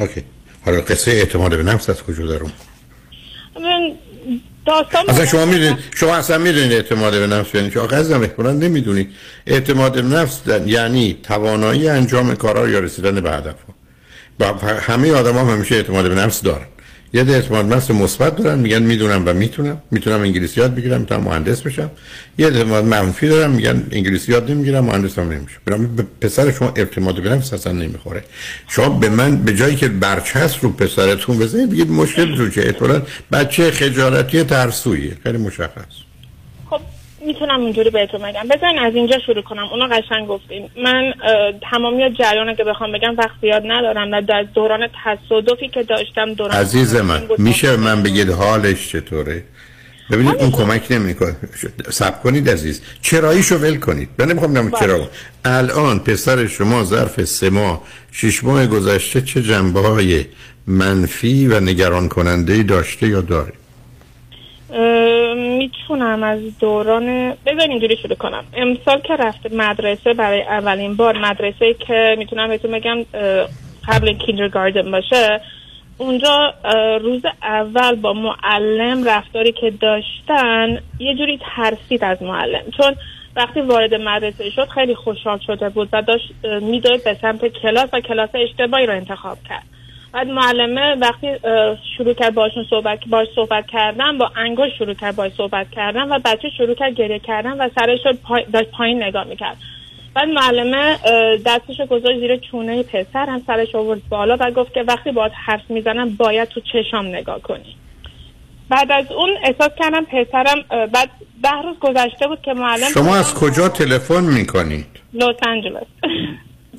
[0.00, 0.22] اوکی.
[0.64, 2.52] حالا قصه اعتماد به نفس از کجا دارم؟
[3.60, 3.92] من
[4.66, 9.10] داستان اصلا شما می‌دونید شما اصلا می‌دونید اعتماد به نفس یعنی چه آخه احتمالاً نمی‌دونید
[9.46, 13.54] اعتماد به نفس یعنی توانایی انجام کارها یا رسیدن به هدف
[14.80, 16.66] همه آدم هم همیشه اعتماد به نفس دارن.
[17.12, 19.82] یه ده اعتماد نفس مثبت دارن میگن می‌دونم و می‌تونم.
[19.90, 21.90] می‌تونم انگلیسی یاد بگیرم می‌تونم مهندس بشم.
[22.38, 25.60] یه اعتماد منفی دارن میگن انگلیسی یاد نمی‌گیرم مهندس هم نمیشم.
[25.64, 28.24] برام به پسر شما اعتماد به نفس اصلا نمی‌خوره.
[28.68, 33.02] شما به من به جایی که برچسب رو پسرتون بزنید بگید مشکل تو چه احتمالاً
[33.32, 35.16] بچه خجالتی ترسویه.
[35.22, 36.09] خیلی مشخص.
[37.26, 38.48] می‌تونم اینجوری بهتون بگم.
[38.50, 39.68] بذارین از اینجا شروع کنم.
[39.72, 40.70] اونا قشنگ گفتین.
[40.84, 41.14] من
[41.70, 46.56] تمامی جریان که بخوام بگم وقت زیاد ندارم و در دوران تصادفی که داشتم دوران
[46.56, 49.44] عزیز من میشه من بگید حالش چطوره؟
[50.10, 51.36] ببینید اون کمک نمی‌کنه.
[51.90, 52.82] سب کنید عزیز.
[53.02, 54.08] چراییشو ول کنید.
[54.18, 55.08] من نمی‌خوام بگم چرا.
[55.44, 57.82] الان پسر شما ظرف سه ماه
[58.12, 60.24] شش ماه گذشته چه جنبه های
[60.66, 63.52] منفی و نگران کننده داشته یا داره
[65.36, 68.44] می‌تونم از دوران بذارین اینجوری شروع کنم.
[68.56, 73.04] امسال که رفته مدرسه برای اولین بار مدرسه که می‌تونم بهتون بگم
[73.88, 75.40] قبل کیندرگاردن باشه
[75.98, 76.54] اونجا
[77.00, 82.62] روز اول با معلم رفتاری که داشتن یه جوری ترسید از معلم.
[82.76, 82.94] چون
[83.36, 87.88] وقتی وارد مدرسه شد خیلی خوشحال شده بود و داشت اه، میدوید به سمت کلاس
[87.92, 89.62] و کلاس اشتباهی رو انتخاب کرد.
[90.12, 91.28] بعد معلمه وقتی
[91.96, 96.18] شروع کرد باشون صحبت باش صحبت کردن با انگشت شروع کرد باش صحبت کردن و
[96.24, 99.56] بچه شروع کرد گریه کردن و سرش رو پای داشت پایین نگاه می‌کرد.
[100.14, 100.98] بعد معلمه
[101.46, 105.32] دستش رو گذاشت زیر چونه پسر هم سرش آورد بالا و گفت که وقتی باید
[105.46, 107.76] حرف می‌زنم باید تو چشام نگاه کنی.
[108.68, 111.10] بعد از اون احساس کردم پسرم بعد
[111.42, 115.86] ده روز گذشته بود که معلم شما از کجا تلفن می‌کنید؟ لس آنجلس.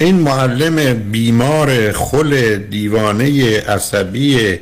[0.02, 4.60] این معلم بیمار خل دیوانه عصبی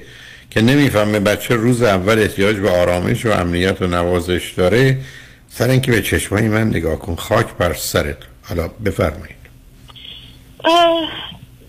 [0.52, 4.98] که نمی‌فهمه بچه روز اول احتیاج به آرامش و امنیت و نوازش داره
[5.48, 7.16] سر اینکه به چشمای من نگاه کن.
[7.16, 8.18] خاک بر سرت.
[8.44, 9.36] حالا بفرمایید.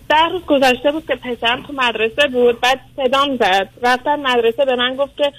[0.09, 3.69] ده روز گذشته بود که پسرم تو مدرسه بود بعد صدام زد.
[3.83, 5.31] رفتم مدرسه به من گفت که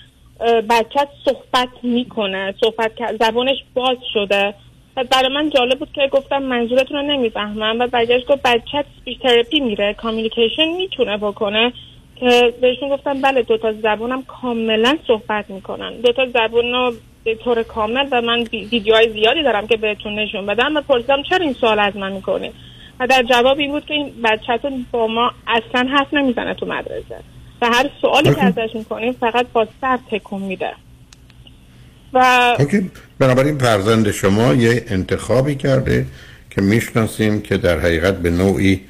[0.71, 2.55] بچت صحبت می‌کنه.
[2.61, 4.55] صحبت زبانش باز شده.
[4.95, 9.19] بعد برای من جالب بود که گفتم منظورتون رو نمی‌فهمم و برگشت گفت بچت سپیچ
[9.19, 11.73] تراپی میره کامیونیکیشن می‌تونه بکنه
[12.17, 15.97] که بهشون گفتم بله دوتا زبانم کاملا صحبت می‌کنن.
[15.97, 16.93] دوتا زبان رو
[17.25, 21.23] به طور کامل و من وی- ویدیوهای زیادی دارم که بهتون نشون بدم و پرسیدم
[21.23, 22.53] چرا این سوال از من می‌کنه
[23.01, 27.17] و در جواب این بود که این بچهتون با ما اصلا حرف نمی‌زنه تو مدرسه.
[27.63, 30.73] و هر سوالی که ازش می‌کنیم فقط با سر تکون میده.
[32.13, 32.57] و
[33.19, 36.07] بنابراین فرزند شما یه انتخابی کرده
[36.51, 38.81] که می‌شناسیم که در حقیقت به نوعی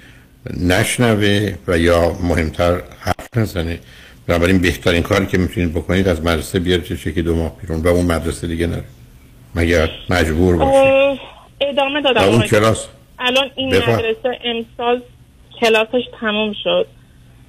[0.61, 3.79] نشنوه و یا مهمتر حرف نزنه.
[4.27, 8.07] بنابراین بهترین کاری که می‌تونید بکنید از مدرسه بیاریدش یکی دو ماه بیرون و اون
[8.07, 8.85] مدرسه دیگه نره.
[9.55, 10.93] مگر مجبور باشید.
[10.93, 11.19] اه،
[11.61, 12.23] ادامه دادم.
[12.23, 12.87] اون کلاس؟
[13.19, 13.95] الان این بفرم.
[13.95, 15.03] مدرسه امسال
[15.61, 16.87] کلاسش تموم شد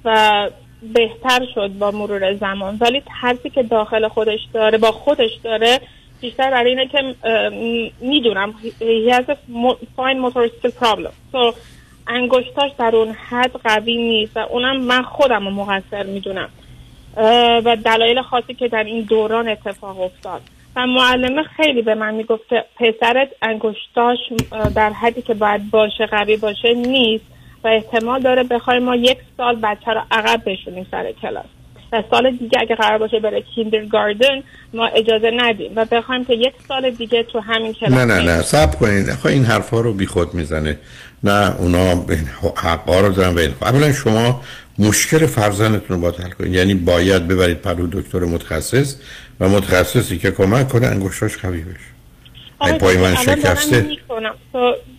[0.04, 0.50] و
[0.92, 2.76] بهتر شد با مرور زمان.
[2.80, 5.80] ولی ترسی که داخل خودش داره با خودش داره
[6.20, 7.14] بیشتر برای اینه که
[8.00, 11.34] می‌دونم he has mo- fine motor skill problem
[12.06, 16.48] انگشتاش در اون حد قوی نیست و اونم من خودم رو مقصر می‌دونم.
[17.64, 20.40] و دلایل خاصی که در این دوران اتفاق افتاد.
[20.76, 24.18] و معلمه خیلی به من می‌گفت که پسرت انگشتاش
[24.74, 27.24] در حدی که باید باشه قوی باشه نیست.
[27.64, 31.44] و احتمال داره بخوایم ما یک سال بچه رو عقب بشونیم سر کلاس.
[31.92, 34.42] و سال دیگه اگه قرار باشه بره کیندرگاردن
[34.74, 38.42] ما اجازه ندیم و بخوایم که یک سال دیگه تو همین کلاس نه نه نه
[38.42, 39.10] سب کنید.
[39.10, 40.78] خب این حرفا رو بی خود می‌زنه.
[41.24, 42.04] نه اونا
[42.56, 44.40] حقا رو دارن و این اولا شما
[44.78, 46.54] مشکل فرزندتون رو باید حل کنید.
[46.54, 48.96] یعنی باید ببرید پرو دکتر متخصص
[49.40, 51.93] و متخصصی که کمک کنه انگشتاش قوی بشه.
[52.58, 53.86] پای من شکسته.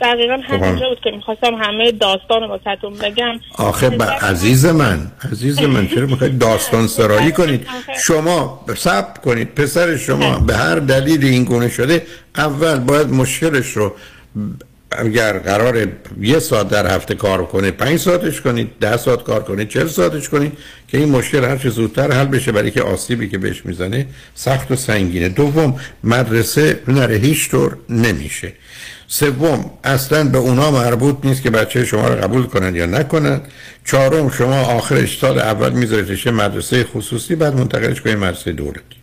[0.01, 3.39] دقیقا خب، همینجا بود که می‌خواستم همه داستان رو واسهتون بگم.
[3.57, 7.67] آخه با عزیز من عزیز من چرا می‌خواید داستان سرایی کنید؟
[8.05, 12.05] شما سب کنید پسر شما به هر دلیل این گونه شده
[12.37, 13.95] اول باید مشکلش رو
[14.97, 15.87] اگر قرار
[16.21, 20.29] یه ساعت در هفته کار کنه پنج ساعتش کنید ده ساعت کار کنید چل ساعتش
[20.29, 20.57] کنید
[20.87, 24.71] که این مشکل هر چه زودتر حل بشه برای که آسیبی که بهش می‌زنه سخت
[24.71, 25.29] و سنگینه.
[25.29, 28.53] دوم مدرسه نره هیچ طور نمیشه.
[29.07, 33.41] سوم اصلا به اونا مربوط نیست که بچه شما رو قبول کنن یا نکنن.
[33.85, 38.95] چهارم شما آخرش سال اول میذاریدش مدرسه خصوصی بعد منتقلش کنید مدرسه دولتی.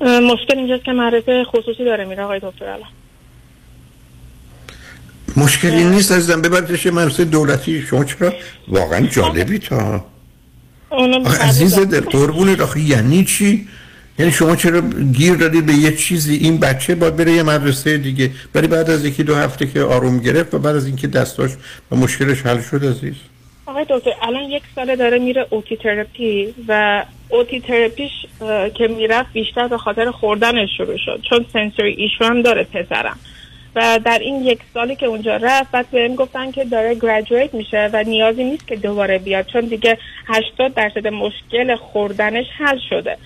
[0.00, 2.88] مشکل اینجاست که مدرسه خصوصی داره میره آقای دکتر الان
[5.36, 6.42] مشکلی نیست عزیزم.
[6.42, 8.32] ببریدش یه مدرسه دولتی شما چرا؟
[8.68, 10.04] واقعا جالبی تا.
[10.90, 12.60] اونم آخه عزیز دل قربونت.
[12.60, 13.68] آخه یعنی چی؟
[14.18, 14.80] یعنی شما چرا
[15.12, 18.30] گیر دادید به یه چیزی؟ این بچه باید بره یه مدرسه دیگه.
[18.54, 21.50] ولی بعد از یکی دو هفته که آروم گرفت و بعد از اینکه دستاش
[21.90, 23.14] و مشکلش حل شد عزیز.
[23.66, 28.10] آقای دکتر الان یک ساله داره میره اوتی تراپی و اوتی تراپیش
[28.40, 31.20] اه، که می‌رفت بیشتر به خاطر خوردنش شروع شد.
[31.30, 33.18] چون سنسوری ایشو هم داره پسرم.
[33.76, 37.90] و در این یک سالی که اونجا رفت بعد بهم گفتن که داره گریجویت میشه
[37.92, 43.16] و نیازی نیست که دوباره بیاد چون دیگه 80 درصد مشکل خوردنش حل شده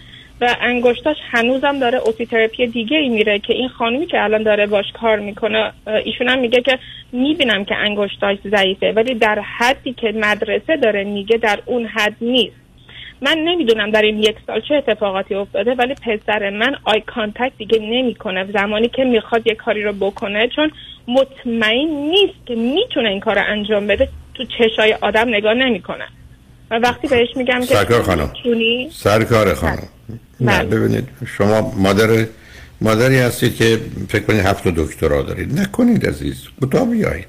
[0.41, 4.67] و انگشتاش هنوزم داره اوتی تراپی دیگه ای میره که این خانمی که الان داره
[4.67, 5.73] باش کار می‌کنه
[6.05, 6.79] ایشون هم میگه که
[7.13, 12.66] می‌بینم که انگشتاش ضعیفه ولی در حدی که مدرسه داره میگه در اون حد نیست.
[13.23, 17.79] من نمی‌دونم در این یک سال چه اتفاقاتی افتاده ولی پسر من eye contact دیگه
[17.79, 18.47] نمی‌کنه.
[18.53, 20.71] زمانی که می‌خواد یه کاری رو بکنه چون
[21.09, 26.05] مطمئن نیست که می‌تونه این کار رو انجام بده تو چشای آدم نگاه نمی‌کنه.
[26.71, 28.31] و وقتی بهش میگم که سرکار خانم.
[28.93, 29.89] سرکار خانم.
[30.41, 30.65] نه بله.
[30.65, 32.27] ببینید شما مادر
[32.81, 33.79] مادری هستید که
[34.09, 35.61] فکر کنید هفت دکترا دارید.
[35.61, 37.27] نکنید عزیز کوتاه بیایید.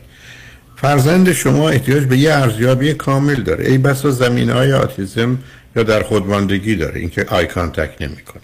[0.76, 3.66] فرزند شما احتیاج به یه ارزیابی کامل داره.
[3.66, 5.38] ای بسا زمینه های autism
[5.78, 7.00] یا در خودماندگی داره.
[7.00, 8.44] اینکه eye contact نمی‌کنه.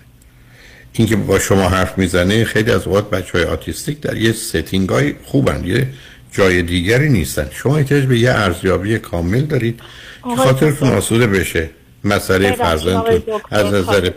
[0.94, 5.14] اینکه با شما حرف می‌زنه خیلی از اوقات بچه های autistic در یه setting های
[5.26, 5.88] خوبن یه
[6.32, 7.50] جای دیگری نیستن.
[7.52, 9.80] شما احتیاج به یه ارزیابی کامل دارید
[10.24, 10.90] که خاطرتون.
[10.90, 11.70] آسوده بشه.
[12.04, 14.12] مسئله فرزندتون از نظر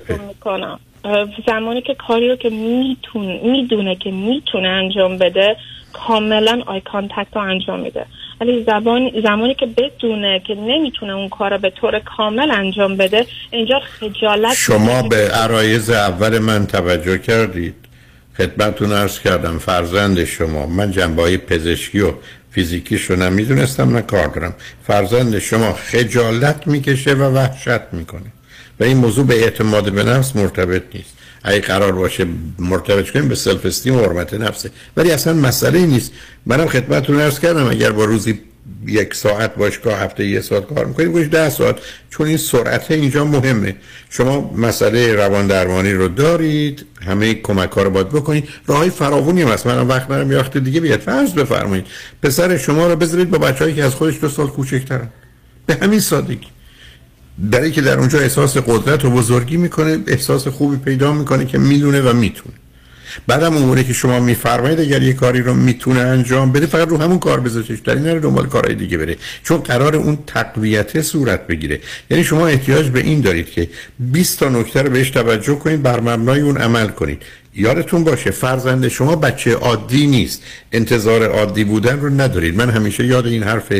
[1.46, 5.56] زمانی که کاری رو که می‌تونه می‌دونه که می‌تونه انجام بده
[5.92, 8.06] کاملا eye contact رو انجام میده.
[8.40, 13.26] ولی زبان زمانی که بدونه که نمی‌تونه اون کار رو به طور کامل انجام بده
[13.50, 15.02] اینجا خجالت شما.
[15.02, 17.74] به عرایز اول من توجه کردید.
[18.38, 20.66] خدمتتون عرض کردم فرزند شما.
[20.66, 22.12] من جنبه های پزشکی و
[22.50, 24.54] فیزیکیش رو نمی‌دونستم نه کار دارم.
[24.86, 28.32] فرزند شما خجالت می‌کشه و وحشت می‌کنه.
[28.80, 31.15] و این موضوع به اعتماد به نفس مرتبط نیست.
[31.42, 32.26] اگه قرار باشه
[32.58, 36.12] مرتبط کنیم به سلف استیم و حرمت نفسه ولی اصلا مسئله نیست.
[36.46, 38.40] منم خدمتتون عرض کردم اگر با روزی
[38.86, 41.76] یک ساعت باشگاه هفته یه ساعت کار می‌کنید گوش ده ساعت
[42.10, 43.76] چون این سرعت اینجا مهمه.
[44.10, 48.48] شما مسئله روان درمانی رو دارید همه کمک ها رو باید بکنید.
[48.66, 49.66] راه های فراوانی هم هست.
[49.66, 51.00] منم وقت نرم یه دیگه بیاد.
[51.00, 51.86] فرض بفرمایید
[52.22, 55.08] پسر شما رو بذارید با بچه‌ای که از خودش دو سال کوچکترن.
[55.66, 56.46] به همین سادگی.
[57.38, 62.00] برای که در اونجا احساس قدرت و بزرگی می‌کنه احساس خوبی پیدا می‌کنه که می‌دونه
[62.00, 62.54] و می‌تونه.
[63.26, 67.18] بعدم اموری که شما میفرمایید اگر یه کاری رو می‌تونه انجام بده فقط رو همون
[67.18, 69.16] کار بذارش در نره دنبال کارهای دیگه بره.
[69.42, 71.80] چون قرار اون تقویت صورت بگیره.
[72.10, 73.68] یعنی شما احتیاج به این دارید که
[73.98, 77.22] 20 تا نکته رو بهش توجه کنید بر مبنای اون عمل کنید.
[77.54, 80.42] یادتون باشه فرزند شما بچه عادی نیست.
[80.72, 82.56] انتظار عادی بودن رو ندارید.
[82.56, 83.72] من همیشه یاد این حرف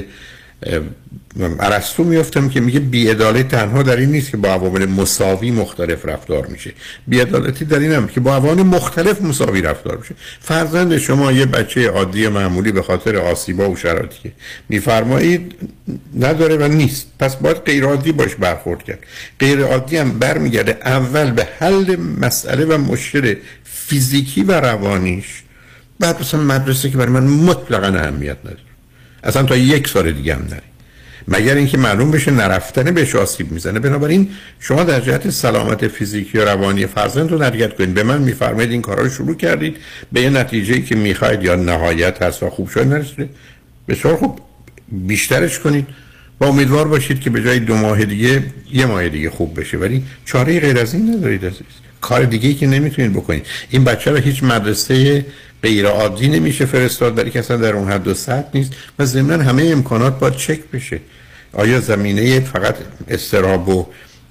[1.40, 6.46] ارسطو میفتم که میگه بیعدالت تنها در این نیست که با عوامل مساوی مختلف رفتار
[6.46, 6.72] میشه.
[7.06, 10.14] بیعدالتی در این هم که با عوامل مختلف مساوی رفتار میشه.
[10.40, 14.32] فرزند شما یه بچه عادی معمولی به خاطر آسیبا و شرایطی که
[14.68, 15.54] میفرمایید
[16.20, 17.06] نداره و نیست.
[17.18, 18.98] پس باید غیر عادی باش برخورد کرد.
[19.40, 23.34] غیر عادی هم برمیگرده اول به حل مسئله و مشکل
[23.64, 25.42] فیزیکی و روانیش
[26.00, 28.58] بعد مثلا مدرسه که برای من مطلقا اهمیت نداره.
[29.24, 30.75] اصلا تا یک سال دیگه هم نری
[31.28, 33.78] مگر اینکه معلوم بشه نرفتن بهش آسیب می‌زنه.
[33.78, 34.28] بنابراین
[34.60, 38.82] شما در جهت سلامت فیزیکی و روانی فرزند رو نرگت کنید به من میفرمایید این
[38.82, 39.76] کارا رو شروع کردید.
[40.12, 43.30] به یه نتیجه که می‌خواید یا نهایت هست و خوب شد نرسید
[43.88, 44.40] بسیار خوب.
[44.92, 45.86] بیشترش کنید.
[46.40, 48.42] و امیدوار باشید که به جای دو ماه دیگه
[48.72, 49.78] یه ماه دیگه خوب بشه.
[49.78, 51.60] ولی چاره غیر از این ندارید عزیز.
[52.00, 53.46] کار دیگه ای که نمی‌تونید بکنید.
[53.70, 55.26] این بچه رو هیچ مدرسه
[55.62, 58.72] غیر عادی نمیشه فرستاد برای که در اون حد و سطح نیست.
[58.98, 61.00] و ضمن همه امکانات باید چک بشه.
[61.52, 62.76] آیا زمینه فقط
[63.08, 63.86] استراب و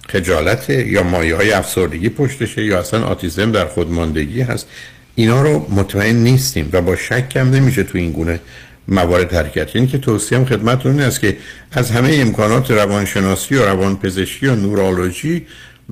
[0.09, 4.67] خجالت یا مایه های افسردگی پشتشه یا اصلا آتیزم در خودماندگی هست؟
[5.15, 8.39] اینا رو مطمئن نیستیم و با شک هم نمیشه تو این گونه
[8.87, 11.37] موارد حرکت یعنی که توصیم خدمتتون است که
[11.71, 15.45] از همه امکانات روانشناسی و روانپزشکی و نورولوژی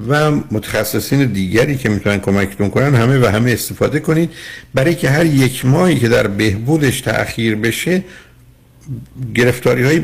[0.08, 4.30] و متخصصین دیگری که می‌تونن کمکتون کنن همه و همه استفاده کنید.
[4.74, 8.04] برای که هر یک ماهی که در بهبودش تأخیر بشه
[9.36, 10.02] گرفتاری های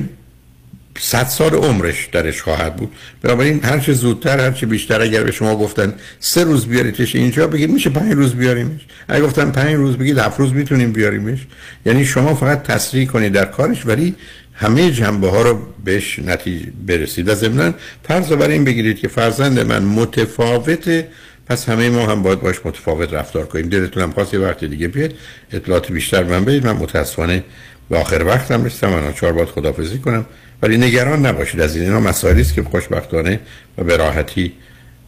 [0.99, 2.91] صد سال عمرش درش خواهد بود.
[3.21, 7.47] بنابراین هر چه زودتر هر چه بیشتر اگر به شما گفتن سه روز بیاریدش اینجا
[7.47, 8.81] بگید میشه پنج روز بیاریمش.
[9.07, 11.39] اگر گفتن پنج روز بگید هفت روز می‌تونیم بیاریمش.
[11.85, 14.15] یعنی شما فقط تصریح کنید در کارش ولی
[14.59, 17.29] همه جنبه ها رو بهش نتیجه برسید.
[17.29, 17.73] و ضمنا
[18.03, 21.07] فرض برای این بگیرید که فرزند من متفاوته
[21.47, 23.69] پس همه ما هم باید باش متفاوت رفتار کنیم.
[23.69, 25.13] دلتون هم خواست یه وقت دیگه بیاد
[25.51, 26.67] اطلاعات بیشتر من بدید.
[26.67, 27.43] من متاسفانه
[27.89, 28.89] به آخر وقتم رسیدم.
[28.89, 30.25] من چهار باید خدافزی کنم.
[30.61, 31.85] ولی نگران نباشید از این.
[31.85, 33.39] اینا مسائلی است که خوشبختانه
[33.77, 34.53] و به راحتی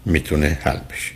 [0.06, 1.12] می‌تونه حل بشه.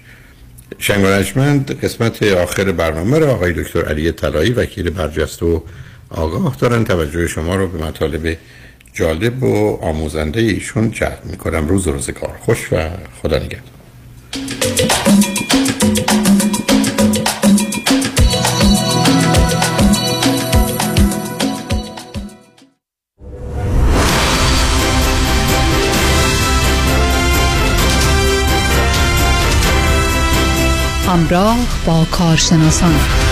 [0.80, 5.62] شنگانجمند قسمت آخر برنامه رو آقای دکتر علی طلایی وکیل برجسته و
[6.10, 6.84] آگاه دارن.
[6.84, 8.38] توجه شما رو به مطالب
[8.94, 11.68] جالب و آموزنده ایشون جلب می‌کنم.
[11.68, 12.38] روز و کار.
[12.46, 12.90] خوش و
[13.22, 13.76] خدا نگهدار.
[31.08, 33.25] همراه با کارشناسان.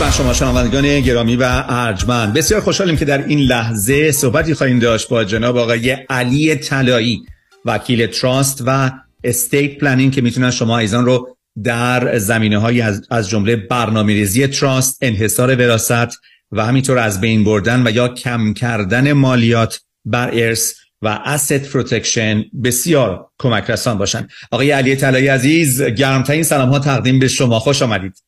[0.00, 2.34] بر شما شنوندگان گرامی و ارجمند.
[2.34, 7.22] بسیار خوشحالیم که در این لحظه صحبتی خواهیم داشت با جناب آقای علی طلایی
[7.64, 8.90] وکیل trust و
[9.24, 14.98] estate planning که می‌تونن شما عزیزان رو در زمینه های از جمله برنامه ریزی trust
[15.02, 16.08] انحصار وراثت
[16.52, 22.44] و همینطور از بین بردن و یا کم کردن مالیات بر ارث و asset protection
[22.64, 27.58] بسیار کمک رسان باشند آقای علی طلایی عزیز گرمترین سلام ها تقدیم به شما.
[27.58, 28.22] خوش آمدید.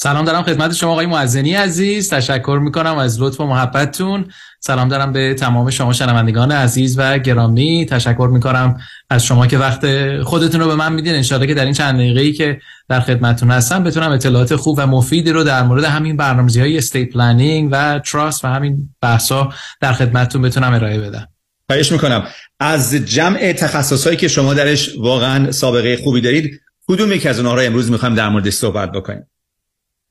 [0.00, 2.10] سلام دارم خدمت شما آقای معزنی عزیز.
[2.10, 4.24] تشکر می‌کنم از لطف و محبتتون.
[4.60, 7.86] سلام دارم به تمام شما شنوندگان عزیز و گرامی.
[7.90, 8.80] تشکر می‌کنم
[9.10, 9.86] از شما که وقت
[10.22, 11.14] خودتون رو به من میدین.
[11.14, 15.30] انشاءالله که در این چند دقیقه‌ای که در خدمتتون هستم بتونم اطلاعات خوب و مفیدی
[15.30, 19.48] رو در مورد همین برنامه‌ریزی های estate planning و trust و همین بحثا
[19.80, 21.28] در خدمتتون بتونم ارائه بدم.
[21.70, 22.24] خواهش می‌کنم.
[22.60, 27.62] از جمع تخصصهایی که شما درش واقعا سابقه خوبی دارید کدوم یکی از اونها رو
[27.62, 29.26] امروز می‌خوایم در موردش صحبت بکنیم؟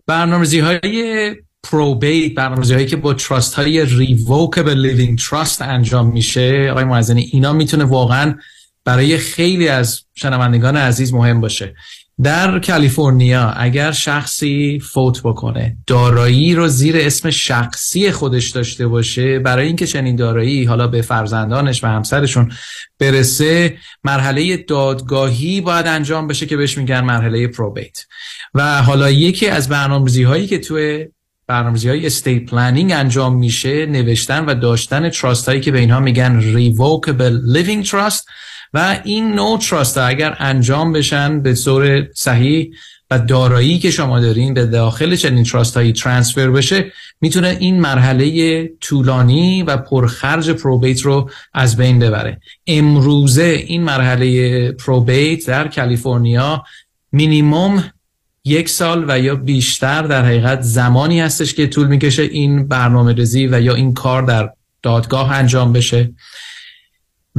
[0.07, 6.83] برنامه‌ریزی های probate برنامه‌ریزی هایی که با trust های revocable living trust انجام میشه آقای
[6.83, 8.35] معزنی اینا می‌تونه واقعا
[8.85, 11.75] برای خیلی از شنوندگان عزیز مهم باشه.
[12.23, 19.67] در کالیفرنیا اگر شخصی فوت بکنه دارایی رو زیر اسم شخصی خودش داشته باشه برای
[19.67, 22.51] اینکه چنین دارایی حالا به فرزندانش و همسرشون
[22.99, 28.05] برسه مرحله دادگاهی باید انجام بشه که بهش میگن مرحله probate
[28.53, 31.07] و حالا یکی از برنامه‌ریزی هایی که توی
[31.47, 36.39] برنامه‌ریزی های estate planning انجام میشه نوشتن و داشتن trust هایی که به اینها میگن
[36.39, 38.27] revocable living trust
[38.73, 42.71] و این نوع trust اگر انجام بشن به طور صحیح
[43.11, 46.91] و دارایی که شما دارین به داخل چنین trust هایی transfer بشه
[47.21, 52.41] می‌تونه این مرحله طولانی و پرخرج probate رو از بین ببره.
[52.67, 56.63] امروزه این مرحله probate در کالیفرنیا
[57.11, 57.83] مینیموم
[58.45, 63.61] یک سال و یا بیشتر در حقیقت زمانی هستش که طول می‌کشه این برنامه‌ریزی و
[63.61, 64.49] یا این کار در
[64.83, 66.11] دادگاه انجام بشه.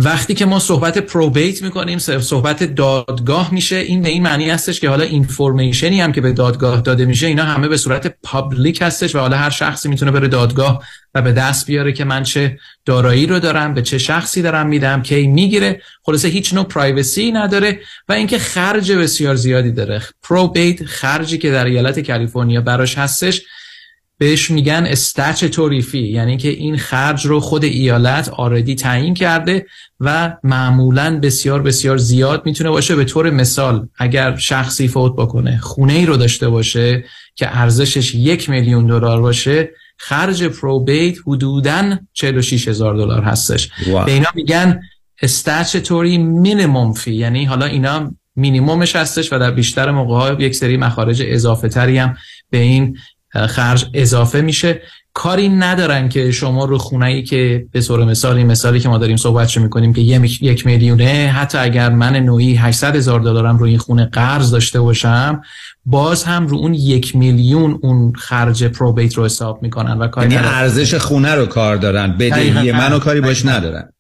[0.01, 3.77] وقتی که ما صحبت probate می‌کنیم صحبت دادگاه میشه.
[3.77, 7.27] این به این معنی هستش که حالا information ی هم که به دادگاه داده میشه
[7.27, 10.85] اینا همه به صورت public هستش و حالا هر شخصی می‌تونه بره دادگاه
[11.15, 15.03] و به دست بیاره که من چه دارایی رو دارم به چه شخصی دارم میدم
[15.03, 15.83] کی می‌گیره.
[16.03, 20.03] خلاصه هیچ نوع privacy نداره و اینکه خرج بسیار زیادی داره.
[20.23, 23.43] probate خرجی که در ایالت کالیفرنیا براش هستش
[24.19, 29.67] بهش میگن statutory fee یعنی که این خرج رو خود ایالت آره تعیین کرده
[30.01, 32.97] و معمولا بسیار بسیار زیاد می‌تونه باشه.
[32.97, 37.05] به طور مثال اگر شخصی فوت بکنه خونه ای رو داشته باشه
[37.35, 43.71] که ارزشش یک میلیون دلار باشه خرج پروبیت حدودا 46 هزار دلار هستش.
[44.05, 44.81] به اینا میگن
[45.23, 50.77] استچتوری مینیموم فی یعنی حالا اینا مینیمومش هستش و در بیشتر موقع ها یک سری
[50.77, 52.17] مخارج اضافه تری هم
[52.51, 52.97] به این
[53.35, 54.83] خرج اضافه میشه.
[55.13, 58.99] کاری ندارن که شما رو خونه ای که به صور مثال این مثالی که ما
[58.99, 63.79] داریم صحبت می‌کنیم که یک میلیونه حتی اگر من نوعی 800 هزار دلارم رو این
[63.79, 65.43] خونه قرض داشته باشم
[65.85, 70.95] باز هم رو اون یک میلیون اون خرج probate رو حساب می‌کنن و یعنی ارزش
[70.95, 72.17] خونه رو کار دارن.
[72.19, 73.93] بدهی منو کاری باش ندارن.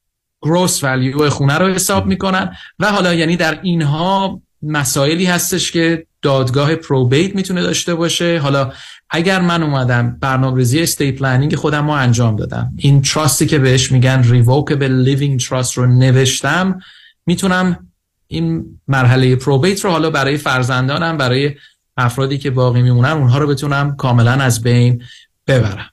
[0.42, 2.56] gross value خونه رو حساب می‌کنن.
[2.78, 8.38] و حالا یعنی در اینها مسائلی هستش که دادگاه probate می‌تونه داشته باشه.
[8.38, 8.72] حالا
[9.10, 13.92] اگر من اومدم برنامه‌ریزی estate planning خودم رو انجام دادم این trust ی که بهش
[13.92, 16.80] میگن revocable living trust رو نوشتم
[17.26, 17.88] می‌تونم
[18.26, 21.54] این مرحله پروبیت رو حالا برای فرزندانم برای
[21.96, 25.02] افرادی که باقی میمونن اونها رو بتونم کاملا از بین
[25.46, 25.90] ببرم.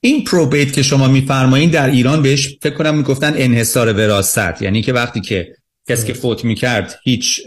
[0.00, 4.62] این پروبیت که شما میفرمایید در ایران بهش فکر کنم می‌گفتن انحصار وراثت.
[4.62, 5.56] یعنی که وقتی که
[5.88, 7.40] کسی که فوت می‌کرد هیچ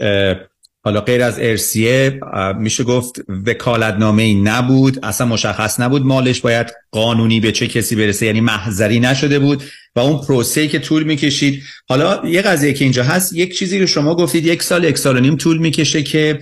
[0.84, 2.20] حالا غیر از ارسیه
[2.58, 3.16] میشه گفت
[3.46, 9.00] وکالتنامه ای نبود اصلا مشخص نبود مالش باید قانونی به چه کسی برسه یعنی محضری
[9.00, 9.62] نشده بود
[9.96, 11.62] و اون پروسه که طول می‌کشید.
[11.88, 15.16] حالا یه قضیه که اینجا هست یک چیزی رو شما گفتید یک سال یک سال
[15.16, 16.40] و نیم طول می‌کشه که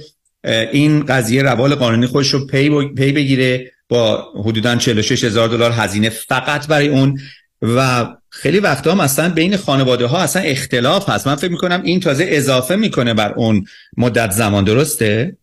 [0.73, 6.09] این قضیه روال قانونی خودش رو پی, پی بگیره با حدودا 46 هزار دلار هزینه
[6.09, 7.19] فقط برای اون.
[7.63, 11.27] و خیلی وقتا هم اصلا بین خانواده ها اصلا اختلاف هست.
[11.27, 13.65] من فکر می‌کنم این تازه اضافه می‌کنه بر اون
[13.97, 14.65] مدت زمان.
[14.65, 15.37] درسته؟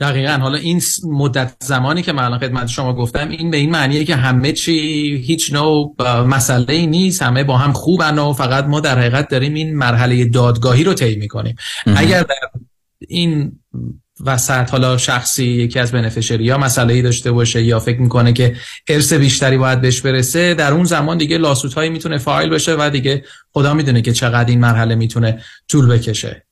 [0.00, 0.32] دقیقا.
[0.32, 4.16] حالا این مدت زمانی که من الان خدمت شما گفتم این به این معنیه که
[4.16, 4.72] همه چی
[5.26, 5.94] هیچ نوع
[6.26, 7.22] مسئله ای نیست.
[7.22, 11.16] همه با هم خوبن و فقط ما در حقیقت داریم این مرحله دادگاهی رو طی
[11.16, 11.56] می‌کنیم.
[11.86, 12.60] اگر در
[13.08, 13.52] این
[14.20, 18.56] وسط حالا شخصی یکی از بنفشری یا مسئله داشته باشه یا فکر می‌کنه که
[18.88, 22.90] ارث بیشتری باید بهش برسه در اون زمان دیگه لاسوت هایی می‌تونه فایل بشه و
[22.90, 26.44] دیگه خدا می‌دونه که چقدر این مرحله می‌تونه طول بکشه.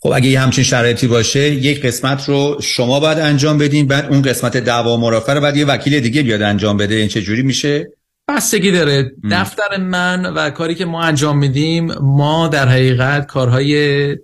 [0.00, 4.22] خب اگه یه همچین شرایطی باشه یک قسمت رو شما باید انجام بدین بعد اون
[4.22, 6.94] قسمت دعوا مرافعه رو بعد یه وکیل دیگه بیاد انجام بده.
[6.94, 7.92] این چه جوری میشه؟
[8.28, 9.12] بستگی داره.
[9.30, 14.16] دفتر من و کاری که ما انجام میدیم ما در حقیقت کارهای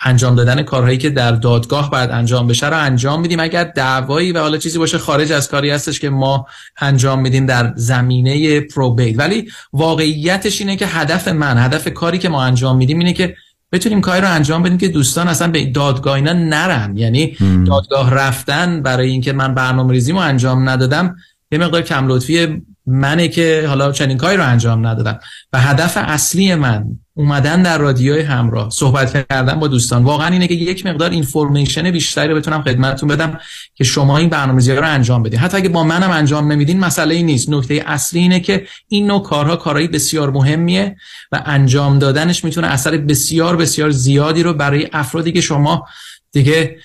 [0.00, 3.40] انجام دادن کارهایی که در دادگاه باید انجام بشه رو انجام میدیم.
[3.40, 6.46] اگر دعوایی و حالا چیزی باشه خارج از کاری هستش که ما
[6.80, 12.42] انجام میدیم در زمینه پروبیت ولی واقعیتش اینه که هدف من هدف کاری که ما
[12.42, 13.36] انجام میدیم اینه که
[13.72, 16.96] بتونیم کاری رو انجام بدیم که دوستان اصلا به دادگاه اینا نرن.
[16.96, 17.36] یعنی
[17.66, 21.16] دادگاه رفتن برای اینکه من برنامه ریزیمو انجام ندادم
[21.52, 25.18] یه مقدار کم لطفی منه که حالا چنین کاری رو انجام ندادم.
[25.52, 26.84] و هدف اصلی من
[27.14, 32.28] اومدن در رادیوی همراه صحبت کردن با دوستان واقعا اینه که یک مقدار اینفورمیشن بیشتری
[32.28, 33.38] رو بتونم خدمتتون بدم
[33.74, 37.22] که شما این برنامه‌ریزی رو انجام بدید حتی اگه با منم انجام نمیدین مسئله ای
[37.22, 37.50] نیست.
[37.50, 40.96] نکته اصلی اینه که این نوع کارها کارهای بسیار مهمیه
[41.32, 45.86] و انجام دادنش می‌تونه اثر بسیار بسیار زیادی رو برای افرادی که شما
[46.32, 46.76] دیگه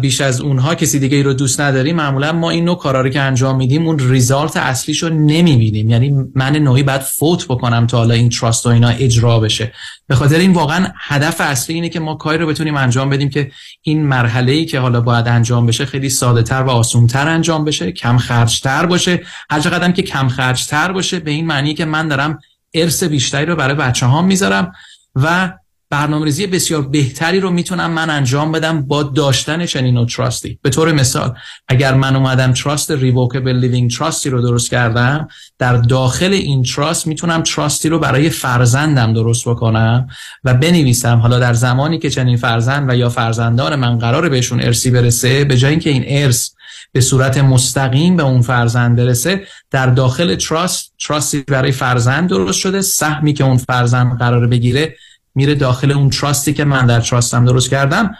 [0.00, 3.08] بیش از اونها کسی دیگه ای رو دوست نداریم معمولا ما این نوع کارا رو
[3.08, 5.90] که انجام میدیم اون ریزالت اصلیش رو نمی‌بینیم.
[5.90, 9.72] یعنی من نوعی بعد فوت بکنم تا حالا این تراست و اینا اجرا بشه.
[10.06, 13.50] به خاطر این واقعا هدف اصلی اینه که ما کاری رو بتونیم انجام بدیم که
[13.82, 17.64] این مرحله ای که حالا باید انجام بشه خیلی ساده تر و آسون تر انجام
[17.64, 19.22] بشه کم خرج تر باشه.
[19.50, 22.38] هر چقدر که کم خرج تر باشه به این معنی که من دارم
[22.74, 24.72] ارث بیشتری رو برای بچه ها می‌ذارم
[25.14, 25.52] و
[25.94, 30.70] برنامه‌ریزی بسیار بهتری رو می‌تونم من انجام بدم با داشتن چنین و trust ی به
[30.70, 31.34] طور مثال
[31.68, 37.06] اگر من اومدم trust revocable living trust ی رو درست کردم در داخل این trust
[37.06, 40.08] می‌تونم trust ی رو برای فرزندم درست بکنم
[40.44, 41.18] و بنویسم.
[41.18, 45.56] حالا در زمانی که چنین فرزند و یا فرزندان من قرار بهشون ارثی برسه به
[45.56, 46.50] جای اینکه این ارث
[46.92, 52.58] به صورت مستقیم به اون فرزند برسه در داخل trust، trust ی برای فرزند درست
[52.58, 52.82] شده.
[52.82, 54.96] سهمی که اون فرزند قرار بگیره
[55.34, 58.14] میره داخل اون تراستی که من در تراستم درست کردم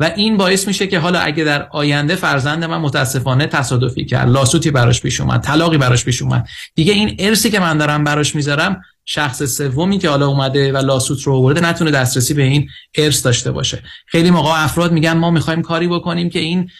[0.00, 4.70] و این باعث میشه که حالا اگه در آینده فرزند من متاسفانه تصادفی کرد لاسوتی
[4.70, 6.48] براش پیش اومد طلاقی براش پیش اومد.
[6.74, 11.22] دیگه این ارسی که من دارم براش می‌ذارم شخص سومی که حالا اومده و لاسوت
[11.22, 13.82] رو آورده نتونه دسترسی به این ارث داشته باشه.
[14.06, 16.70] خیلی موقع افراد میگن ما می‌خوایم کاری بکنیم که این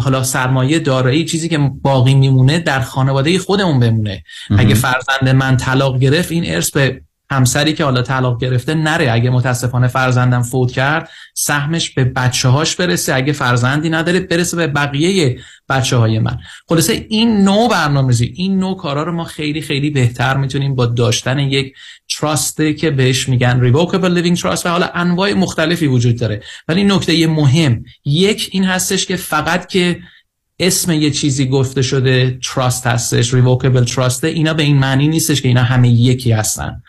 [0.00, 4.24] حالا سرمایه دارایی چیزی که باقی میمونه در خانواده خودمون بمونه.
[4.58, 9.12] اگه فرزند من طلاق گرفت این ارث به همسری که حالا طلاق گرفته نره.
[9.12, 13.14] اگه متاسفانه فرزندم فوت کرد سهمش به بچه هاش برسه.
[13.14, 15.38] اگه فرزندی نداره برسه به بقیه
[15.68, 16.38] بچه های من.
[16.68, 21.38] خلاصه این نوع برنامه‌ریزی این نوع کارا رو ما خیلی خیلی بهتر می‌تونیم با داشتن
[21.38, 21.74] یک
[22.18, 26.42] trust ه که بهش میگن revocable living trust و حالا انواع مختلفی وجود داره.
[26.68, 30.00] ولی نکته مهم یک این هستش که فقط که
[30.60, 35.48] اسم یه چیزی گفته شده تراست هستش ریوکبل تراست اینا به این معنی نیستش که
[35.48, 36.82] اینا همه یکی هستن.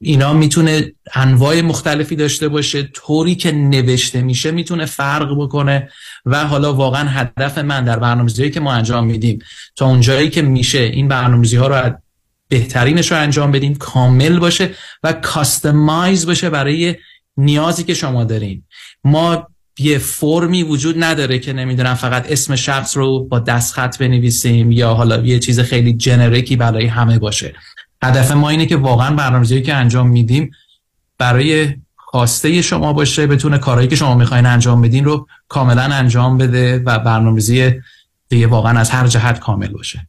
[0.00, 5.88] اینا می‌تونه انواع مختلفی داشته باشه طوری که نوشته میشه می‌تونه فرق بکنه
[6.26, 9.38] و حالا واقعا هدف من در برنامه‌ریزی که ما انجام میدیم
[9.76, 11.92] تا اونجایی که میشه این برنامه‌ریزی ها رو
[12.48, 14.70] بهترینش رو انجام بدیم کامل باشه
[15.02, 16.94] و کاستمایز باشه برای
[17.36, 18.62] نیازی که شما دارین.
[19.04, 19.46] ما
[19.78, 25.16] یه فرمی وجود نداره که نمی‌دونم فقط اسم شخص رو با دستخط بنویسیم یا حالا
[25.26, 27.54] یه چیز خیلی generic ی برای همه باشه.
[28.02, 30.50] هدف ما اینه که واقعا برنامه‌ریزی که انجام میدیم
[31.18, 36.78] برای خواسته شما باشه بتونه کارهایی که شما می‌خواین انجام بدین رو کاملا انجام بده
[36.78, 37.72] و برنامه‌ریزی
[38.28, 40.08] دیگه واقعا از هر جهت کامل باشه.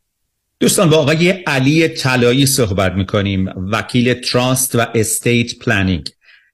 [0.60, 6.10] دوستان با آقای علی طلایی صحبت می‌کنیم وکیل trust و estate planning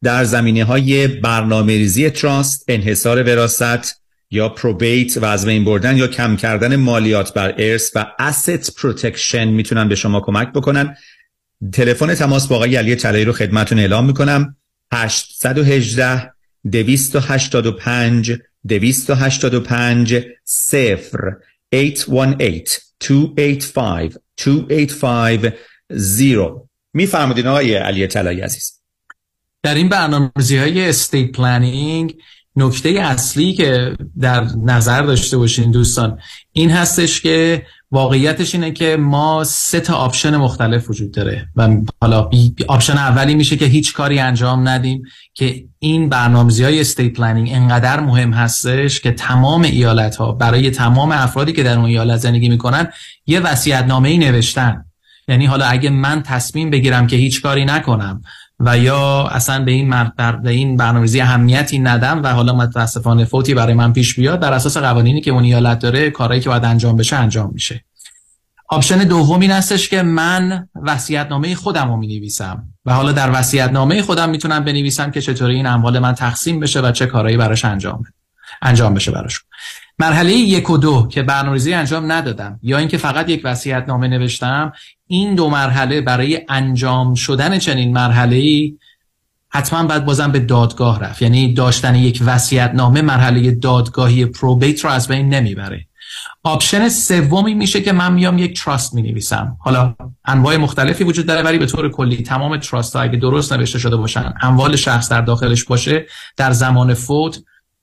[0.05, 4.01] در زمینه های برنامه ریزی trust انحصار وراثت
[4.31, 9.47] یا probate و از بین بردن یا کم کردن مالیات بر ارث و asset protection
[9.47, 10.97] می‌تونن به شما کمک بکنن
[11.73, 14.55] تلفن تماس با آقای علی طلایی رو خدمتون اعلام می‌کنم
[14.93, 16.33] 818
[16.71, 18.33] 285
[18.67, 21.37] 285 0
[21.73, 22.65] 818
[22.99, 25.51] 285 285
[25.91, 26.61] 0
[26.93, 28.84] میفرمودین آقای علی طلایی عزیز
[29.65, 32.15] در این برنامه‌ریزی های estate planning
[32.55, 36.19] نکته اصلی که در نظر داشته باشین دوستان
[36.51, 42.29] این هستش که واقعیتش اینه که ما سه تا option مختلف وجود داره و حالا
[42.67, 47.99] option اولی میشه که هیچ کاری انجام ندیم که این برنامه‌ریزی های estate planning انقدر
[47.99, 52.87] مهم هستش که تمام ایالت ها برای تمام افرادی که در اون ایالت زندگی می‌کنن
[53.25, 54.85] یه وصیت نامه نوشتن.
[55.27, 58.21] یعنی حالا اگه من تصمیم بگیرم که هیچ کاری نکنم
[58.59, 63.53] و یا اصلا به این بر به این برنامه‌ریزی اهمیتی ندم و حالا متاسفانه فوتی
[63.53, 64.39] برای من پیش بیاد.
[64.39, 67.85] بر اساس قوانینی که اون ایالت داره کارهایی که باید انجام بشه انجام میشه.
[68.69, 70.67] آپشن دوم این هستش که من
[71.29, 75.65] نامه خودم رو می نویسم و حالا در نامه خودم می‌تونم بنویسم که چطوری این
[75.65, 78.03] اموال من تقسیم بشه و چه کارهایی براش انجام
[78.61, 79.41] انجام بشه براش.
[79.99, 83.43] مرحله یک و دو که برنامه‌ریزی انجام ندادم یا اینکه فقط یک
[83.87, 84.73] نامه نوشتم
[85.07, 88.77] این دو مرحله برای انجام شدن چنین مرحله ای
[89.49, 91.21] حتما باید بازم به دادگاه رفت.
[91.21, 92.21] یعنی داشتن یک
[92.73, 95.87] نامه مرحله دادگاهی probate رو از بین نمی‌بره.
[96.43, 99.95] option سومی میشه که من میام یک trust می نویسم حالا
[100.25, 103.95] انواع مختلفی وجود داره ولی به طور کلی تمام trust ها اگه درست نوشته شده
[103.95, 106.05] باشن اموال شخص در داخلش باشه
[106.37, 107.39] در زمان فوت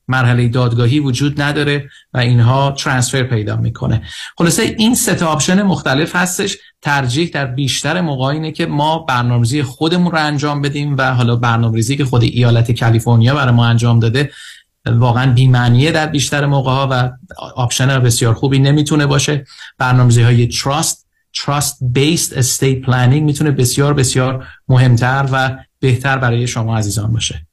[0.09, 4.03] مرحله دادگاهی وجود نداره و اینها transfer پیدا می‌کنه.
[4.37, 6.57] خلاصه این سه option مختلف هستش.
[6.83, 11.97] ترجیح در بیشتر موقع اینه که ما برنامه‌ریزی خودمون رو انجام بدیم و حالا برنامه‌ریزی
[11.97, 14.31] که خود ایالت کالیفرنیا برای ما انجام داده
[14.87, 17.11] واقعا بیمعنیه در بیشتر موقع ها و
[17.57, 19.45] option بسیار خوبی نمی‌تونه باشه.
[19.79, 26.77] برنامه‌ریزی های trust trust based estate planning می‌تونه بسیار بسیار مهمتر و بهتر برای شما
[26.77, 27.47] عزیزان باشه.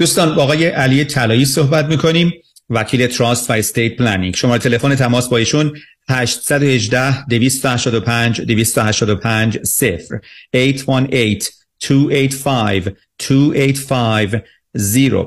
[0.00, 2.32] دوستان با آقای علی طلایی صحبت می‌کنیم.
[2.70, 5.76] وکیل trust و estate planning شما تلفن تماس با ایشون
[6.08, 10.20] 818 285 285 0
[10.54, 11.50] 818
[11.80, 14.42] 285 285
[14.76, 15.26] 0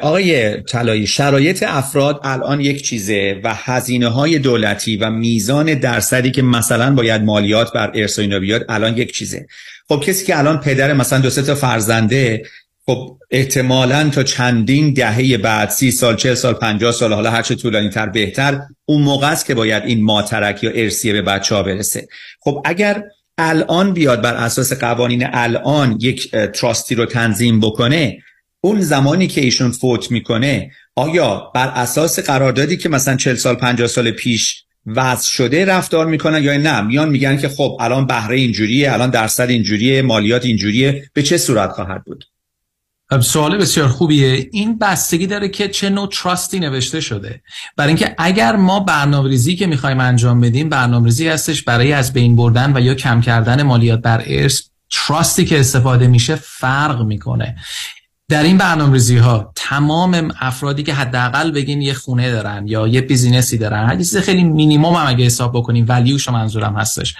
[0.00, 6.42] آقای طلایی شرایط افراد الان یک چیزه و هزینه های دولتی و میزان درصدی که
[6.42, 8.22] مثلا باید مالیات بر ارث و
[8.68, 9.46] الان یک چیزه.
[9.88, 12.42] خب کسی که الان پدر مثلا دو سه تا فرزنده
[12.90, 17.88] خب احتمالا تا چندین دهه بعد سی سال چه سال پنجاه سال حالا هرچه طولانی
[17.88, 22.08] تر بهتر اون موقع است که باید این ماترک یا ارسیه به بچه ها برسه.
[22.40, 23.02] خب اگر
[23.38, 28.18] الان بیاد بر اساس قوانین الان یک تراستی رو تنظیم بکنه
[28.60, 33.86] اون زمانی که ایشون فوت می‌کنه آیا بر اساس قراردادی که مثلا 40 سال 50
[33.86, 38.92] سال پیش وضع شده رفتار می‌کنن یا نه؟ میان میگن که خب الان بهره اینجوریه
[38.92, 42.24] الان درصد اینجوریه مالیات اینجوریه به چه صورت خواهد بود؟
[43.18, 44.48] سوال بسیار خوبیه.
[44.52, 47.42] این بستگی داره که چه نوع trust ی نوشته شده.
[47.76, 52.76] برای اینکه اگر ما برنامه‌ریزی که می‌خوایم انجام بدیم برنامه‌ریزی هستش برای از بین بردن
[52.76, 54.60] و یا کم کردن مالیات بر ارث
[54.90, 57.56] trust ی که استفاده میشه فرق می‌کنه.
[58.28, 63.52] در این برنامه‌ریزی ها تمام افرادی که حداقل بگین یه خونه دارن یا یه business
[63.52, 67.14] ی دارن هر چیز خیلی مینیمم هم اگه حساب بکنیم value ش منظورم هستش.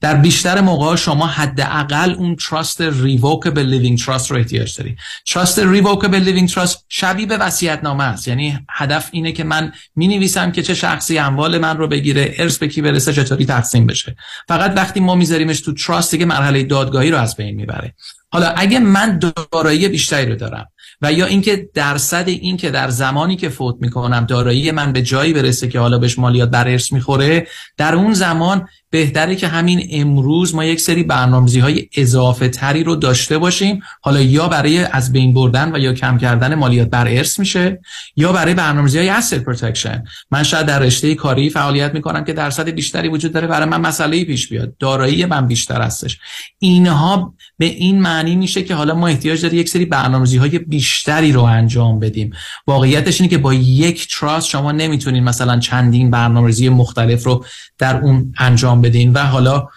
[0.00, 4.96] در بیشتر موقع شما حداقل اون trust revocable living trust رو احتیاج داری.
[5.26, 8.28] trust revocable living trust شبیه به وصیت نامه است.
[8.28, 12.58] یعنی هدف اینه که من می نویسم که چه شخصی اموال من رو بگیره ارث
[12.58, 14.16] به کی برسه چطوری تقسیم بشه.
[14.48, 17.94] فقط وقتی ما میذاریمش تو trust دیگه مرحله دادگاهی رو از بین می‌بره.
[18.30, 19.18] حالا اگه من
[19.52, 20.66] دارایی بیشتری رو دارم
[21.02, 25.32] و یا اینکه درصد این که در زمانی که فوت می‌کنم دارایی من به جایی
[25.32, 27.46] برسه که حالا بهش مالیات بر ارث می‌خوره
[27.76, 32.96] در اون زمان بهتره که همین امروز ما یک سری برنامه‌ریزی های اضافه تری رو
[32.96, 33.80] داشته باشیم.
[34.00, 37.80] حالا یا برای از بین بردن و یا کم کردن مالیات بر ارث میشه
[38.16, 39.98] یا برای برنامه‌ریزی های asset protection.
[40.30, 44.24] من شاید در رشته کاری فعالیت می‌کنم که درصد بیشتری وجود داره برای من مسئله
[44.24, 44.76] پیش بیاد.
[44.78, 46.18] دارایی من بیشتر هستش.
[46.58, 51.32] اینها به این معنی میشه که حالا ما احتیاج داریم یک سری برنامه‌ریزی های بیشتری
[51.32, 52.30] رو انجام بدیم.
[52.66, 57.44] واقعیتش اینه که با یک تراست شما نمی‌تونین مثلا چندین برنامه‌ریزی مختلف رو
[57.78, 59.68] در اون انجام بدین و حالا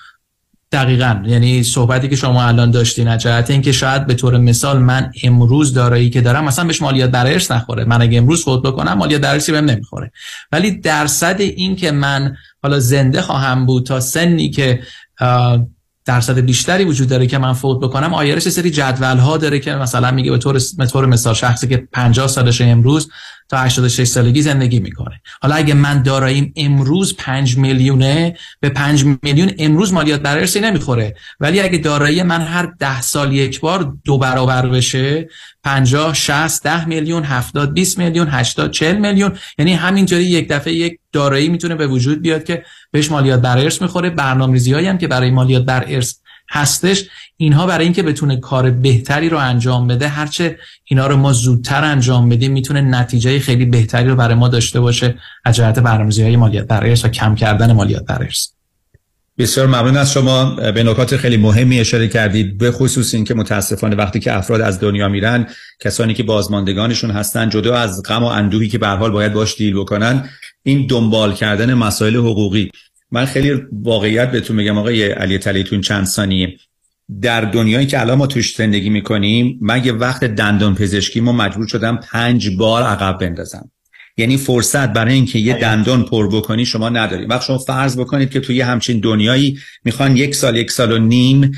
[0.72, 5.11] دقیقا یعنی صحبتی که شما الان داشتین از جهت اینکه شاید به طور مثال من
[5.23, 7.85] امروز دارایی که دارم مثلا بهش مالیات بر ارث نخوره.
[7.85, 10.11] من اگه امروز فوت بکنم مالیات بر ارثی بهم نمی‌خوره.
[10.51, 14.80] ولی درصد این که من حالا زنده خواهم بود تا سنی که
[16.10, 18.14] درصد بیشتری وجود داره که من فوت بکنم.
[18.14, 21.88] آیرش سری جدول ها داره که مثلا میگه به طور به طور مثال شخصی که
[21.94, 23.10] 50 سالشه امروز
[23.49, 25.21] تا 86 سالگی زندگی می‌کنه.
[25.41, 31.15] حالا اگه من داراییم امروز 5 میلیونه به 5 میلیون امروز مالیات بر ارثی نمی‌خوره.
[31.39, 35.30] ولی اگه دارایی من هر 10 سال یک بار دو برابر بشه
[35.63, 40.99] 50 60 10 میلیون 70 20 میلیون 80 40 میلیون یعنی همینطوری یک دفعه یک
[41.11, 44.09] دارایی می‌تونه به وجود بیاد که بهش مالیات بر ارث می‌خوره.
[44.09, 46.15] برنامه‌ریزی‌هایی هم که برای مالیات بر ارث
[46.49, 47.05] هستش
[47.38, 52.30] اینها برای اینکه بتونه کار بهتری رو انجام بده هرچه اینا رو ما زودتر انجام
[52.30, 55.15] بدیم می‌تونه نتیجه خیلی بهتری رو برای ما داشته باشه
[55.45, 58.47] از جهت برنامه‌ریزی های مالیات بر ارث و کم کردن مالیات بر ارث
[59.39, 60.55] بسیار ممنون از شما.
[60.71, 65.07] به نکات خیلی مهمی اشاره کردید به خصوص اینکه متاسفانه وقتی که افراد از دنیا
[65.07, 65.47] میرن
[65.80, 69.80] کسانی که بازماندگانشون هستن جدا از غم و اندوهی که به حال باید باش دیل
[69.80, 70.30] بکنن
[70.63, 72.71] این دنبال کردن مسائل حقوقی.
[73.11, 76.57] من خیلی واقعیت بهتون میگم آقای علی تلیتون چند ثانیه.
[77.22, 81.68] در دنیایی که الان ما توش زندگی می‌کنیم من یه وقت دندان پزشکی ما مجبور
[81.68, 83.72] شدم پنج بار عقب بندازم.
[84.18, 87.26] یعنی فرصت برای اینکه یه دندان پر بکنی شما نداری.
[87.26, 90.98] وقت شما فرض بکنید که توی یه همچین دنیایی می‌خوان یک سال یک سال و
[90.98, 91.52] نیم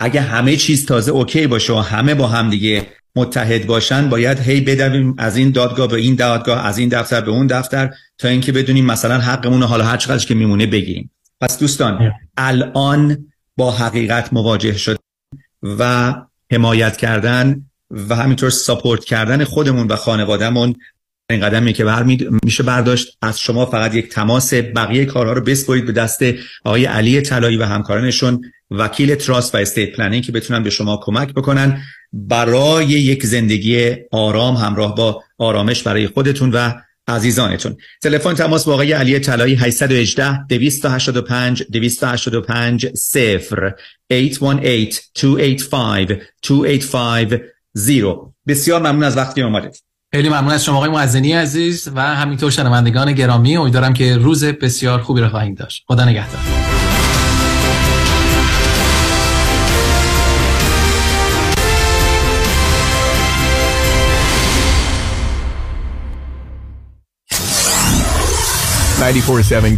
[0.00, 4.60] اگه همه چیز تازه اوکی باشه و همه با هم دیگه متحد باشن باید هی
[4.60, 8.52] بدویم از این دادگاه به این دادگاه از این دفتر به اون دفتر تا اینکه
[8.52, 11.10] بدونیم مثلا حقمون حالا هر چقدر که میمونه بگیریم.
[11.40, 13.26] پس دوستان الان
[13.56, 14.98] با حقیقت مواجه شد
[15.62, 16.14] و
[16.52, 20.74] حمایت کردن و همینطور ساپورت کردن خودمون و خانوادهمون
[21.30, 22.02] این قدمی که بر
[22.42, 26.22] میشه برداشت از شما فقط یک تماس بقیه کارها رو بسپرید به دست
[26.64, 28.40] آقای علی طلایی و همکارانشون
[28.70, 31.82] وکیل trust و estate planning که بتونن به شما کمک بکنن
[32.12, 36.72] برای یک زندگی آرام همراه با آرامش برای خودتون و
[37.08, 43.74] عزیزانتون تلفن تماس با آقای علی طلایی 818 285 285 0
[44.12, 47.40] 818 285 285
[48.46, 53.12] بسیار ممنون از وقتی آمدید خیلی ممنون از شما آقای معزنی عزیز و همینطور شنوندگان
[53.12, 56.40] گرامی امیدوارم که روز بسیار خوبی رو خواهیم داشت خدا نگهدار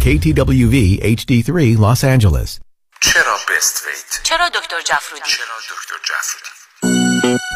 [0.00, 2.60] KTWV HD3 Los Angeles.
[3.00, 6.51] چرا بست ویت؟ چرا دکتر جفرودی؟ چرا دکتر جفرودی؟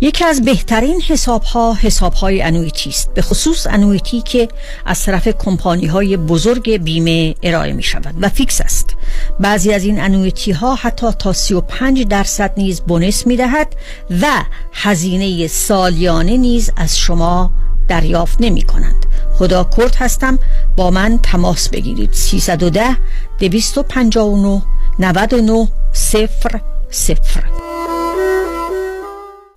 [0.00, 4.48] یکی از بهترین حساب ها حساب های انویتی است به خصوص انویتی که
[4.86, 8.96] از طرف کمپانی های بزرگ بیمه ارائه می شود و فیکس است.
[9.40, 13.76] بعضی از این انویتی ها حتی تا 35 درصد نیز بونس می دهد
[14.22, 14.26] و
[14.72, 17.50] هزینه سالیانه نیز از شما
[17.88, 20.38] دریافت نمی کنند خدا کرد هستم
[20.76, 22.12] با من تماس بگیرید.
[22.12, 22.96] 310
[23.38, 24.62] 259
[24.98, 26.60] 99 صفر
[26.90, 27.67] صفر.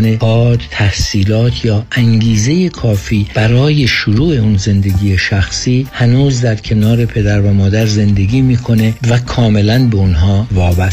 [0.00, 7.52] کار تحصیلات یا انگیزه کافی برای شروع اون زندگی شخصی هنوز در کنار پدر و
[7.52, 10.82] مادر زندگی می‌کنه و کاملا به اونها وابسته.